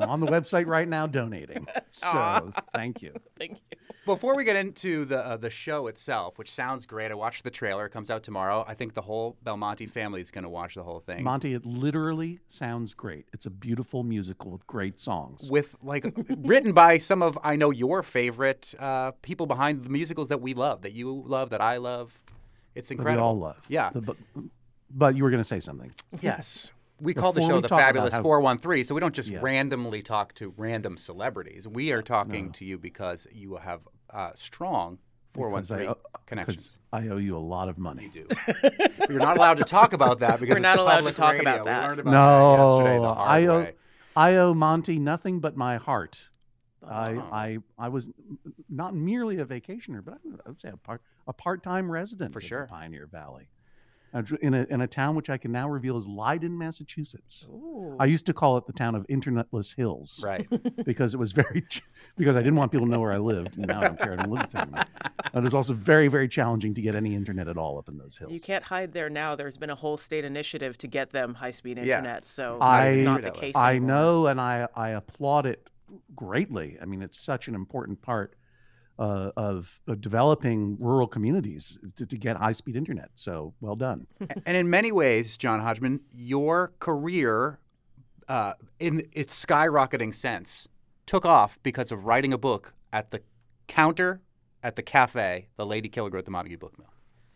I'm 0.00 0.08
on 0.08 0.20
the 0.20 0.26
website 0.26 0.66
right 0.66 0.88
now 0.88 1.06
donating. 1.06 1.66
So 1.92 2.52
thank 2.72 3.02
you. 3.02 3.12
Thank 3.38 3.58
you. 3.70 3.78
Before 4.06 4.36
we 4.36 4.44
get 4.44 4.54
into 4.54 5.04
the 5.04 5.18
uh, 5.26 5.36
the 5.36 5.50
show 5.50 5.88
itself, 5.88 6.38
which 6.38 6.48
sounds 6.50 6.86
great, 6.86 7.10
I 7.10 7.14
watched 7.14 7.42
the 7.42 7.50
trailer. 7.50 7.84
It 7.86 7.90
comes 7.90 8.10
out 8.10 8.22
tomorrow. 8.22 8.64
I 8.66 8.74
think 8.74 8.94
the 8.94 9.02
whole 9.02 9.36
Belmonte 9.42 9.86
family 9.86 10.20
is 10.20 10.30
going 10.30 10.44
to 10.44 10.48
watch 10.48 10.76
the 10.76 10.84
whole 10.84 11.00
thing. 11.00 11.24
Monty, 11.24 11.52
it 11.54 11.66
literally 11.66 12.38
sounds 12.48 12.94
great. 12.94 13.26
It's 13.32 13.46
a 13.46 13.50
beautiful 13.50 14.04
musical 14.04 14.52
with 14.52 14.64
great 14.68 15.00
songs. 15.00 15.50
with 15.50 15.74
like 15.82 16.04
written 16.38 16.72
by 16.72 16.98
some 16.98 17.22
of 17.22 17.36
I 17.42 17.56
know 17.56 17.70
your 17.70 18.02
favorite 18.04 18.72
uh, 18.78 19.10
people 19.22 19.46
behind 19.46 19.84
the 19.84 19.90
musicals 19.90 20.28
that 20.28 20.40
we 20.40 20.54
love, 20.54 20.82
that 20.82 20.92
you 20.92 21.24
love, 21.26 21.50
that 21.50 21.60
I 21.60 21.78
love. 21.78 22.16
It's 22.76 22.88
that 22.90 22.98
we 22.98 23.00
incredible. 23.00 23.26
all 23.26 23.38
love. 23.38 23.60
Yeah. 23.68 23.90
The- 23.90 24.00
but, 24.00 24.16
but 24.90 25.16
you 25.16 25.24
were 25.24 25.30
going 25.30 25.42
to 25.42 25.48
say 25.48 25.58
something. 25.60 25.92
Yes. 26.20 26.70
We 27.00 27.14
call 27.14 27.32
the 27.32 27.42
show 27.42 27.60
the 27.60 27.68
Fabulous 27.68 28.14
how- 28.14 28.22
413, 28.22 28.84
so 28.84 28.94
we 28.94 29.00
don't 29.00 29.14
just 29.14 29.30
Yeah. 29.30 29.38
randomly 29.42 30.02
talk 30.02 30.34
to 30.34 30.52
random 30.56 30.96
celebrities. 30.96 31.66
We 31.66 31.92
are 31.92 32.02
talking 32.02 32.52
to 32.52 32.64
you 32.64 32.78
because 32.78 33.26
you 33.32 33.56
have 33.56 33.80
uh, 34.10 34.32
strong 34.34 34.98
Because 35.32 35.70
I 35.70 35.84
413 35.86 35.94
connections. 36.26 36.76
I 36.92 37.08
owe 37.08 37.16
you 37.18 37.36
a 37.36 37.38
lot 37.38 37.68
of 37.68 37.78
money. 37.78 38.10
You 38.12 38.26
do. 38.26 38.52
You're 39.08 39.18
not 39.20 39.36
allowed 39.38 39.58
to 39.58 39.64
talk 39.64 39.92
about 39.92 40.18
that 40.20 40.40
because 40.40 40.54
We're 40.54 40.58
it's 40.58 40.62
not 40.64 40.78
allowed 40.78 41.02
to 41.04 41.12
talk 41.12 41.32
radio. 41.34 41.42
about 41.52 41.64
that. 41.66 41.80
We 41.82 41.86
learned 41.88 42.00
about 42.00 42.10
that 42.10 42.62
yesterday 42.62 42.96
the 42.96 43.02
No, 43.02 43.14
hard 43.14 43.28
I 43.30 43.46
owe 43.46 43.58
way. 43.60 43.72
I 44.16 44.34
owe 44.36 44.54
Monty 44.54 44.98
nothing 44.98 45.38
but 45.40 45.56
my 45.56 45.76
heart. 45.76 46.28
I, 46.86 47.12
Oh. 47.12 47.20
I 47.32 47.58
I 47.78 47.88
was 47.90 48.10
not 48.68 48.94
merely 48.94 49.38
a 49.38 49.44
vacationer, 49.44 50.04
but 50.04 50.14
I 50.44 50.48
would 50.48 50.60
say 50.60 50.70
a 50.70 50.76
part 50.76 51.02
a 51.28 51.32
part 51.32 51.62
time 51.62 51.90
resident 51.90 52.32
For 52.32 52.38
of 52.38 52.42
the 52.42 52.48
sure. 52.48 52.66
Pioneer 52.66 53.06
Valley. 53.06 53.48
Dr- 54.12 54.40
in 54.42 54.54
a 54.54 54.66
in 54.70 54.80
a 54.80 54.86
town 54.86 55.14
which 55.14 55.30
I 55.30 55.36
can 55.38 55.52
now 55.52 55.68
reveal 55.68 55.96
is 55.96 56.06
Leyden, 56.06 56.56
Massachusetts. 56.58 57.46
I 58.00 58.06
used 58.06 58.26
to 58.26 58.32
call 58.32 58.56
it 58.56 58.66
the 58.66 58.72
town 58.72 58.94
of 58.94 59.06
internetless 59.06 59.74
hills, 59.76 60.20
Right. 60.24 60.48
because 60.84 61.14
it 61.14 61.18
was 61.18 61.30
very 61.32 61.62
ch- 61.68 61.82
because 62.16 62.34
I 62.34 62.40
didn't 62.40 62.56
want 62.56 62.72
people 62.72 62.86
to 62.86 62.90
know 62.92 62.98
where 63.00 63.12
I 63.12 63.18
lived. 63.18 63.56
And 63.56 63.66
now 63.66 63.80
I 63.80 63.84
don't 63.86 63.98
care. 63.98 64.12
I 64.14 64.16
don't 64.16 64.30
live 64.30 64.50
there 64.50 64.62
anymore. 64.62 64.84
It 65.32 65.42
was 65.44 65.54
also 65.54 65.74
very 65.74 66.08
very 66.08 66.26
challenging 66.28 66.74
to 66.74 66.80
get 66.82 66.96
any 66.96 67.14
internet 67.14 67.46
at 67.46 67.56
all 67.56 67.78
up 67.78 67.88
in 67.88 67.98
those 67.98 68.16
hills. 68.18 68.32
You 68.32 68.40
can't 68.40 68.64
hide 68.64 68.92
there 68.92 69.08
now. 69.08 69.36
There's 69.36 69.56
been 69.56 69.70
a 69.70 69.76
whole 69.76 69.96
state 69.96 70.24
initiative 70.24 70.76
to 70.78 70.88
get 70.88 71.10
them 71.10 71.34
high-speed 71.34 71.76
Yeah. 71.78 71.98
internet, 71.98 72.26
so 72.26 72.58
I 72.60 72.96
not 72.96 73.22
the 73.22 73.30
case 73.30 73.54
I 73.54 73.72
anymore. 73.72 73.88
know, 73.88 74.26
and 74.26 74.40
I 74.40 74.66
I 74.74 74.88
applaud 74.90 75.46
it 75.46 75.68
greatly. 76.16 76.78
I 76.82 76.84
mean, 76.84 77.00
it's 77.02 77.18
such 77.20 77.46
an 77.48 77.54
important 77.54 78.02
part 78.02 78.34
uh, 79.00 79.32
of, 79.36 79.80
of 79.88 80.00
developing 80.00 80.76
rural 80.78 81.08
communities 81.08 81.78
to, 81.96 82.06
to 82.06 82.18
get 82.18 82.36
high 82.36 82.52
speed 82.52 82.76
internet. 82.76 83.10
So 83.14 83.54
well 83.60 83.74
done. 83.74 84.06
and 84.46 84.56
in 84.56 84.68
many 84.68 84.92
ways, 84.92 85.36
John 85.36 85.60
Hodgman, 85.60 86.00
your 86.12 86.72
career, 86.78 87.58
uh, 88.28 88.52
in 88.78 89.08
its 89.12 89.44
skyrocketing 89.44 90.14
sense, 90.14 90.68
took 91.06 91.24
off 91.24 91.58
because 91.62 91.90
of 91.90 92.04
writing 92.04 92.32
a 92.32 92.38
book 92.38 92.74
at 92.92 93.10
the 93.10 93.22
counter 93.66 94.20
at 94.62 94.76
the 94.76 94.82
cafe, 94.82 95.48
The 95.56 95.64
Lady 95.64 95.88
Killer 95.88 96.16
at 96.18 96.26
the 96.26 96.30
Montague 96.30 96.58
Book 96.58 96.78
Mill. 96.78 96.92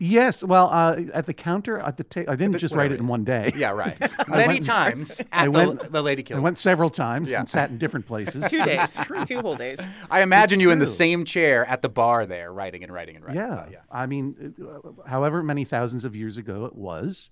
Yes, 0.07 0.45
well, 0.45 0.69
uh, 0.71 1.01
at 1.15 1.25
the 1.25 1.33
counter, 1.33 1.79
at 1.79 1.97
the 1.97 2.05
ta- 2.05 2.25
I 2.29 2.37
didn't 2.37 2.53
the- 2.53 2.59
just 2.59 2.75
write 2.75 2.93
it 2.93 3.01
in 3.01 3.07
one 3.07 3.25
day. 3.25 3.53
Yeah, 3.57 3.71
right. 3.71 3.99
Many 4.29 4.55
went- 4.55 4.65
times 4.65 5.21
I 5.33 5.43
at 5.43 5.45
the- 5.47 5.51
went- 5.51 5.93
the 5.93 6.03
Lady 6.03 6.23
Killer. 6.23 6.41
I 6.41 6.43
went 6.43 6.59
several 6.59 6.91
times 6.91 7.31
Yeah. 7.31 7.41
and 7.41 7.49
sat 7.49 7.71
in 7.71 7.79
different 7.79 8.07
places. 8.07 8.45
Two 8.51 8.63
days, 8.65 8.99
two 9.25 9.41
whole 9.41 9.57
days. 9.57 9.79
I 10.11 10.21
imagine 10.21 10.59
It's 10.59 10.63
you 10.65 10.71
in 10.73 10.79
the 10.79 10.87
same 10.87 11.25
chair 11.25 11.65
at 11.65 11.81
the 11.81 11.89
bar 11.89 12.27
there, 12.27 12.53
writing 12.53 12.83
and 12.83 12.93
writing 12.93 13.17
and 13.17 13.25
writing. 13.25 13.41
Yeah. 13.41 13.67
yeah. 13.71 13.79
I 13.91 14.05
mean, 14.07 14.55
uh, 14.63 15.09
however 15.09 15.43
many 15.43 15.65
thousands 15.65 16.05
of 16.05 16.15
years 16.15 16.37
ago 16.37 16.67
it 16.67 16.75
was, 16.77 17.31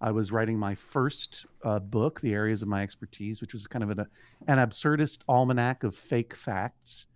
I 0.00 0.10
was 0.12 0.30
writing 0.30 0.58
my 0.58 0.74
first 0.76 1.46
uh, 1.64 1.78
book, 1.80 2.20
The 2.20 2.32
Areas 2.32 2.62
of 2.62 2.68
My 2.68 2.82
Expertise, 2.82 3.40
which 3.40 3.54
was 3.54 3.66
kind 3.66 3.82
of 3.82 3.90
an, 3.90 4.06
an 4.46 4.58
absurdist 4.58 5.20
almanac 5.28 5.82
of 5.82 5.96
fake 5.96 6.36
facts. 6.36 7.06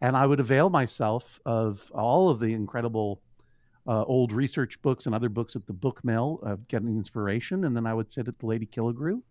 And 0.00 0.16
I 0.16 0.24
would 0.26 0.40
avail 0.40 0.70
myself 0.70 1.40
of 1.44 1.90
all 1.92 2.30
of 2.30 2.38
the 2.38 2.54
incredible 2.54 3.20
uh, 3.88 4.04
old 4.04 4.32
research 4.32 4.80
books 4.82 5.06
and 5.06 5.14
other 5.14 5.28
books 5.28 5.56
at 5.56 5.66
the 5.66 5.72
book 5.72 6.04
mill 6.04 6.38
of 6.42 6.68
getting 6.68 6.88
inspiration. 6.88 7.64
And 7.64 7.74
then 7.74 7.86
I 7.86 7.94
would 7.94 8.12
sit 8.12 8.28
at 8.28 8.38
the 8.38 8.46
Lady 8.46 8.66
Killigrew 8.66 9.22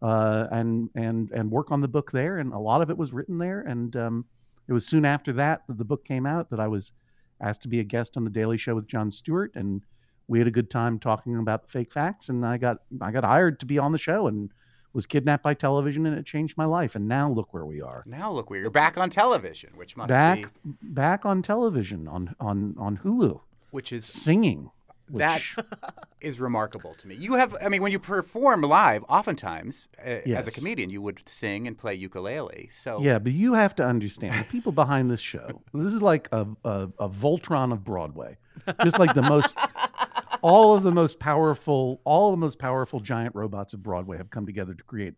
uh, 0.00 0.46
and, 0.50 0.88
and, 0.94 1.30
and 1.32 1.50
work 1.50 1.72
on 1.72 1.80
the 1.80 1.88
book 1.88 2.12
there. 2.12 2.38
And 2.38 2.52
a 2.52 2.58
lot 2.58 2.80
of 2.80 2.90
it 2.90 2.96
was 2.96 3.12
written 3.12 3.38
there. 3.38 3.60
And 3.60 3.94
um, 3.96 4.24
it 4.68 4.72
was 4.72 4.86
soon 4.86 5.04
after 5.04 5.32
that 5.34 5.62
that 5.66 5.78
the 5.78 5.84
book 5.84 6.04
came 6.04 6.26
out 6.26 6.50
that 6.50 6.60
I 6.60 6.68
was 6.68 6.92
asked 7.40 7.62
to 7.62 7.68
be 7.68 7.80
a 7.80 7.84
guest 7.84 8.16
on 8.16 8.24
the 8.24 8.30
Daily 8.30 8.58
Show 8.58 8.74
with 8.74 8.86
Jon 8.86 9.10
Stewart, 9.10 9.52
and 9.54 9.82
we 10.26 10.38
had 10.38 10.48
a 10.48 10.52
good 10.52 10.70
time 10.70 10.98
talking 10.98 11.36
about 11.36 11.62
the 11.62 11.68
fake 11.68 11.92
facts. 11.92 12.28
And 12.28 12.44
I 12.44 12.58
got 12.58 12.78
I 13.00 13.10
got 13.10 13.24
hired 13.24 13.60
to 13.60 13.66
be 13.66 13.78
on 13.78 13.92
the 13.92 13.98
show, 13.98 14.26
and 14.26 14.50
was 14.92 15.06
kidnapped 15.06 15.42
by 15.42 15.54
television, 15.54 16.06
and 16.06 16.18
it 16.18 16.26
changed 16.26 16.56
my 16.56 16.64
life. 16.64 16.94
And 16.94 17.08
now 17.08 17.30
look 17.30 17.54
where 17.54 17.64
we 17.64 17.80
are. 17.80 18.02
Now 18.06 18.30
look 18.32 18.50
where 18.50 18.60
you're 18.60 18.70
back 18.70 18.98
on 18.98 19.10
television, 19.10 19.70
which 19.76 19.96
must 19.96 20.08
back 20.08 20.42
be 20.42 20.72
back 20.82 21.24
on 21.24 21.42
television 21.42 22.06
on 22.08 22.34
on 22.40 22.74
on 22.78 22.98
Hulu, 22.98 23.40
which 23.70 23.92
is 23.92 24.06
singing. 24.06 24.70
Which, 25.10 25.20
that 25.20 25.42
is 26.20 26.38
remarkable 26.38 26.94
to 26.94 27.08
me. 27.08 27.14
You 27.14 27.34
have, 27.34 27.56
I 27.62 27.68
mean, 27.68 27.82
when 27.82 27.92
you 27.92 27.98
perform 27.98 28.60
live, 28.62 29.04
oftentimes 29.08 29.88
uh, 29.98 30.20
as 30.26 30.46
a 30.46 30.50
comedian, 30.50 30.90
you 30.90 31.00
would 31.00 31.26
sing 31.26 31.66
and 31.66 31.78
play 31.78 31.94
ukulele. 31.94 32.68
So 32.72 33.00
Yeah, 33.00 33.18
but 33.18 33.32
you 33.32 33.54
have 33.54 33.74
to 33.76 33.84
understand 33.86 34.38
the 34.38 34.44
people 34.44 34.72
behind 34.72 35.10
this 35.10 35.20
show. 35.20 35.62
This 35.72 35.94
is 35.94 36.02
like 36.02 36.28
a, 36.32 36.46
a, 36.64 36.88
a 36.98 37.08
Voltron 37.08 37.72
of 37.72 37.84
Broadway, 37.84 38.36
just 38.82 38.98
like 38.98 39.14
the 39.14 39.22
most, 39.22 39.56
all 40.42 40.74
of 40.74 40.82
the 40.82 40.92
most 40.92 41.18
powerful, 41.18 42.02
all 42.04 42.30
the 42.30 42.36
most 42.36 42.58
powerful 42.58 43.00
giant 43.00 43.34
robots 43.34 43.72
of 43.72 43.82
Broadway 43.82 44.18
have 44.18 44.28
come 44.28 44.44
together 44.44 44.74
to 44.74 44.84
create 44.84 45.14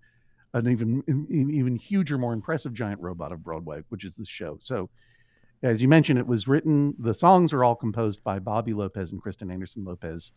an 0.54 0.68
even 0.68 1.02
an 1.06 1.26
even 1.30 1.76
huger, 1.76 2.18
more 2.18 2.32
impressive 2.32 2.72
giant 2.72 3.00
robot 3.00 3.32
of 3.32 3.42
Broadway, 3.42 3.82
which 3.88 4.04
is 4.04 4.16
this 4.16 4.28
show. 4.28 4.56
So, 4.60 4.90
as 5.62 5.82
you 5.82 5.88
mentioned, 5.88 6.18
it 6.18 6.26
was 6.26 6.48
written. 6.48 6.94
The 6.98 7.14
songs 7.14 7.52
are 7.52 7.64
all 7.64 7.74
composed 7.76 8.22
by 8.24 8.38
Bobby 8.38 8.72
Lopez 8.72 9.12
and 9.12 9.20
Kristen 9.20 9.50
Anderson 9.50 9.84
Lopez, 9.84 10.32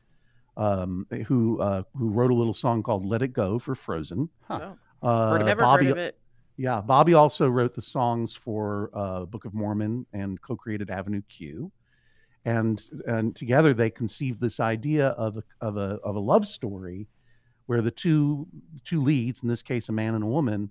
um, 0.57 1.07
who 1.27 1.59
uh, 1.61 1.83
who 1.97 2.09
wrote 2.09 2.31
a 2.31 2.35
little 2.35 2.53
song 2.53 2.83
called 2.83 3.05
"Let 3.05 3.21
It 3.21 3.33
Go" 3.33 3.59
for 3.59 3.75
Frozen. 3.75 4.29
Huh. 4.47 4.73
Uh, 5.01 5.31
Heard 5.31 5.41
of- 5.41 5.47
Never 5.47 5.61
Bobby, 5.61 5.85
heard 5.85 5.91
of 5.93 5.97
it. 5.97 6.17
Yeah, 6.55 6.81
Bobby 6.81 7.13
also 7.15 7.49
wrote 7.49 7.73
the 7.73 7.81
songs 7.81 8.35
for 8.35 8.91
uh, 8.93 9.25
Book 9.25 9.45
of 9.45 9.55
Mormon 9.55 10.05
and 10.13 10.39
co-created 10.41 10.91
Avenue 10.91 11.21
Q, 11.27 11.71
and 12.45 12.83
and 13.07 13.35
together 13.35 13.73
they 13.73 13.89
conceived 13.89 14.39
this 14.39 14.59
idea 14.59 15.07
of 15.09 15.37
a, 15.37 15.43
of 15.61 15.77
a 15.77 15.99
of 16.03 16.15
a 16.15 16.19
love 16.19 16.45
story, 16.45 17.07
where 17.65 17.81
the 17.81 17.89
two 17.91 18.45
two 18.85 19.01
leads, 19.01 19.41
in 19.41 19.49
this 19.49 19.63
case 19.63 19.89
a 19.89 19.91
man 19.91 20.13
and 20.13 20.23
a 20.23 20.27
woman, 20.27 20.69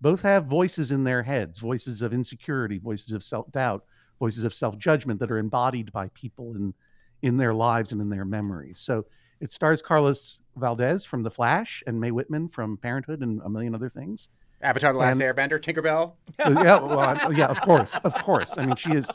both 0.00 0.22
have 0.22 0.46
voices 0.46 0.92
in 0.92 1.04
their 1.04 1.22
heads, 1.22 1.58
voices 1.58 2.02
of 2.02 2.12
insecurity, 2.12 2.78
voices 2.78 3.12
of 3.12 3.22
self 3.24 3.50
doubt, 3.52 3.84
voices 4.18 4.44
of 4.44 4.54
self 4.54 4.76
judgment 4.78 5.20
that 5.20 5.30
are 5.30 5.38
embodied 5.38 5.92
by 5.92 6.08
people 6.14 6.54
in 6.54 6.74
in 7.22 7.36
their 7.36 7.54
lives 7.54 7.92
and 7.92 8.00
in 8.00 8.10
their 8.10 8.24
memories. 8.24 8.78
So 8.78 9.06
it 9.40 9.52
stars 9.52 9.82
Carlos 9.82 10.40
Valdez 10.56 11.04
from 11.04 11.22
The 11.22 11.30
Flash 11.30 11.82
and 11.86 12.00
Mae 12.00 12.10
Whitman 12.10 12.48
from 12.48 12.76
Parenthood 12.76 13.20
and 13.20 13.40
a 13.42 13.48
million 13.48 13.74
other 13.74 13.88
things. 13.88 14.28
Avatar: 14.62 14.92
The 14.92 14.98
Last 14.98 15.20
And- 15.20 15.22
Airbender, 15.22 15.58
Tinkerbell. 15.60 16.12
Uh, 16.38 16.62
yeah, 16.62 16.80
well, 16.80 17.32
yeah, 17.32 17.46
of 17.46 17.60
course, 17.60 17.98
of 18.04 18.14
course. 18.14 18.56
I 18.58 18.64
mean, 18.66 18.76
she 18.76 18.92
is. 18.92 19.08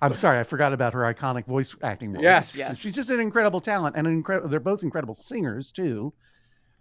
I'm 0.00 0.14
sorry, 0.14 0.38
I 0.38 0.42
forgot 0.44 0.72
about 0.72 0.92
her 0.94 1.00
iconic 1.00 1.46
voice 1.46 1.74
acting 1.82 2.12
roles. 2.12 2.22
Yes. 2.24 2.56
Yes. 2.58 2.78
she's 2.78 2.94
just 2.94 3.10
an 3.10 3.20
incredible 3.20 3.60
talent, 3.60 3.96
and 3.96 4.06
an 4.06 4.12
incredible. 4.12 4.48
They're 4.48 4.60
both 4.60 4.82
incredible 4.82 5.14
singers 5.14 5.70
too, 5.70 6.12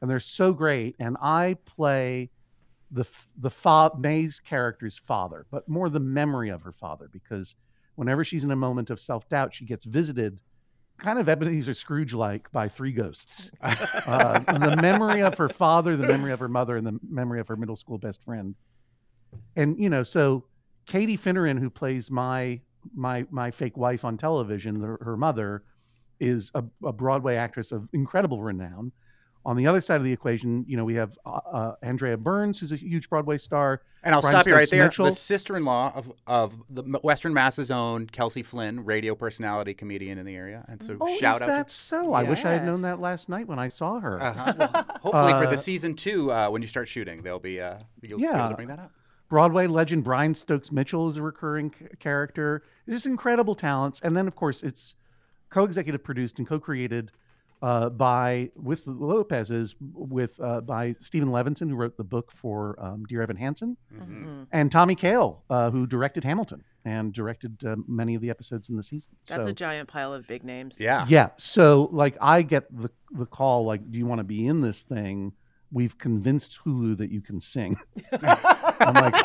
and 0.01 0.09
they're 0.09 0.19
so 0.19 0.53
great. 0.53 0.95
And 0.99 1.17
I 1.21 1.57
play 1.65 2.29
the 2.91 3.07
the 3.37 3.49
fa- 3.49 3.91
Mae's 3.97 4.39
character's 4.39 4.97
father, 4.97 5.45
but 5.51 5.67
more 5.67 5.89
the 5.89 5.99
memory 5.99 6.49
of 6.49 6.61
her 6.61 6.71
father, 6.71 7.09
because 7.11 7.55
whenever 7.95 8.23
she's 8.23 8.43
in 8.43 8.51
a 8.51 8.55
moment 8.55 8.89
of 8.89 8.99
self 8.99 9.27
doubt, 9.29 9.53
she 9.53 9.65
gets 9.65 9.85
visited, 9.85 10.41
kind 10.97 11.19
of 11.19 11.29
Ebenezer 11.29 11.73
Scrooge 11.73 12.13
like, 12.13 12.51
by 12.51 12.67
three 12.67 12.91
ghosts. 12.91 13.51
uh, 13.61 14.39
the 14.39 14.77
memory 14.81 15.21
of 15.21 15.37
her 15.37 15.49
father, 15.49 15.95
the 15.95 16.07
memory 16.07 16.31
of 16.31 16.39
her 16.39 16.49
mother, 16.49 16.77
and 16.77 16.85
the 16.85 16.99
memory 17.07 17.39
of 17.39 17.47
her 17.47 17.55
middle 17.55 17.75
school 17.75 17.97
best 17.97 18.23
friend. 18.23 18.55
And 19.55 19.79
you 19.79 19.89
know, 19.89 20.03
so 20.03 20.45
Katie 20.85 21.17
Finneran, 21.17 21.59
who 21.59 21.69
plays 21.69 22.11
my 22.11 22.59
my 22.93 23.25
my 23.31 23.51
fake 23.51 23.77
wife 23.77 24.03
on 24.03 24.17
television, 24.17 24.79
the, 24.79 24.97
her 25.01 25.15
mother, 25.15 25.63
is 26.19 26.51
a, 26.55 26.63
a 26.83 26.91
Broadway 26.91 27.35
actress 27.35 27.71
of 27.71 27.87
incredible 27.93 28.41
renown. 28.41 28.91
On 29.43 29.57
the 29.57 29.65
other 29.65 29.81
side 29.81 29.95
of 29.95 30.03
the 30.03 30.11
equation, 30.13 30.63
you 30.67 30.77
know, 30.77 30.85
we 30.85 30.93
have 30.95 31.17
uh, 31.25 31.29
uh, 31.29 31.75
Andrea 31.81 32.15
Burns, 32.15 32.59
who's 32.59 32.71
a 32.71 32.75
huge 32.75 33.09
Broadway 33.09 33.37
star. 33.37 33.81
And 34.03 34.13
I'll 34.13 34.21
Brian 34.21 34.35
stop 34.35 34.47
you 34.47 34.53
right 34.55 34.69
there. 34.69 34.83
Mitchell. 34.85 35.05
The 35.05 35.13
sister-in-law 35.15 35.93
of 35.95 36.11
of 36.27 36.53
the 36.69 36.83
Western 37.03 37.33
Mass's 37.33 37.71
own 37.71 38.05
Kelsey 38.07 38.43
Flynn, 38.43 38.85
radio 38.85 39.15
personality, 39.15 39.73
comedian 39.73 40.17
in 40.19 40.25
the 40.25 40.35
area, 40.35 40.63
and 40.67 40.81
so 40.83 40.95
Oh, 41.01 41.17
shout 41.17 41.37
is 41.37 41.41
out. 41.43 41.47
that 41.47 41.71
so? 41.71 42.13
I 42.13 42.23
wish 42.23 42.45
I 42.45 42.51
had 42.51 42.65
known 42.65 42.81
that 42.83 42.99
last 42.99 43.29
night 43.29 43.47
when 43.47 43.57
I 43.59 43.67
saw 43.67 43.99
her. 43.99 44.21
Uh-huh. 44.21 44.53
Well, 44.57 44.85
hopefully 45.01 45.33
for 45.33 45.45
Uh, 45.47 45.49
the 45.49 45.57
season 45.57 45.95
two, 45.95 46.31
uh, 46.31 46.49
when 46.49 46.61
you 46.61 46.67
start 46.67 46.87
shooting, 46.87 47.21
they'll 47.23 47.39
be 47.39 47.59
uh, 47.59 47.79
you'll 48.01 48.19
be 48.19 48.25
able 48.25 48.35
yeah. 48.37 48.49
to 48.49 48.55
bring 48.55 48.67
that 48.67 48.79
up. 48.79 48.91
Broadway 49.29 49.65
legend 49.65 50.03
Brian 50.03 50.35
Stokes 50.35 50.71
Mitchell 50.71 51.07
is 51.07 51.17
a 51.17 51.21
recurring 51.23 51.73
c- 51.77 51.85
character. 51.99 52.63
Just 52.89 53.05
incredible 53.05 53.55
talents, 53.55 54.01
and 54.01 54.15
then 54.15 54.27
of 54.27 54.35
course 54.35 54.61
it's 54.61 54.93
co-executive 55.49 56.03
produced 56.03 56.37
and 56.39 56.47
co-created 56.47 57.11
uh, 57.61 57.89
by 57.89 58.49
with 58.55 58.85
the 58.85 58.91
Lopez's 58.91 59.75
with 59.79 60.39
uh, 60.41 60.61
by 60.61 60.95
Steven 60.99 61.29
Levenson, 61.29 61.69
who 61.69 61.75
wrote 61.75 61.95
the 61.97 62.03
book 62.03 62.31
for 62.31 62.75
um, 62.83 63.05
Dear 63.05 63.21
Evan 63.21 63.35
Hansen, 63.37 63.77
Mhm. 63.95 64.47
and 64.51 64.71
Tommy 64.71 64.95
Kail, 64.95 65.43
uh, 65.49 65.69
who 65.69 65.85
directed 65.85 66.23
Hamilton 66.23 66.63
and 66.83 67.13
directed 67.13 67.63
uh, 67.63 67.75
many 67.87 68.15
of 68.15 68.21
the 68.21 68.29
episodes 68.31 68.69
in 68.69 68.77
the 68.77 68.83
season. 68.83 69.11
That's 69.27 69.43
so, 69.43 69.49
a 69.49 69.53
giant 69.53 69.87
pile 69.89 70.13
of 70.13 70.25
big 70.27 70.43
names. 70.43 70.79
Yeah, 70.79 71.05
yeah. 71.07 71.29
So 71.37 71.89
like 71.91 72.17
I 72.19 72.41
get 72.41 72.65
the 72.75 72.89
the 73.11 73.25
call 73.27 73.65
like, 73.65 73.89
do 73.91 73.97
you 73.99 74.05
want 74.07 74.19
to 74.19 74.23
be 74.25 74.47
in 74.47 74.61
this 74.61 74.81
thing? 74.81 75.33
We've 75.73 75.97
convinced 75.97 76.57
Hulu 76.65 76.97
that 76.97 77.11
you 77.11 77.21
can 77.21 77.39
sing. 77.39 77.77
I'm 78.11 78.93
like, 78.95 79.15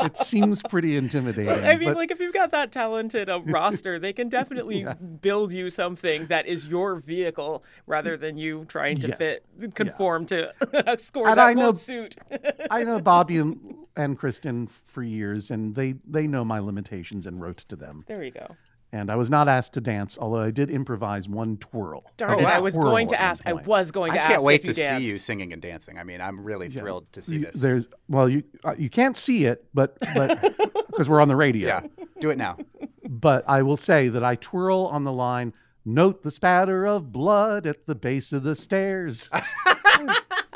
it 0.00 0.16
seems 0.16 0.62
pretty 0.62 0.96
intimidating. 0.96 1.48
I 1.64 1.76
mean, 1.76 1.88
but- 1.90 1.96
like 1.96 2.10
if 2.10 2.20
you've 2.20 2.34
got 2.34 2.50
that 2.52 2.72
talented 2.72 3.28
uh, 3.28 3.34
a 3.34 3.38
roster, 3.52 3.98
they 3.98 4.12
can 4.12 4.28
definitely 4.28 4.86
build 5.20 5.52
you 5.52 5.70
something 5.70 6.26
that 6.26 6.46
is 6.46 6.66
your 6.66 6.96
vehicle 6.96 7.62
rather 7.86 8.16
than 8.16 8.36
you 8.36 8.64
trying 8.66 8.96
to 8.98 9.08
Yes. 9.08 9.18
fit 9.18 9.44
conform 9.74 10.26
to 10.26 10.52
a 10.90 10.98
score 10.98 11.28
And 11.28 11.38
that 11.38 11.46
I 11.46 11.54
know- 11.54 11.72
suit. 11.72 12.16
I 12.70 12.84
know 12.84 13.00
Bobby 13.00 13.36
and, 13.38 13.74
and 13.96 14.18
Kristen 14.18 14.68
for 14.86 15.02
years, 15.02 15.50
and 15.50 15.74
they 15.74 15.94
they 16.06 16.26
know 16.26 16.44
my 16.44 16.58
limitations 16.58 17.26
and 17.26 17.40
wrote 17.40 17.58
to 17.68 17.76
them. 17.76 18.04
There 18.06 18.22
you 18.22 18.30
go. 18.30 18.56
And 18.90 19.10
I 19.10 19.16
was 19.16 19.28
not 19.28 19.48
asked 19.48 19.74
to 19.74 19.82
dance, 19.82 20.16
although 20.18 20.40
I 20.40 20.50
did 20.50 20.70
improvise 20.70 21.28
one 21.28 21.58
twirl. 21.58 22.04
Darn 22.16 22.40
it! 22.40 22.44
I 22.46 22.60
was 22.60 22.74
going 22.76 23.08
to 23.08 23.20
ask. 23.20 23.46
I 23.46 23.52
was 23.52 23.90
going 23.90 24.12
to 24.14 24.18
ask. 24.18 24.30
I 24.30 24.32
can't 24.32 24.42
wait 24.42 24.60
if 24.62 24.66
you 24.68 24.68
to 24.68 24.74
see 24.74 24.82
danced. 24.82 25.06
you 25.06 25.16
singing 25.18 25.52
and 25.52 25.60
dancing. 25.60 25.98
I 25.98 26.04
mean, 26.04 26.22
I'm 26.22 26.42
really 26.42 26.68
Yeah. 26.68 26.80
thrilled 26.80 27.12
to 27.12 27.20
see 27.22 27.34
You- 27.36 27.40
this. 27.46 27.60
There's 27.60 27.86
well, 28.08 28.28
you 28.30 28.44
uh, 28.64 28.74
you 28.78 28.88
can't 28.88 29.16
see 29.16 29.44
it, 29.44 29.66
but 29.74 29.98
but 30.14 30.40
because 30.86 31.08
we're 31.08 31.20
on 31.20 31.28
the 31.28 31.36
radio. 31.36 31.68
Yeah, 31.68 31.80
do 32.20 32.30
it 32.30 32.38
now. 32.38 32.56
But 33.06 33.44
I 33.46 33.60
will 33.62 33.76
say 33.76 34.08
that 34.08 34.24
I 34.24 34.36
twirl 34.36 34.86
on 34.86 35.04
the 35.04 35.12
line. 35.12 35.52
Note 35.84 36.22
the 36.22 36.30
spatter 36.30 36.86
of 36.86 37.12
blood 37.12 37.66
at 37.66 37.86
the 37.86 37.94
base 37.94 38.32
of 38.32 38.42
the 38.42 38.54
stairs. 38.56 39.30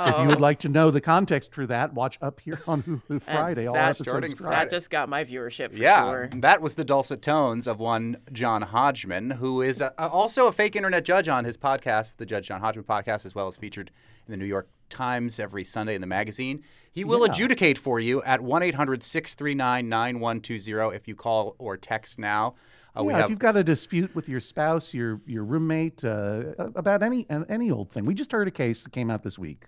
If 0.00 0.18
you 0.18 0.26
would 0.26 0.36
Oh. 0.38 0.40
like 0.40 0.60
to 0.60 0.68
know 0.68 0.90
the 0.90 1.00
context 1.00 1.54
for 1.54 1.66
that, 1.66 1.92
watch 1.94 2.18
up 2.22 2.40
here 2.40 2.60
on 2.66 2.82
Hulu 3.10 3.22
Friday. 3.22 3.66
All 3.66 3.74
that- 3.74 3.84
episodes 3.86 4.08
Starting 4.08 4.32
drop. 4.34 4.52
That 4.52 4.70
just 4.70 4.90
got 4.90 5.08
my 5.08 5.24
viewership 5.24 5.72
for 5.72 5.76
yeah, 5.78 6.02
sure. 6.08 6.28
that 6.36 6.60
was 6.62 6.74
the 6.76 6.84
dulcet 6.84 7.22
tones 7.22 7.66
of 7.66 7.78
one 7.80 8.18
John 8.32 8.62
Hodgman, 8.62 9.30
who 9.32 9.60
is 9.62 9.80
uh 9.82 9.90
also 9.98 10.46
a 10.46 10.52
fake 10.52 10.76
internet 10.76 11.04
judge 11.04 11.28
on 11.28 11.44
his 11.44 11.56
podcast, 11.56 12.16
the 12.16 12.26
Judge 12.26 12.46
John 12.46 12.60
Hodgman 12.60 12.84
podcast, 12.84 13.26
as 13.26 13.34
well 13.34 13.48
as 13.48 13.56
featured 13.56 13.90
in 14.26 14.30
the 14.30 14.36
New 14.36 14.44
York 14.44 14.68
Times 14.90 15.38
every 15.38 15.64
Sunday 15.64 15.94
in 15.94 16.00
the 16.00 16.06
magazine. 16.06 16.62
He 16.90 17.04
will 17.04 17.20
Yeah. 17.26 17.32
adjudicate 17.32 17.76
for 17.78 18.00
you 18.00 18.22
at 18.22 18.40
1 18.40 18.62
800 18.62 19.02
639 19.02 19.88
9120 19.88 20.94
if 20.96 21.06
you 21.08 21.14
call 21.14 21.54
or 21.58 21.76
text 21.76 22.18
now. 22.18 22.54
Uh, 22.98 23.04
we 23.04 23.12
yeah, 23.12 23.22
if 23.24 23.30
you've 23.30 23.38
got 23.38 23.54
a 23.56 23.62
dispute 23.62 24.12
with 24.14 24.28
your 24.28 24.40
spouse, 24.40 24.94
your 24.94 25.20
your 25.26 25.44
roommate, 25.44 26.04
uh, 26.04 26.54
about 26.74 27.02
any 27.02 27.26
any 27.48 27.70
old 27.70 27.90
thing. 27.90 28.04
We 28.06 28.14
just 28.14 28.32
heard 28.32 28.48
a 28.48 28.50
case 28.50 28.82
that 28.82 28.92
came 28.92 29.10
out 29.10 29.22
this 29.22 29.38
week 29.38 29.64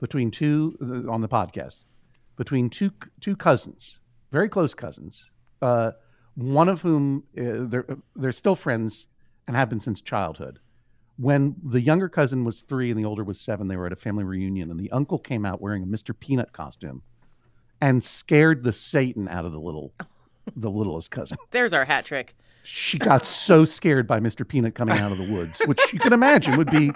between 0.00 0.30
two 0.30 0.76
uh, 0.82 1.10
on 1.10 1.20
the 1.20 1.28
podcast 1.28 1.84
between 2.40 2.70
two 2.70 2.90
two 3.20 3.36
cousins, 3.36 4.00
very 4.32 4.48
close 4.48 4.72
cousins. 4.72 5.30
Uh, 5.60 5.90
one 6.36 6.70
of 6.70 6.80
whom 6.80 7.22
uh, 7.36 7.68
they're 7.68 7.86
they're 8.16 8.32
still 8.32 8.56
friends 8.56 9.08
and 9.46 9.54
have 9.54 9.68
been 9.68 9.78
since 9.78 10.00
childhood. 10.00 10.58
When 11.18 11.54
the 11.62 11.82
younger 11.82 12.08
cousin 12.08 12.46
was 12.46 12.62
three 12.62 12.90
and 12.90 12.98
the 12.98 13.04
older 13.04 13.24
was 13.24 13.38
seven, 13.38 13.68
they 13.68 13.76
were 13.76 13.84
at 13.84 13.92
a 13.92 13.96
family 13.96 14.24
reunion, 14.24 14.70
and 14.70 14.80
the 14.80 14.90
uncle 14.90 15.18
came 15.18 15.44
out 15.44 15.60
wearing 15.60 15.82
a 15.82 15.86
Mr. 15.86 16.18
Peanut 16.18 16.54
costume 16.54 17.02
and 17.78 18.02
scared 18.02 18.64
the 18.64 18.72
Satan 18.72 19.28
out 19.28 19.44
of 19.44 19.52
the 19.52 19.60
little 19.60 19.92
the 20.56 20.70
littlest 20.70 21.10
cousin 21.10 21.36
There's 21.50 21.74
our 21.74 21.84
hat 21.84 22.06
trick. 22.06 22.34
She 22.62 22.98
got 22.98 23.24
so 23.26 23.64
scared 23.64 24.06
by 24.06 24.20
Mr. 24.20 24.46
Peanut 24.46 24.74
coming 24.74 24.98
out 24.98 25.12
of 25.12 25.18
the 25.18 25.32
woods, 25.32 25.60
which 25.66 25.92
you 25.92 25.98
can 25.98 26.12
imagine 26.12 26.56
would 26.56 26.70
be 26.70 26.92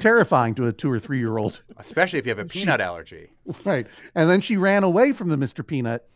terrifying 0.00 0.54
to 0.56 0.66
a 0.66 0.72
two 0.72 0.90
or 0.90 0.98
three 0.98 1.18
year 1.18 1.38
old. 1.38 1.62
especially 1.78 2.18
if 2.18 2.26
you 2.26 2.30
have 2.30 2.38
a 2.38 2.44
peanut 2.44 2.80
allergy. 2.80 3.30
Right. 3.64 3.86
And 4.14 4.28
then 4.28 4.40
she 4.40 4.56
ran 4.56 4.82
away 4.84 5.12
from 5.12 5.28
the 5.28 5.36
Mr. 5.36 5.66
Peanut 5.66 6.08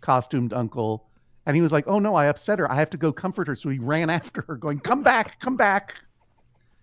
costumed 0.00 0.52
uncle. 0.52 1.08
And 1.44 1.54
he 1.56 1.62
was 1.62 1.72
like, 1.72 1.84
Oh 1.86 1.98
no, 1.98 2.14
I 2.14 2.26
upset 2.26 2.58
her. 2.58 2.70
I 2.70 2.76
have 2.76 2.90
to 2.90 2.96
go 2.96 3.12
comfort 3.12 3.46
her. 3.48 3.56
So 3.56 3.68
he 3.68 3.78
ran 3.78 4.10
after 4.10 4.42
her, 4.42 4.56
going, 4.56 4.80
Come 4.80 5.02
back, 5.02 5.40
come 5.40 5.56
back. 5.56 5.94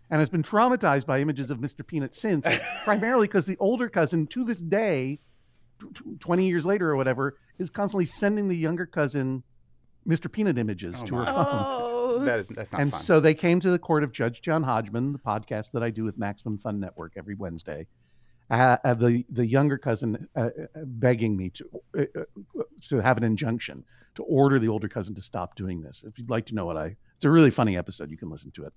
And 0.10 0.20
has 0.20 0.30
been 0.30 0.44
traumatized 0.44 1.06
by 1.06 1.20
images 1.22 1.50
of 1.50 1.60
Mr. 1.60 1.86
Peanut 1.86 2.14
since, 2.14 2.48
primarily 2.84 3.28
because 3.28 3.46
the 3.46 3.58
older 3.60 3.90
cousin, 3.90 4.28
to 4.28 4.44
this 4.44 4.60
day, 4.60 5.20
tw- 5.80 5.96
tw- 5.96 6.20
20 6.20 6.46
years 6.48 6.66
later 6.66 6.92
or 6.92 6.96
whatever, 6.96 7.38
is 7.58 7.70
constantly 7.70 8.06
sending 8.06 8.48
the 8.48 8.56
younger 8.56 8.86
cousin 8.86 9.44
Mr. 10.08 10.32
Peanut 10.32 10.58
images 10.58 11.02
Oh, 11.02 11.06
to 11.08 11.16
her 11.16 11.26
phone. 11.26 11.34
Oh, 11.36 12.24
That 12.26 12.40
is 12.40 12.48
that's 12.50 12.72
not 12.72 12.82
and 12.82 12.92
fun. 12.92 13.00
so 13.02 13.20
they 13.20 13.34
came 13.34 13.60
to 13.62 13.70
the 13.72 13.80
court 13.80 14.04
of 14.04 14.12
Judge 14.12 14.42
John 14.42 14.64
Hodgman, 14.64 15.14
the 15.14 15.20
podcast 15.20 15.72
that 15.72 15.84
I 15.84 15.90
do 15.90 16.04
with 16.04 16.18
Maximum 16.18 16.58
Fun 16.58 16.80
Network 16.80 17.14
every 17.18 17.36
Wednesday. 17.36 17.88
Uh, 18.50 18.78
uh, 18.84 18.94
the 18.94 19.26
the 19.30 19.46
younger 19.46 19.78
cousin 19.78 20.28
uh, 20.36 20.40
uh, 20.42 20.50
begging 20.86 21.36
me 21.38 21.50
to 21.52 21.70
uh, 21.98 22.02
uh, 22.20 22.64
to 22.90 22.98
have 23.00 23.18
an 23.18 23.24
injunction 23.24 23.84
to 24.16 24.24
order 24.24 24.60
the 24.60 24.68
older 24.68 24.88
cousin 24.88 25.16
to 25.16 25.22
stop 25.22 25.56
doing 25.56 25.82
this. 25.82 26.04
If 26.04 26.20
you'd 26.20 26.30
like 26.30 26.46
to 26.48 26.54
know 26.56 26.66
what 26.66 26.78
I, 26.78 26.96
it's 27.16 27.26
a 27.26 27.30
really 27.32 27.50
funny 27.50 27.78
episode. 27.78 28.12
You 28.12 28.18
can 28.18 28.30
listen 28.30 28.52
to 28.52 28.66
it 28.66 28.74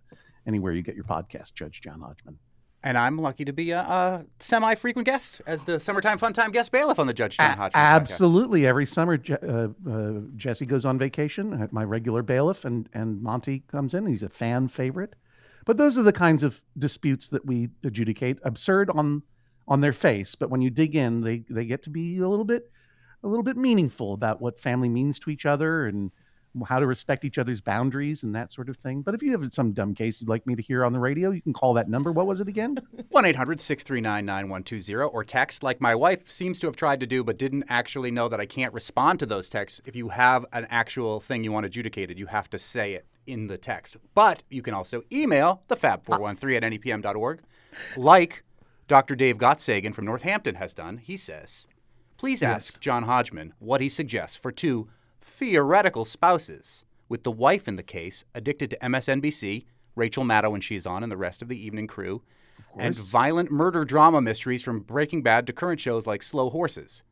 anywhere 0.46 0.72
you 0.72 0.82
get 0.82 0.94
your 0.94 1.04
podcast. 1.04 1.52
Judge 1.54 1.80
John 1.82 2.00
Hodgman. 2.00 2.38
And 2.82 2.96
I'm 2.96 3.18
lucky 3.18 3.44
to 3.44 3.52
be 3.52 3.70
a, 3.72 3.80
a 3.80 4.24
semi-frequent 4.38 5.06
guest 5.06 5.40
as 5.46 5.64
the 5.64 5.80
summertime 5.80 6.18
fun 6.18 6.32
time 6.32 6.50
guest 6.50 6.70
bailiff 6.72 6.98
on 6.98 7.06
the 7.06 7.14
Judge 7.14 7.36
John 7.38 7.52
A- 7.52 7.56
Hodgman 7.56 7.82
podcast. 7.82 7.94
absolutely. 7.96 8.66
Every 8.66 8.86
summer, 8.86 9.16
Je- 9.16 9.34
uh, 9.34 9.68
uh, 9.90 10.12
Jesse 10.36 10.66
goes 10.66 10.84
on 10.84 10.98
vacation. 10.98 11.52
uh, 11.54 11.66
My 11.72 11.84
regular 11.84 12.22
bailiff, 12.22 12.64
and 12.64 12.88
and 12.94 13.22
Monty 13.22 13.64
comes 13.70 13.94
in. 13.94 14.06
He's 14.06 14.22
a 14.22 14.28
fan 14.28 14.68
favorite. 14.68 15.14
But 15.64 15.78
those 15.78 15.98
are 15.98 16.02
the 16.04 16.12
kinds 16.12 16.42
of 16.44 16.62
disputes 16.78 17.26
that 17.28 17.44
we 17.44 17.70
adjudicate. 17.84 18.38
Absurd 18.44 18.90
on 18.90 19.22
on 19.68 19.80
their 19.80 19.92
face, 19.92 20.36
but 20.36 20.48
when 20.48 20.60
you 20.62 20.70
dig 20.70 20.94
in, 20.94 21.22
they 21.22 21.44
they 21.50 21.64
get 21.64 21.82
to 21.84 21.90
be 21.90 22.18
a 22.18 22.28
little 22.28 22.44
bit 22.44 22.70
a 23.24 23.28
little 23.28 23.42
bit 23.42 23.56
meaningful 23.56 24.12
about 24.12 24.40
what 24.40 24.60
family 24.60 24.88
means 24.88 25.18
to 25.18 25.30
each 25.30 25.44
other 25.44 25.86
and 25.86 26.12
how 26.64 26.78
to 26.78 26.86
respect 26.86 27.24
each 27.24 27.38
other's 27.38 27.60
boundaries 27.60 28.22
and 28.22 28.34
that 28.34 28.52
sort 28.52 28.68
of 28.68 28.76
thing. 28.76 29.02
But 29.02 29.14
if 29.14 29.22
you 29.22 29.32
have 29.32 29.52
some 29.52 29.72
dumb 29.72 29.94
case 29.94 30.20
you'd 30.20 30.28
like 30.28 30.46
me 30.46 30.54
to 30.54 30.62
hear 30.62 30.84
on 30.84 30.92
the 30.92 30.98
radio, 30.98 31.30
you 31.30 31.42
can 31.42 31.52
call 31.52 31.74
that 31.74 31.88
number. 31.88 32.12
What 32.12 32.26
was 32.26 32.40
it 32.40 32.48
again? 32.48 32.78
1 33.10 33.24
800 33.24 33.60
639 33.60 34.24
9120 34.24 35.12
or 35.12 35.24
text 35.24 35.62
like 35.62 35.80
my 35.80 35.94
wife 35.94 36.30
seems 36.30 36.58
to 36.60 36.66
have 36.66 36.76
tried 36.76 37.00
to 37.00 37.06
do 37.06 37.22
but 37.22 37.38
didn't 37.38 37.64
actually 37.68 38.10
know 38.10 38.28
that 38.28 38.40
I 38.40 38.46
can't 38.46 38.72
respond 38.72 39.18
to 39.20 39.26
those 39.26 39.48
texts. 39.48 39.80
If 39.84 39.96
you 39.96 40.10
have 40.10 40.46
an 40.52 40.66
actual 40.70 41.20
thing 41.20 41.44
you 41.44 41.52
want 41.52 41.66
adjudicated, 41.66 42.18
you 42.18 42.26
have 42.26 42.48
to 42.50 42.58
say 42.58 42.94
it 42.94 43.06
in 43.26 43.48
the 43.48 43.58
text. 43.58 43.96
But 44.14 44.42
you 44.48 44.62
can 44.62 44.74
also 44.74 45.02
email 45.12 45.62
the 45.68 45.76
fab413 45.76 46.62
ah. 46.62 46.66
at 46.66 46.72
E 46.72 46.78
nepm.org, 46.78 47.42
like 47.96 48.44
Dr. 48.88 49.16
Dave 49.16 49.38
Gottsagen 49.38 49.94
from 49.94 50.04
Northampton 50.04 50.56
has 50.56 50.72
done. 50.72 50.98
He 50.98 51.16
says, 51.16 51.66
Please 52.16 52.42
ask 52.42 52.80
John 52.80 53.02
Hodgman 53.02 53.52
what 53.58 53.80
he 53.80 53.88
suggests 53.88 54.36
for 54.36 54.50
two 54.50 54.88
theoretical 55.26 56.04
spouses, 56.04 56.84
with 57.08 57.24
the 57.24 57.32
wife 57.32 57.66
in 57.66 57.74
the 57.74 57.82
case 57.82 58.24
addicted 58.32 58.70
to 58.70 58.78
MSNBC, 58.78 59.64
Rachel 59.96 60.22
Maddow 60.24 60.52
when 60.52 60.60
she's 60.60 60.86
on, 60.86 61.02
and 61.02 61.10
the 61.10 61.16
rest 61.16 61.42
of 61.42 61.48
the 61.48 61.60
evening 61.60 61.88
crew, 61.88 62.22
and 62.78 62.96
violent 62.96 63.50
murder 63.50 63.84
drama 63.84 64.20
mysteries 64.20 64.62
from 64.62 64.80
Breaking 64.80 65.22
Bad 65.22 65.46
to 65.48 65.52
current 65.52 65.80
shows 65.80 66.06
like 66.06 66.22
Slow 66.22 66.48
Horses. 66.48 67.02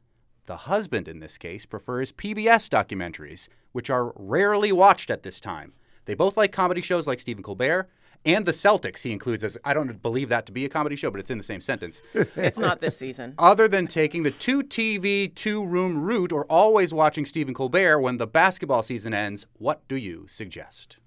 The 0.47 0.59
husband 0.59 1.09
in 1.09 1.19
this 1.19 1.37
case 1.37 1.67
prefers 1.67 2.13
PBS 2.13 2.69
documentaries, 2.69 3.49
which 3.73 3.91
are 3.91 4.13
rarely 4.15 4.71
watched 4.71 5.11
at 5.11 5.25
this 5.25 5.41
time. 5.41 5.73
They 6.05 6.15
both 6.15 6.37
like 6.37 6.53
comedy 6.53 6.83
shows 6.83 7.09
like 7.09 7.19
Stephen 7.19 7.43
Colbert 7.43 7.91
and 8.25 8.47
The 8.47 8.53
Celtics, 8.53 9.03
he 9.03 9.13
includes 9.13 9.45
as 9.45 9.59
I 9.65 9.75
don't 9.75 10.01
believe 10.01 10.31
that 10.31 10.47
to 10.47 10.53
be 10.53 10.65
a 10.65 10.69
comedy 10.69 10.97
show, 10.97 11.11
but 11.11 11.21
it's 11.21 11.31
in 11.31 11.39
the 11.39 11.45
same 11.45 11.61
sentence. 11.61 12.01
it's 12.15 12.57
not 12.57 12.81
this 12.81 12.97
season. 12.97 13.35
Other 13.39 13.69
than 13.69 13.87
taking 13.87 14.23
the 14.23 14.31
two 14.31 14.63
TV, 14.63 15.35
two 15.35 15.65
room 15.65 16.03
route 16.03 16.33
or 16.33 16.47
always 16.47 16.95
watching 16.95 17.27
Stephen 17.27 17.53
Colbert 17.53 18.01
when 18.01 18.17
the 18.17 18.27
basketball 18.27 18.83
season 18.83 19.13
ends, 19.13 19.47
what 19.59 19.87
do 19.89 19.97
you 19.97 20.27
suggest? 20.29 20.99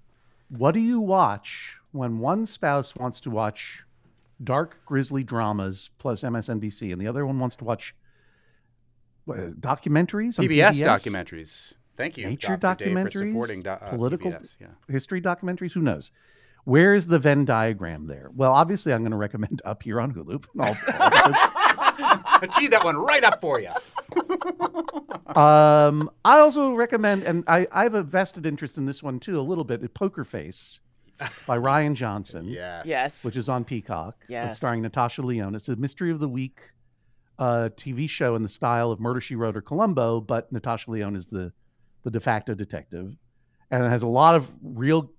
What 0.48 0.72
do 0.72 0.80
you 0.80 1.00
watch 1.00 1.74
when 1.92 2.18
one 2.18 2.46
spouse 2.46 2.94
wants 2.94 3.20
to 3.22 3.30
watch 3.30 3.82
dark, 4.42 4.78
grisly 4.86 5.24
dramas 5.24 5.90
plus 5.98 6.22
MSNBC, 6.22 6.92
and 6.92 7.00
the 7.00 7.08
other 7.08 7.26
one 7.26 7.38
wants 7.38 7.56
to 7.56 7.64
watch 7.64 7.94
what, 9.24 9.60
documentaries? 9.60 10.38
on 10.38 10.46
PBS, 10.46 10.80
PBS? 10.80 10.84
documentaries. 10.84 11.74
Thank 11.96 12.16
you, 12.16 12.26
nature 12.26 12.56
Dr. 12.56 12.84
Dave, 12.84 12.94
for 12.94 13.00
documentaries, 13.08 13.32
supporting 13.32 13.62
do- 13.62 13.70
uh, 13.70 13.90
political 13.90 14.30
PBS, 14.30 14.56
yeah. 14.60 14.68
history 14.88 15.20
documentaries. 15.20 15.72
Who 15.72 15.80
knows? 15.80 16.12
Where's 16.68 17.06
the 17.06 17.18
Venn 17.18 17.46
diagram 17.46 18.06
there? 18.06 18.30
Well, 18.34 18.52
obviously, 18.52 18.92
I'm 18.92 19.00
going 19.00 19.12
to 19.12 19.16
recommend 19.16 19.62
Up 19.64 19.82
Here 19.82 20.00
on 20.02 20.12
Hulu. 20.12 20.44
All- 20.60 20.66
all 20.66 20.70
episodes. 20.74 21.38
I 22.00 22.46
teed 22.52 22.72
that 22.72 22.84
one 22.84 22.96
right 22.98 23.24
up 23.24 23.40
for 23.40 23.58
you. 23.58 23.70
um, 25.34 26.10
I 26.24 26.38
also 26.40 26.74
recommend, 26.74 27.22
and 27.24 27.42
I, 27.46 27.66
I 27.72 27.82
have 27.84 27.94
a 27.94 28.02
vested 28.02 28.46
interest 28.46 28.76
in 28.76 28.86
this 28.86 29.02
one 29.02 29.18
too, 29.18 29.38
a 29.38 29.42
little 29.42 29.64
bit. 29.64 29.92
Poker 29.94 30.24
Face 30.24 30.80
by 31.46 31.56
Rian 31.58 31.94
Johnson. 31.94 32.46
Yes. 32.48 32.84
Yes. 32.86 33.24
Which 33.24 33.36
is 33.36 33.48
on 33.48 33.64
Peacock. 33.64 34.14
uh, 34.20 34.26
Yes. 34.28 34.56
Starring 34.56 34.82
Natasha 34.82 35.22
Lyonne. 35.22 35.54
It's 35.54 35.68
a 35.68 35.76
mystery 35.76 36.10
of 36.10 36.20
the 36.20 36.28
week 36.28 36.60
uh, 37.38 37.70
TV 37.76 38.08
show 38.08 38.34
in 38.36 38.42
the 38.42 38.48
style 38.48 38.90
of 38.92 39.00
Murder 39.00 39.20
She 39.20 39.34
Wrote 39.36 39.56
or 39.56 39.62
Columbo, 39.62 40.20
but 40.20 40.52
Natasha 40.52 40.90
Lyonne 40.90 41.16
is 41.16 41.26
the 41.26 41.52
the 42.04 42.10
de 42.10 42.20
facto 42.20 42.54
detective, 42.54 43.16
and 43.70 43.82
it 43.84 43.88
has 43.88 44.02
a 44.02 44.08
lot 44.08 44.34
of 44.36 44.46
real 44.62 45.10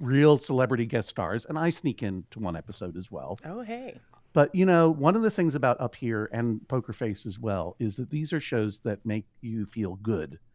real 0.00 0.38
celebrity 0.38 0.86
guest 0.86 1.08
stars, 1.08 1.44
and 1.46 1.58
I 1.58 1.70
sneak 1.70 2.02
into 2.02 2.38
one 2.38 2.56
episode 2.56 2.96
as 2.96 3.10
well. 3.10 3.38
Oh, 3.44 3.62
hey. 3.62 3.98
But 4.32 4.54
you 4.54 4.66
know, 4.66 4.90
one 4.90 5.16
of 5.16 5.22
the 5.22 5.30
things 5.30 5.54
about 5.54 5.80
Up 5.80 5.94
Here 5.94 6.28
and 6.32 6.66
Poker 6.68 6.92
Face 6.92 7.26
as 7.26 7.38
well 7.38 7.76
is 7.78 7.96
that 7.96 8.10
these 8.10 8.32
are 8.32 8.40
shows 8.40 8.80
that 8.80 9.04
make 9.04 9.24
you 9.40 9.66
feel 9.66 9.96
good. 9.96 10.38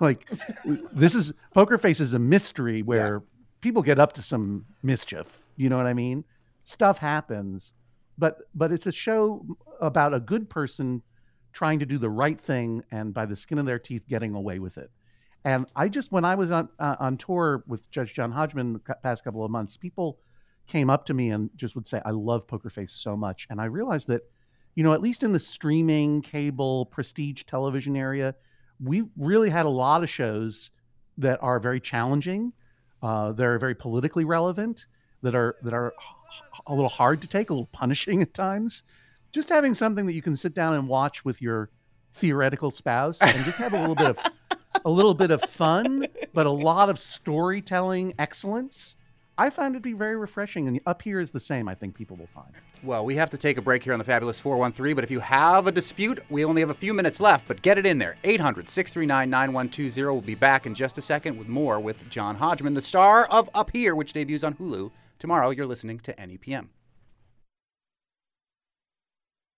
Like 0.00 0.26
this 0.64 1.14
is 1.14 1.34
Poker 1.52 1.76
Face 1.76 2.00
is 2.00 2.14
a 2.14 2.18
mystery 2.18 2.82
where 2.82 3.22
people 3.60 3.82
get 3.82 3.98
up 3.98 4.14
to 4.14 4.22
some 4.22 4.64
mischief. 4.82 5.26
You 5.56 5.68
know 5.68 5.76
what 5.76 5.86
I 5.86 5.92
mean? 5.92 6.24
Stuff 6.64 6.96
happens, 6.96 7.74
but 8.16 8.38
but 8.54 8.72
it's 8.72 8.86
a 8.86 8.92
show 8.92 9.44
about 9.82 10.14
a 10.14 10.18
good 10.18 10.48
person 10.48 11.02
trying 11.52 11.78
to 11.80 11.86
do 11.86 11.98
the 11.98 12.08
right 12.08 12.40
thing 12.40 12.82
and 12.90 13.12
by 13.12 13.26
the 13.26 13.36
skin 13.36 13.58
of 13.58 13.66
their 13.66 13.78
teeth 13.78 14.02
getting 14.08 14.34
away 14.34 14.58
with 14.58 14.78
it. 14.78 14.90
And 15.44 15.66
I 15.74 15.88
just 15.88 16.12
when 16.12 16.24
I 16.24 16.34
was 16.34 16.50
on 16.50 16.68
uh, 16.78 16.96
on 17.00 17.16
tour 17.16 17.64
with 17.66 17.90
Judge 17.90 18.14
John 18.14 18.30
Hodgman 18.30 18.74
the 18.74 18.94
past 19.02 19.24
couple 19.24 19.44
of 19.44 19.50
months, 19.50 19.76
people 19.76 20.18
came 20.66 20.88
up 20.88 21.06
to 21.06 21.14
me 21.14 21.30
and 21.30 21.50
just 21.56 21.74
would 21.74 21.86
say, 21.86 22.00
"I 22.04 22.10
love 22.10 22.46
Poker 22.46 22.70
Face 22.70 22.92
so 22.92 23.16
much," 23.16 23.46
and 23.50 23.60
I 23.60 23.64
realized 23.64 24.06
that, 24.08 24.22
you 24.74 24.84
know, 24.84 24.92
at 24.92 25.00
least 25.02 25.24
in 25.24 25.32
the 25.32 25.40
streaming, 25.40 26.22
cable, 26.22 26.86
prestige 26.86 27.42
television 27.44 27.96
area, 27.96 28.34
we 28.82 29.04
really 29.16 29.50
had 29.50 29.66
a 29.66 29.70
lot 29.70 30.04
of 30.04 30.10
shows 30.10 30.70
that 31.18 31.42
are 31.42 31.58
very 31.58 31.80
challenging, 31.80 32.52
uh, 33.02 33.32
that 33.32 33.44
are 33.44 33.58
very 33.58 33.74
politically 33.74 34.24
relevant, 34.24 34.86
that 35.22 35.34
are 35.34 35.56
that 35.62 35.74
are 35.74 35.92
a 36.68 36.74
little 36.74 36.88
hard 36.88 37.20
to 37.22 37.28
take, 37.28 37.50
a 37.50 37.52
little 37.52 37.66
punishing 37.72 38.22
at 38.22 38.32
times. 38.32 38.84
Just 39.32 39.48
having 39.48 39.74
something 39.74 40.06
that 40.06 40.12
you 40.12 40.22
can 40.22 40.36
sit 40.36 40.54
down 40.54 40.74
and 40.74 40.86
watch 40.86 41.24
with 41.24 41.42
your 41.42 41.70
theoretical 42.14 42.70
spouse 42.70 43.20
and 43.22 43.44
just 43.44 43.56
have 43.58 43.72
a 43.72 43.80
little 43.80 43.94
bit 43.94 44.10
of 44.10 44.18
a 44.84 44.90
little 44.90 45.14
bit 45.14 45.30
of 45.30 45.42
fun, 45.42 46.06
but 46.32 46.46
a 46.46 46.50
lot 46.50 46.88
of 46.88 46.98
storytelling 46.98 48.14
excellence. 48.18 48.96
I 49.38 49.48
found 49.48 49.74
it 49.74 49.78
to 49.78 49.82
be 49.82 49.94
very 49.94 50.16
refreshing, 50.16 50.68
and 50.68 50.78
up 50.86 51.00
here 51.00 51.18
is 51.18 51.30
the 51.30 51.40
same. 51.40 51.66
I 51.66 51.74
think 51.74 51.94
people 51.94 52.16
will 52.16 52.28
find. 52.34 52.52
Well, 52.82 53.04
we 53.04 53.14
have 53.16 53.30
to 53.30 53.38
take 53.38 53.56
a 53.56 53.62
break 53.62 53.82
here 53.82 53.94
on 53.94 53.98
the 53.98 54.04
Fabulous 54.04 54.38
413, 54.38 54.94
but 54.94 55.04
if 55.04 55.10
you 55.10 55.20
have 55.20 55.66
a 55.66 55.72
dispute, 55.72 56.20
we 56.28 56.44
only 56.44 56.60
have 56.60 56.70
a 56.70 56.74
few 56.74 56.92
minutes 56.92 57.18
left, 57.18 57.48
but 57.48 57.62
get 57.62 57.78
it 57.78 57.86
in 57.86 57.98
there. 57.98 58.16
800 58.24 58.68
639 58.68 59.30
9120. 59.30 60.12
We'll 60.12 60.20
be 60.20 60.34
back 60.34 60.66
in 60.66 60.74
just 60.74 60.98
a 60.98 61.02
second 61.02 61.38
with 61.38 61.48
more 61.48 61.80
with 61.80 62.08
John 62.10 62.36
Hodgman, 62.36 62.74
the 62.74 62.82
star 62.82 63.24
of 63.26 63.48
Up 63.54 63.70
Here, 63.72 63.94
which 63.94 64.12
debuts 64.12 64.44
on 64.44 64.54
Hulu. 64.54 64.90
Tomorrow, 65.18 65.50
you're 65.50 65.66
listening 65.66 65.98
to 66.00 66.12
NEPM. 66.14 66.68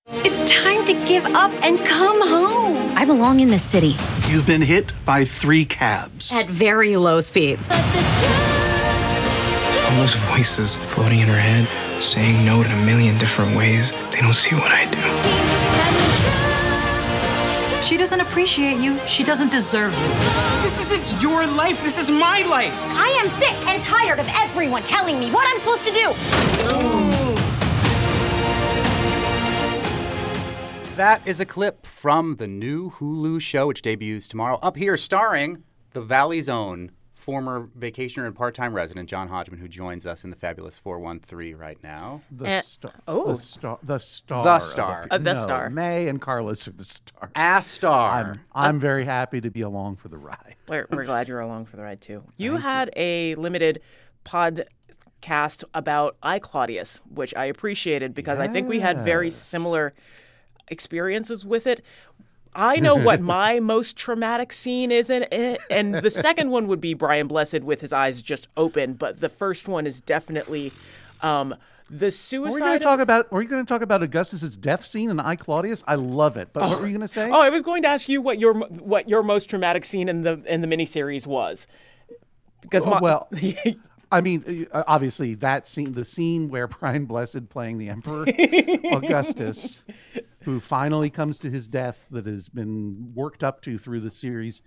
It's 0.08 0.50
time 0.50 0.84
to 0.84 0.92
give 1.06 1.24
up 1.26 1.50
and 1.62 1.78
come 1.78 2.20
home. 2.28 2.96
I 2.96 3.04
belong 3.06 3.40
in 3.40 3.48
the 3.48 3.58
city 3.58 3.96
You've 4.28 4.46
been 4.46 4.60
hit 4.62 4.92
by 5.04 5.24
three 5.24 5.64
cabs. 5.64 6.30
at 6.32 6.46
very 6.46 6.96
low 6.96 7.20
speeds. 7.20 7.68
All 7.70 7.76
those 10.00 10.14
voices 10.34 10.76
floating 10.76 11.20
in 11.20 11.28
her 11.28 11.38
head, 11.38 11.66
saying 12.02 12.44
no 12.44 12.60
in 12.62 12.70
a 12.70 12.84
million 12.84 13.16
different 13.18 13.56
ways. 13.56 13.92
They 14.12 14.20
don't 14.20 14.34
see 14.34 14.54
what 14.56 14.72
I 14.72 14.84
do. 14.90 15.00
She 17.86 17.96
doesn't 17.96 18.20
appreciate 18.20 18.78
you. 18.78 18.98
She 19.06 19.24
doesn't 19.24 19.50
deserve 19.50 19.92
you. 19.92 20.08
This 20.62 20.90
isn't 20.90 21.22
your 21.22 21.46
life. 21.46 21.82
This 21.82 21.98
is 21.98 22.10
my 22.10 22.42
life. 22.42 22.74
I 22.96 23.08
am 23.22 23.28
sick 23.30 23.54
and 23.68 23.82
tired 23.82 24.18
of 24.18 24.28
everyone 24.34 24.82
telling 24.82 25.18
me 25.18 25.30
what 25.30 25.46
I'm 25.48 25.58
supposed 25.60 25.84
to 25.84 25.92
do. 25.92 26.12
Oh. 26.66 27.13
That 30.96 31.26
is 31.26 31.40
a 31.40 31.44
clip 31.44 31.86
from 31.86 32.36
the 32.36 32.46
new 32.46 32.90
Hulu 32.92 33.40
show, 33.40 33.66
which 33.66 33.82
debuts 33.82 34.28
tomorrow. 34.28 34.58
Up 34.62 34.76
here, 34.76 34.96
starring 34.96 35.64
the 35.92 36.00
Valley's 36.00 36.48
own 36.48 36.92
former 37.14 37.68
vacationer 37.76 38.26
and 38.26 38.34
part-time 38.36 38.72
resident 38.72 39.08
John 39.08 39.26
Hodgman, 39.26 39.58
who 39.58 39.66
joins 39.66 40.06
us 40.06 40.22
in 40.22 40.30
the 40.30 40.36
fabulous 40.36 40.78
413 40.78 41.56
right 41.56 41.82
now. 41.82 42.20
The 42.30 42.46
Eh, 42.46 42.60
star. 42.60 42.92
oh. 43.08 43.32
the 43.32 43.38
star. 43.38 43.78
The 43.82 43.98
star. 43.98 44.44
The 44.44 44.50
of 44.50 44.62
star. 44.62 45.06
Uh, 45.10 45.18
the 45.18 45.34
no, 45.34 45.42
star. 45.42 45.70
Mae 45.70 46.06
and 46.06 46.20
Carlos 46.20 46.68
are 46.68 46.72
the 46.72 46.84
star. 46.84 47.30
A 47.34 47.60
star. 47.62 48.12
I'm, 48.12 48.40
I'm 48.54 48.78
very 48.78 49.04
happy 49.04 49.40
to 49.40 49.50
be 49.50 49.62
along 49.62 49.96
for 49.96 50.06
the 50.08 50.18
ride. 50.18 50.54
We're, 50.68 50.86
we're 50.90 51.04
glad 51.06 51.26
you're 51.26 51.40
along 51.40 51.64
for 51.66 51.76
the 51.76 51.82
ride 51.82 52.02
too. 52.02 52.22
You 52.36 52.58
had 52.58 52.90
a 52.94 53.34
limited 53.34 53.80
podcast 54.24 55.64
about 55.74 56.16
I 56.22 56.38
Claudius, 56.38 57.00
which 57.10 57.34
I 57.34 57.46
appreciated 57.46 58.14
because 58.14 58.38
I 58.38 58.46
think 58.46 58.68
we 58.68 58.78
had 58.78 58.98
very 58.98 59.30
similar 59.30 59.92
experiences 60.68 61.44
with 61.44 61.66
it. 61.66 61.84
I 62.54 62.76
know 62.76 62.94
what 62.94 63.20
my 63.38 63.58
most 63.60 63.96
traumatic 63.96 64.52
scene 64.52 64.92
is 64.92 65.10
in 65.10 65.26
it, 65.32 65.60
and 65.70 65.94
the 65.94 66.10
second 66.10 66.50
one 66.50 66.68
would 66.68 66.80
be 66.80 66.94
Brian 66.94 67.26
Blessed 67.26 67.62
with 67.62 67.80
his 67.80 67.92
eyes 67.92 68.22
just 68.22 68.48
open, 68.56 68.94
but 68.94 69.20
the 69.20 69.28
first 69.28 69.66
one 69.66 69.86
is 69.86 70.00
definitely 70.00 70.72
um, 71.20 71.54
the 71.90 72.06
Were 72.06 72.10
suicide. 72.10 72.54
we 72.54 72.60
going 72.60 72.78
to 72.78 72.84
talk 72.84 73.00
about? 73.00 73.32
Were 73.32 73.42
you 73.42 73.48
going 73.48 73.64
to 73.64 73.68
talk 73.68 73.82
about 73.82 74.02
Augustus's 74.02 74.56
death 74.56 74.86
scene 74.86 75.10
in 75.10 75.18
I 75.20 75.36
Claudius? 75.36 75.82
I 75.86 75.96
love 75.96 76.36
it. 76.36 76.48
But 76.52 76.68
what 76.68 76.80
were 76.80 76.86
you 76.86 76.92
going 76.92 77.00
to 77.00 77.08
say? 77.08 77.28
Oh, 77.28 77.40
I 77.42 77.50
was 77.50 77.62
going 77.62 77.82
to 77.82 77.88
ask 77.88 78.08
you 78.08 78.22
what 78.22 78.38
your 78.38 78.54
what 78.54 79.08
your 79.08 79.22
most 79.22 79.50
traumatic 79.50 79.84
scene 79.84 80.08
in 80.08 80.22
the 80.22 80.40
in 80.46 80.60
the 80.60 80.66
miniseries 80.68 81.26
was. 81.26 81.66
Because 82.62 82.86
Oh, 82.86 82.90
my, 82.90 83.00
well, 83.00 83.28
I 84.14 84.20
mean, 84.20 84.68
uh, 84.70 84.84
obviously 84.86 85.34
that 85.36 85.66
scene, 85.66 85.92
the 85.92 86.04
scene 86.04 86.48
where 86.48 86.68
Brian 86.80 87.04
Blessed 87.04 87.48
playing 87.48 87.78
the 87.78 87.88
Emperor 87.88 88.26
Augustus, 88.92 89.84
who 90.42 90.60
finally 90.60 91.10
comes 91.10 91.40
to 91.40 91.50
his 91.50 91.66
death, 91.66 92.06
that 92.12 92.26
has 92.26 92.48
been 92.48 93.12
worked 93.14 93.42
up 93.42 93.60
to 93.62 93.76
through 93.76 94.00
the 94.00 94.10
series. 94.10 94.62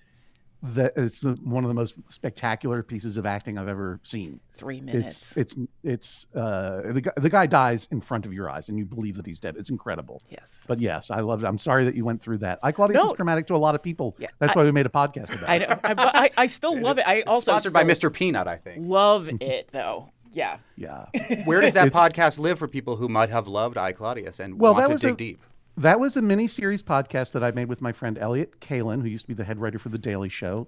That 0.64 0.94
it's 0.96 1.22
one 1.24 1.64
of 1.64 1.68
the 1.68 1.76
most 1.76 1.94
spectacular 2.10 2.82
pieces 2.82 3.16
of 3.18 3.28
acting 3.28 3.60
I've 3.60 3.68
ever 3.68 4.00
seen. 4.02 4.40
Three 4.56 4.82
minutes. 4.82 5.38
It's 5.38 5.56
it's 5.56 5.68
it's 5.84 6.36
uh, 6.36 6.82
the 6.94 7.02
guy, 7.02 7.12
the 7.16 7.30
guy 7.30 7.46
dies 7.46 7.88
in 7.92 8.02
front 8.02 8.26
of 8.26 8.34
your 8.34 8.50
eyes, 8.50 8.68
and 8.70 8.78
you 8.78 8.84
believe 8.86 9.18
that 9.18 9.26
he's 9.28 9.40
dead. 9.40 9.56
It's 9.56 9.70
incredible. 9.70 10.24
Yes. 10.30 10.64
But 10.68 10.80
yes, 10.80 11.12
I 11.12 11.20
loved 11.20 11.44
it. 11.44 11.48
I'm 11.48 11.60
sorry 11.60 11.86
that 11.86 11.94
you 11.94 12.04
went 12.04 12.24
through 12.24 12.40
that. 12.40 12.58
I 12.64 12.72
Claudius 12.72 13.04
No. 13.04 13.12
is 13.12 13.16
traumatic 13.16 13.46
to 13.48 13.56
a 13.56 13.58
lot 13.58 13.76
of 13.76 13.84
people. 13.84 14.16
Yeah, 14.18 14.30
That's 14.40 14.56
I- 14.56 14.60
why 14.60 14.66
we 14.66 14.72
made 14.72 14.88
a 14.88 14.90
podcast 14.90 15.30
about 15.38 15.48
I 15.48 15.56
it. 15.58 15.70
I, 15.84 15.94
but 15.94 16.16
I, 16.16 16.30
I 16.38 16.48
still 16.48 16.76
love 16.82 16.98
it. 16.98 17.08
I 17.08 17.22
also 17.22 17.52
Sponsored 17.52 17.74
by 17.74 17.84
Mr. 17.84 18.12
Peanut, 18.12 18.48
I 18.48 18.58
think. 18.58 18.88
Love 18.88 19.30
it 19.42 19.70
though. 19.72 20.10
Yeah. 20.34 20.58
Yeah. 20.76 21.06
Where 21.46 21.62
does 21.62 21.74
that 21.76 21.94
podcast 21.94 22.40
live 22.40 22.58
for 22.58 22.68
people 22.68 22.96
who 22.96 23.08
might 23.10 23.30
have 23.30 23.48
loved 23.48 23.78
I 23.78 23.92
Claudius 23.92 24.40
and 24.40 24.60
Well, 24.60 24.74
want 24.74 24.84
that 24.86 24.88
to 24.88 24.94
was 24.94 25.02
dig 25.04 25.14
a- 25.14 25.18
deep? 25.18 25.44
That 25.78 26.00
was 26.00 26.18
a 26.18 26.22
mini 26.22 26.48
series 26.48 26.82
podcast 26.82 27.34
that 27.34 27.44
I 27.44 27.52
made 27.52 27.70
with 27.70 27.82
my 27.82 27.92
friend 27.92 28.18
Elliott 28.18 28.60
Kalan, 28.62 29.02
who 29.02 29.08
used 29.08 29.26
to 29.26 29.28
be 29.28 29.34
the 29.36 29.44
head 29.44 29.60
writer 29.60 29.78
for 29.78 29.90
The 29.90 29.98
Daily 30.00 30.30
Show. 30.30 30.68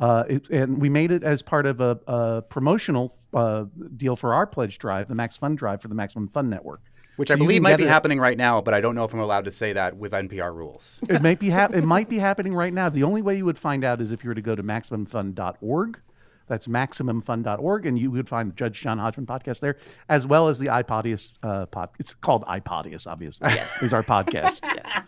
Uh, 0.00 0.24
it, 0.28 0.48
and 0.50 0.80
we 0.80 0.88
made 0.88 1.10
it 1.12 1.22
as 1.22 1.42
part 1.42 1.66
of 1.66 1.80
a, 1.80 1.98
a 2.06 2.42
promotional 2.42 3.14
uh, 3.34 3.64
deal 3.96 4.16
for 4.16 4.32
our 4.34 4.46
pledge 4.46 4.78
drive, 4.78 5.08
the 5.08 5.14
Max 5.14 5.36
Fun 5.36 5.54
Drive 5.56 5.80
for 5.82 5.88
the 5.88 5.94
Maximum 5.94 6.28
Fun 6.28 6.48
Network. 6.50 6.80
Which 7.16 7.28
So 7.28 7.34
I 7.34 7.38
believe 7.38 7.62
might 7.62 7.76
be 7.78 7.84
it- 7.84 7.88
happening 7.88 8.18
right 8.20 8.36
now, 8.36 8.60
but 8.60 8.74
I 8.74 8.80
don't 8.82 8.94
know 8.94 9.04
if 9.04 9.12
I'm 9.14 9.20
allowed 9.20 9.46
to 9.46 9.50
say 9.52 9.72
that 9.74 9.96
with 9.96 10.12
NPR 10.12 10.54
rules. 10.54 10.98
It 11.08 11.22
might 11.22 11.38
be 11.38 11.48
hap- 11.48 11.74
it 11.74 11.84
might 11.84 12.10
be 12.10 12.18
happening 12.18 12.52
right 12.54 12.72
now. 12.74 12.90
The 12.90 13.04
only 13.04 13.22
way 13.22 13.36
you 13.36 13.44
would 13.46 13.58
find 13.58 13.84
out 13.84 14.02
is 14.02 14.10
if 14.12 14.22
you 14.22 14.28
were 14.28 14.34
to 14.34 14.42
go 14.42 14.54
to 14.54 14.62
maximumfun.org. 14.62 15.98
That's 16.46 16.66
maximumfun.org, 16.66 17.86
and 17.86 17.98
you 17.98 18.10
would 18.10 18.28
find 18.28 18.56
Judge 18.56 18.80
John 18.80 18.98
Hodgman 18.98 19.26
podcast 19.26 19.60
there, 19.60 19.76
as 20.08 20.26
well 20.26 20.48
as 20.48 20.58
the 20.58 20.66
iPodius 20.66 21.32
uh, 21.42 21.66
pod. 21.66 21.90
It's 21.98 22.14
called 22.14 22.44
iPodius, 22.44 23.06
obviously. 23.06 23.50
Yes, 23.50 23.82
is 23.82 23.92
our 23.92 24.02
podcast. 24.02 24.60
yes. 24.64 25.02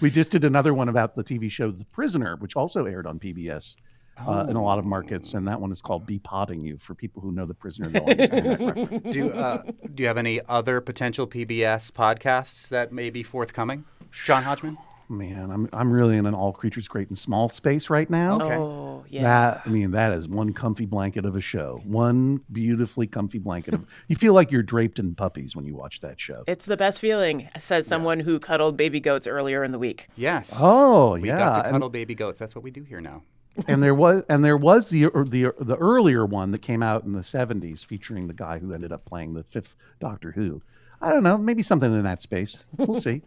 We 0.00 0.10
just 0.10 0.30
did 0.30 0.44
another 0.44 0.74
one 0.74 0.88
about 0.88 1.16
the 1.16 1.24
TV 1.24 1.50
show 1.50 1.70
The 1.70 1.84
Prisoner, 1.86 2.36
which 2.36 2.56
also 2.56 2.86
aired 2.86 3.06
on 3.06 3.18
PBS. 3.18 3.76
Uh, 4.16 4.46
in 4.48 4.54
a 4.54 4.62
lot 4.62 4.78
of 4.78 4.84
markets, 4.84 5.34
and 5.34 5.48
that 5.48 5.60
one 5.60 5.72
is 5.72 5.82
called 5.82 6.06
"Be 6.06 6.20
Potting 6.20 6.60
You" 6.60 6.78
for 6.78 6.94
people 6.94 7.20
who 7.20 7.32
know 7.32 7.46
the 7.46 7.54
prisoner. 7.54 7.88
Do, 9.10 9.32
uh, 9.32 9.62
do 9.92 10.02
you 10.04 10.06
have 10.06 10.16
any 10.16 10.40
other 10.48 10.80
potential 10.80 11.26
PBS 11.26 11.90
podcasts 11.90 12.68
that 12.68 12.92
may 12.92 13.10
be 13.10 13.24
forthcoming? 13.24 13.84
John 14.24 14.44
Hodgman? 14.44 14.78
Man, 15.14 15.50
I'm 15.50 15.68
I'm 15.72 15.90
really 15.92 16.16
in 16.16 16.26
an 16.26 16.34
all 16.34 16.52
creatures 16.52 16.88
great 16.88 17.08
and 17.08 17.18
small 17.18 17.48
space 17.48 17.88
right 17.88 18.08
now. 18.10 18.40
Okay. 18.40 18.56
Oh 18.56 19.04
yeah. 19.08 19.22
That 19.22 19.62
I 19.64 19.68
mean, 19.68 19.92
that 19.92 20.12
is 20.12 20.28
one 20.28 20.52
comfy 20.52 20.86
blanket 20.86 21.24
of 21.24 21.36
a 21.36 21.40
show. 21.40 21.80
One 21.84 22.40
beautifully 22.50 23.06
comfy 23.06 23.38
blanket 23.38 23.74
of. 23.74 23.86
You 24.08 24.16
feel 24.16 24.34
like 24.34 24.50
you're 24.50 24.62
draped 24.62 24.98
in 24.98 25.14
puppies 25.14 25.56
when 25.56 25.64
you 25.64 25.74
watch 25.74 26.00
that 26.00 26.20
show. 26.20 26.44
It's 26.46 26.66
the 26.66 26.76
best 26.76 26.98
feeling, 26.98 27.48
says 27.58 27.86
someone 27.86 28.20
who 28.20 28.38
cuddled 28.38 28.76
baby 28.76 29.00
goats 29.00 29.26
earlier 29.26 29.64
in 29.64 29.70
the 29.70 29.78
week. 29.78 30.08
Yes. 30.16 30.54
Oh 30.60 31.12
we 31.12 31.28
yeah, 31.28 31.38
got 31.38 31.54
to 31.56 31.64
and- 31.64 31.72
cuddle 31.72 31.88
baby 31.90 32.14
goats. 32.14 32.38
That's 32.38 32.54
what 32.54 32.64
we 32.64 32.70
do 32.70 32.82
here 32.82 33.00
now. 33.00 33.22
and 33.68 33.82
there 33.82 33.94
was 33.94 34.24
and 34.28 34.44
there 34.44 34.56
was 34.56 34.88
the 34.90 35.06
er, 35.06 35.24
the 35.24 35.46
er, 35.46 35.54
the 35.60 35.76
earlier 35.76 36.26
one 36.26 36.50
that 36.50 36.60
came 36.60 36.82
out 36.82 37.04
in 37.04 37.12
the 37.12 37.20
70s 37.20 37.86
featuring 37.86 38.26
the 38.26 38.34
guy 38.34 38.58
who 38.58 38.72
ended 38.72 38.90
up 38.90 39.04
playing 39.04 39.34
the 39.34 39.44
fifth 39.44 39.76
Doctor 40.00 40.32
Who. 40.32 40.60
I 41.00 41.10
don't 41.10 41.22
know, 41.22 41.38
maybe 41.38 41.62
something 41.62 41.92
in 41.92 42.02
that 42.02 42.20
space. 42.20 42.64
We'll 42.76 42.98
see. 43.00 43.22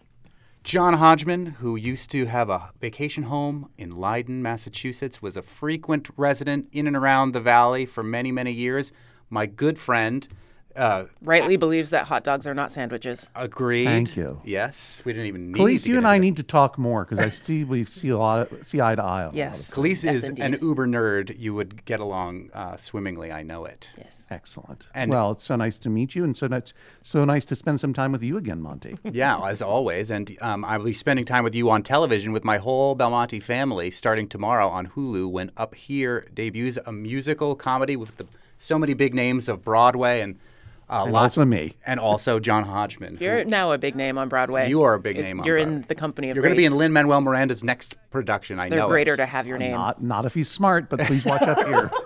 John 0.68 0.96
Hodgman, 0.96 1.46
who 1.46 1.78
used 1.78 2.12
to 2.12 2.26
have 2.26 2.50
a 2.50 2.72
vacation 2.82 3.24
home 3.24 3.70
in 3.78 3.96
Leyden, 3.96 4.42
Massachusetts, 4.42 5.22
was 5.22 5.38
a 5.38 5.42
frequent 5.42 6.10
resident 6.18 6.68
in 6.74 6.88
and 6.88 6.96
around 6.98 7.32
the 7.32 7.40
valley 7.40 7.86
for 7.86 8.04
many, 8.04 8.34
many 8.34 8.52
years. 8.52 8.92
My 9.30 9.46
good 9.46 9.80
friend, 9.80 10.28
uh, 10.78 11.06
Rightly 11.22 11.58
believes 11.58 11.90
that 11.90 12.08
hot 12.08 12.24
dogs 12.24 12.46
are 12.48 12.54
not 12.54 12.72
sandwiches. 12.72 13.30
agreed. 13.36 13.86
Thank 13.86 14.16
you. 14.16 14.40
Yes, 14.46 15.02
we 15.04 15.12
didn't 15.14 15.28
even 15.28 15.52
need. 15.52 15.60
Kaliis, 15.60 15.84
to 15.84 15.90
you 15.90 15.98
and 15.98 16.08
I 16.08 16.16
into 16.16 16.26
need 16.26 16.38
to 16.38 16.44
talk 16.44 16.78
more 16.78 17.04
because 17.04 17.20
I 17.20 17.30
see 17.30 17.64
we 17.64 17.84
see 17.86 18.10
a 18.10 18.18
lot 18.18 18.52
of, 18.52 18.66
see 18.66 18.80
eye 18.82 18.96
to 18.96 19.02
eye. 19.04 19.06
on 19.06 19.22
a 19.22 19.26
lot 19.26 19.28
of 19.30 19.36
Yes. 19.36 19.66
stuff. 19.66 19.78
Kaliis 19.78 20.04
Yes, 20.04 20.16
is 20.16 20.30
an 20.30 20.58
uber 20.62 20.88
nerd. 20.88 21.38
You 21.40 21.54
would 21.56 21.84
get 21.86 22.00
along 22.00 22.50
uh, 22.54 22.78
swimmingly. 22.78 23.32
I 23.32 23.44
know 23.44 23.66
it. 23.66 23.90
Yes. 23.98 24.26
Excellent. 24.30 24.88
And- 24.94 25.12
well, 25.12 25.32
it's 25.32 25.44
so 25.44 25.56
nice 25.56 25.78
to 25.80 25.90
meet 25.90 26.16
you, 26.16 26.24
and 26.24 26.36
so 26.38 26.48
nice, 26.48 26.74
so 27.02 27.26
nice 27.26 27.46
to 27.46 27.56
spend 27.56 27.80
some 27.80 27.94
time 27.94 28.12
with 28.12 28.24
you 28.24 28.38
again, 28.38 28.62
Monty. 28.62 28.98
Yeah, 29.18 29.40
as 29.44 29.62
always. 29.62 30.12
And 30.12 30.38
um, 30.42 30.64
I 30.64 30.78
will 30.78 30.86
be 30.86 30.94
spending 30.94 31.26
time 31.26 31.44
with 31.44 31.56
you 31.56 31.70
on 31.70 31.82
television 31.82 32.32
with 32.34 32.44
my 32.44 32.58
whole 32.58 32.94
Belmonte 32.94 33.40
family 33.40 33.90
starting 33.90 34.28
tomorrow 34.28 34.68
on 34.68 34.88
Hulu 34.88 35.30
when 35.32 35.52
Up 35.58 35.74
Here 35.76 36.26
debuts 36.34 36.78
a 36.86 36.92
musical 36.92 37.56
comedy 37.56 37.96
with 37.96 38.18
the, 38.18 38.28
so 38.58 38.78
many 38.78 38.94
big 38.94 39.14
names 39.16 39.48
of 39.50 39.64
Broadway 39.64 40.22
and, 40.22 40.38
uh, 40.90 41.04
And 41.04 41.12
lots 41.14 41.38
also 41.38 41.46
me. 41.46 41.74
And 41.86 42.00
also 42.00 42.40
John 42.40 42.64
Hodgman. 42.64 43.18
You're 43.20 43.44
now 43.46 43.72
a 43.72 43.78
big 43.78 43.96
name 43.96 44.18
on 44.18 44.30
Broadway. 44.30 44.70
You 44.70 44.84
are 44.84 44.94
a 44.94 45.00
big 45.00 45.18
It's- 45.18 45.26
name 45.30 45.40
on 45.42 45.46
You're 45.46 45.58
in 45.58 45.84
the 45.88 45.96
company 45.96 46.30
of 46.30 46.36
You're 46.36 46.44
going 46.44 46.54
to 46.54 46.58
be 46.58 46.66
in 46.66 46.72
greats. 46.72 46.80
Lin 46.80 46.94
Manuel 46.94 47.22
Miranda's 47.22 47.64
next 47.64 47.96
production. 48.10 48.60
I 48.60 48.70
They're 48.70 48.80
know. 48.80 48.88
greater 48.88 49.14
it. 49.14 49.18
to 49.18 49.26
have 49.26 49.46
your 49.48 49.58
name. 49.58 49.72
Not 49.72 50.02
not 50.02 50.26
if 50.26 50.34
he's 50.34 50.50
smart, 50.50 50.90
but 50.90 51.00
please 51.02 51.26
watch 51.26 51.42
up 51.44 51.66
here. 51.68 51.92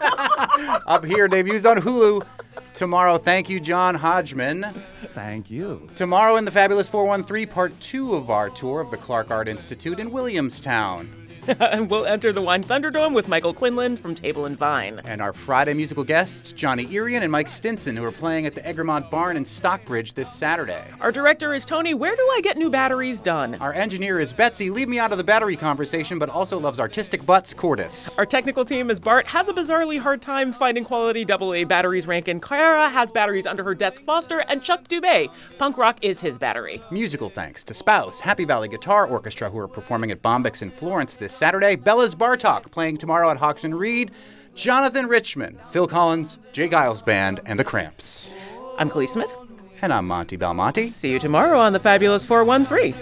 Up 0.87 1.05
Here 1.05 1.27
debuts 1.27 1.65
on 1.65 1.77
Hulu 1.77 2.25
tomorrow. 2.73 3.17
Thank 3.17 3.49
you, 3.49 3.59
John 3.59 3.95
Hodgman. 3.95 4.65
Thank 5.13 5.49
you. 5.49 5.87
Tomorrow 5.95 6.35
in 6.37 6.45
the 6.45 6.51
Fabulous 6.51 6.87
413, 6.89 7.47
part 7.47 7.77
two 7.79 8.13
of 8.15 8.29
our 8.29 8.49
tour 8.49 8.79
of 8.81 8.91
the 8.91 8.97
Clark 8.97 9.31
Art 9.31 9.47
Institute 9.47 9.99
in 9.99 10.11
Williamstown. 10.11 11.20
and 11.59 11.89
we'll 11.89 12.05
enter 12.05 12.31
the 12.31 12.41
Wine 12.41 12.63
Thunderdome 12.63 13.13
with 13.15 13.27
Michael 13.27 13.53
Quinlan 13.53 13.97
from 13.97 14.13
Table 14.13 14.45
and 14.45 14.57
Vine. 14.57 15.01
And 15.05 15.21
our 15.21 15.33
Friday 15.33 15.73
musical 15.73 16.03
guests, 16.03 16.51
Johnny 16.51 16.85
Irian 16.87 17.23
and 17.23 17.31
Mike 17.31 17.47
Stinson, 17.47 17.97
who 17.97 18.03
are 18.03 18.11
playing 18.11 18.45
at 18.45 18.53
the 18.53 18.69
Egremont 18.69 19.09
Barn 19.09 19.37
in 19.37 19.45
Stockbridge 19.45 20.13
this 20.13 20.31
Saturday. 20.31 20.83
Our 20.99 21.11
director 21.11 21.53
is 21.53 21.65
Tony. 21.65 21.95
Where 21.95 22.15
do 22.15 22.21
I 22.21 22.41
get 22.43 22.57
new 22.57 22.69
batteries 22.69 23.19
done? 23.19 23.55
Our 23.55 23.73
engineer 23.73 24.19
is 24.19 24.33
Betsy. 24.33 24.69
Leave 24.69 24.87
me 24.87 24.99
out 24.99 25.11
of 25.11 25.17
the 25.17 25.23
battery 25.23 25.55
conversation, 25.55 26.19
but 26.19 26.29
also 26.29 26.59
loves 26.59 26.79
artistic 26.79 27.25
butts, 27.25 27.53
Cordis. 27.53 28.17
Our 28.19 28.25
technical 28.25 28.63
team 28.63 28.91
is 28.91 28.99
Bart. 28.99 29.27
Has 29.27 29.47
a 29.47 29.53
bizarrely 29.53 29.99
hard 29.99 30.21
time 30.21 30.51
finding 30.53 30.85
quality 30.85 31.25
AA 31.29 31.65
batteries. 31.65 32.05
Rankin. 32.05 32.39
Kara 32.39 32.89
has 32.89 33.11
batteries 33.11 33.47
under 33.47 33.63
her 33.63 33.73
desk. 33.73 34.03
Foster 34.03 34.39
and 34.39 34.61
Chuck 34.61 34.87
Dubé. 34.87 35.31
Punk 35.57 35.77
rock 35.77 35.97
is 36.01 36.19
his 36.19 36.37
battery. 36.37 36.81
Musical 36.91 37.29
thanks 37.29 37.63
to 37.63 37.73
Spouse, 37.73 38.19
Happy 38.19 38.45
Valley 38.45 38.67
Guitar 38.67 39.07
Orchestra, 39.07 39.49
who 39.49 39.57
are 39.59 39.67
performing 39.67 40.11
at 40.11 40.21
Bombyx 40.21 40.61
in 40.61 40.69
Florence 40.69 41.15
this 41.15 41.30
this 41.31 41.37
Saturday. 41.37 41.75
Bella's 41.75 42.13
Bar 42.13 42.37
Talk 42.37 42.71
playing 42.71 42.97
tomorrow 42.97 43.29
at 43.29 43.37
Hawks 43.37 43.63
and 43.63 43.77
Reed. 43.77 44.11
Jonathan 44.53 45.07
Richman, 45.07 45.57
Phil 45.71 45.87
Collins, 45.87 46.37
J. 46.51 46.67
Geils 46.67 47.03
Band, 47.03 47.39
and 47.45 47.57
The 47.57 47.63
Cramps. 47.63 48.35
I'm 48.77 48.89
Kelly 48.89 49.07
Smith. 49.07 49.33
And 49.81 49.93
I'm 49.93 50.07
Monty 50.07 50.35
Belmonte. 50.35 50.91
See 50.91 51.09
you 51.09 51.19
tomorrow 51.19 51.57
on 51.57 51.71
The 51.73 51.79
Fabulous 51.79 52.25
413. 52.25 52.95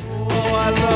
Oh, 0.00 0.90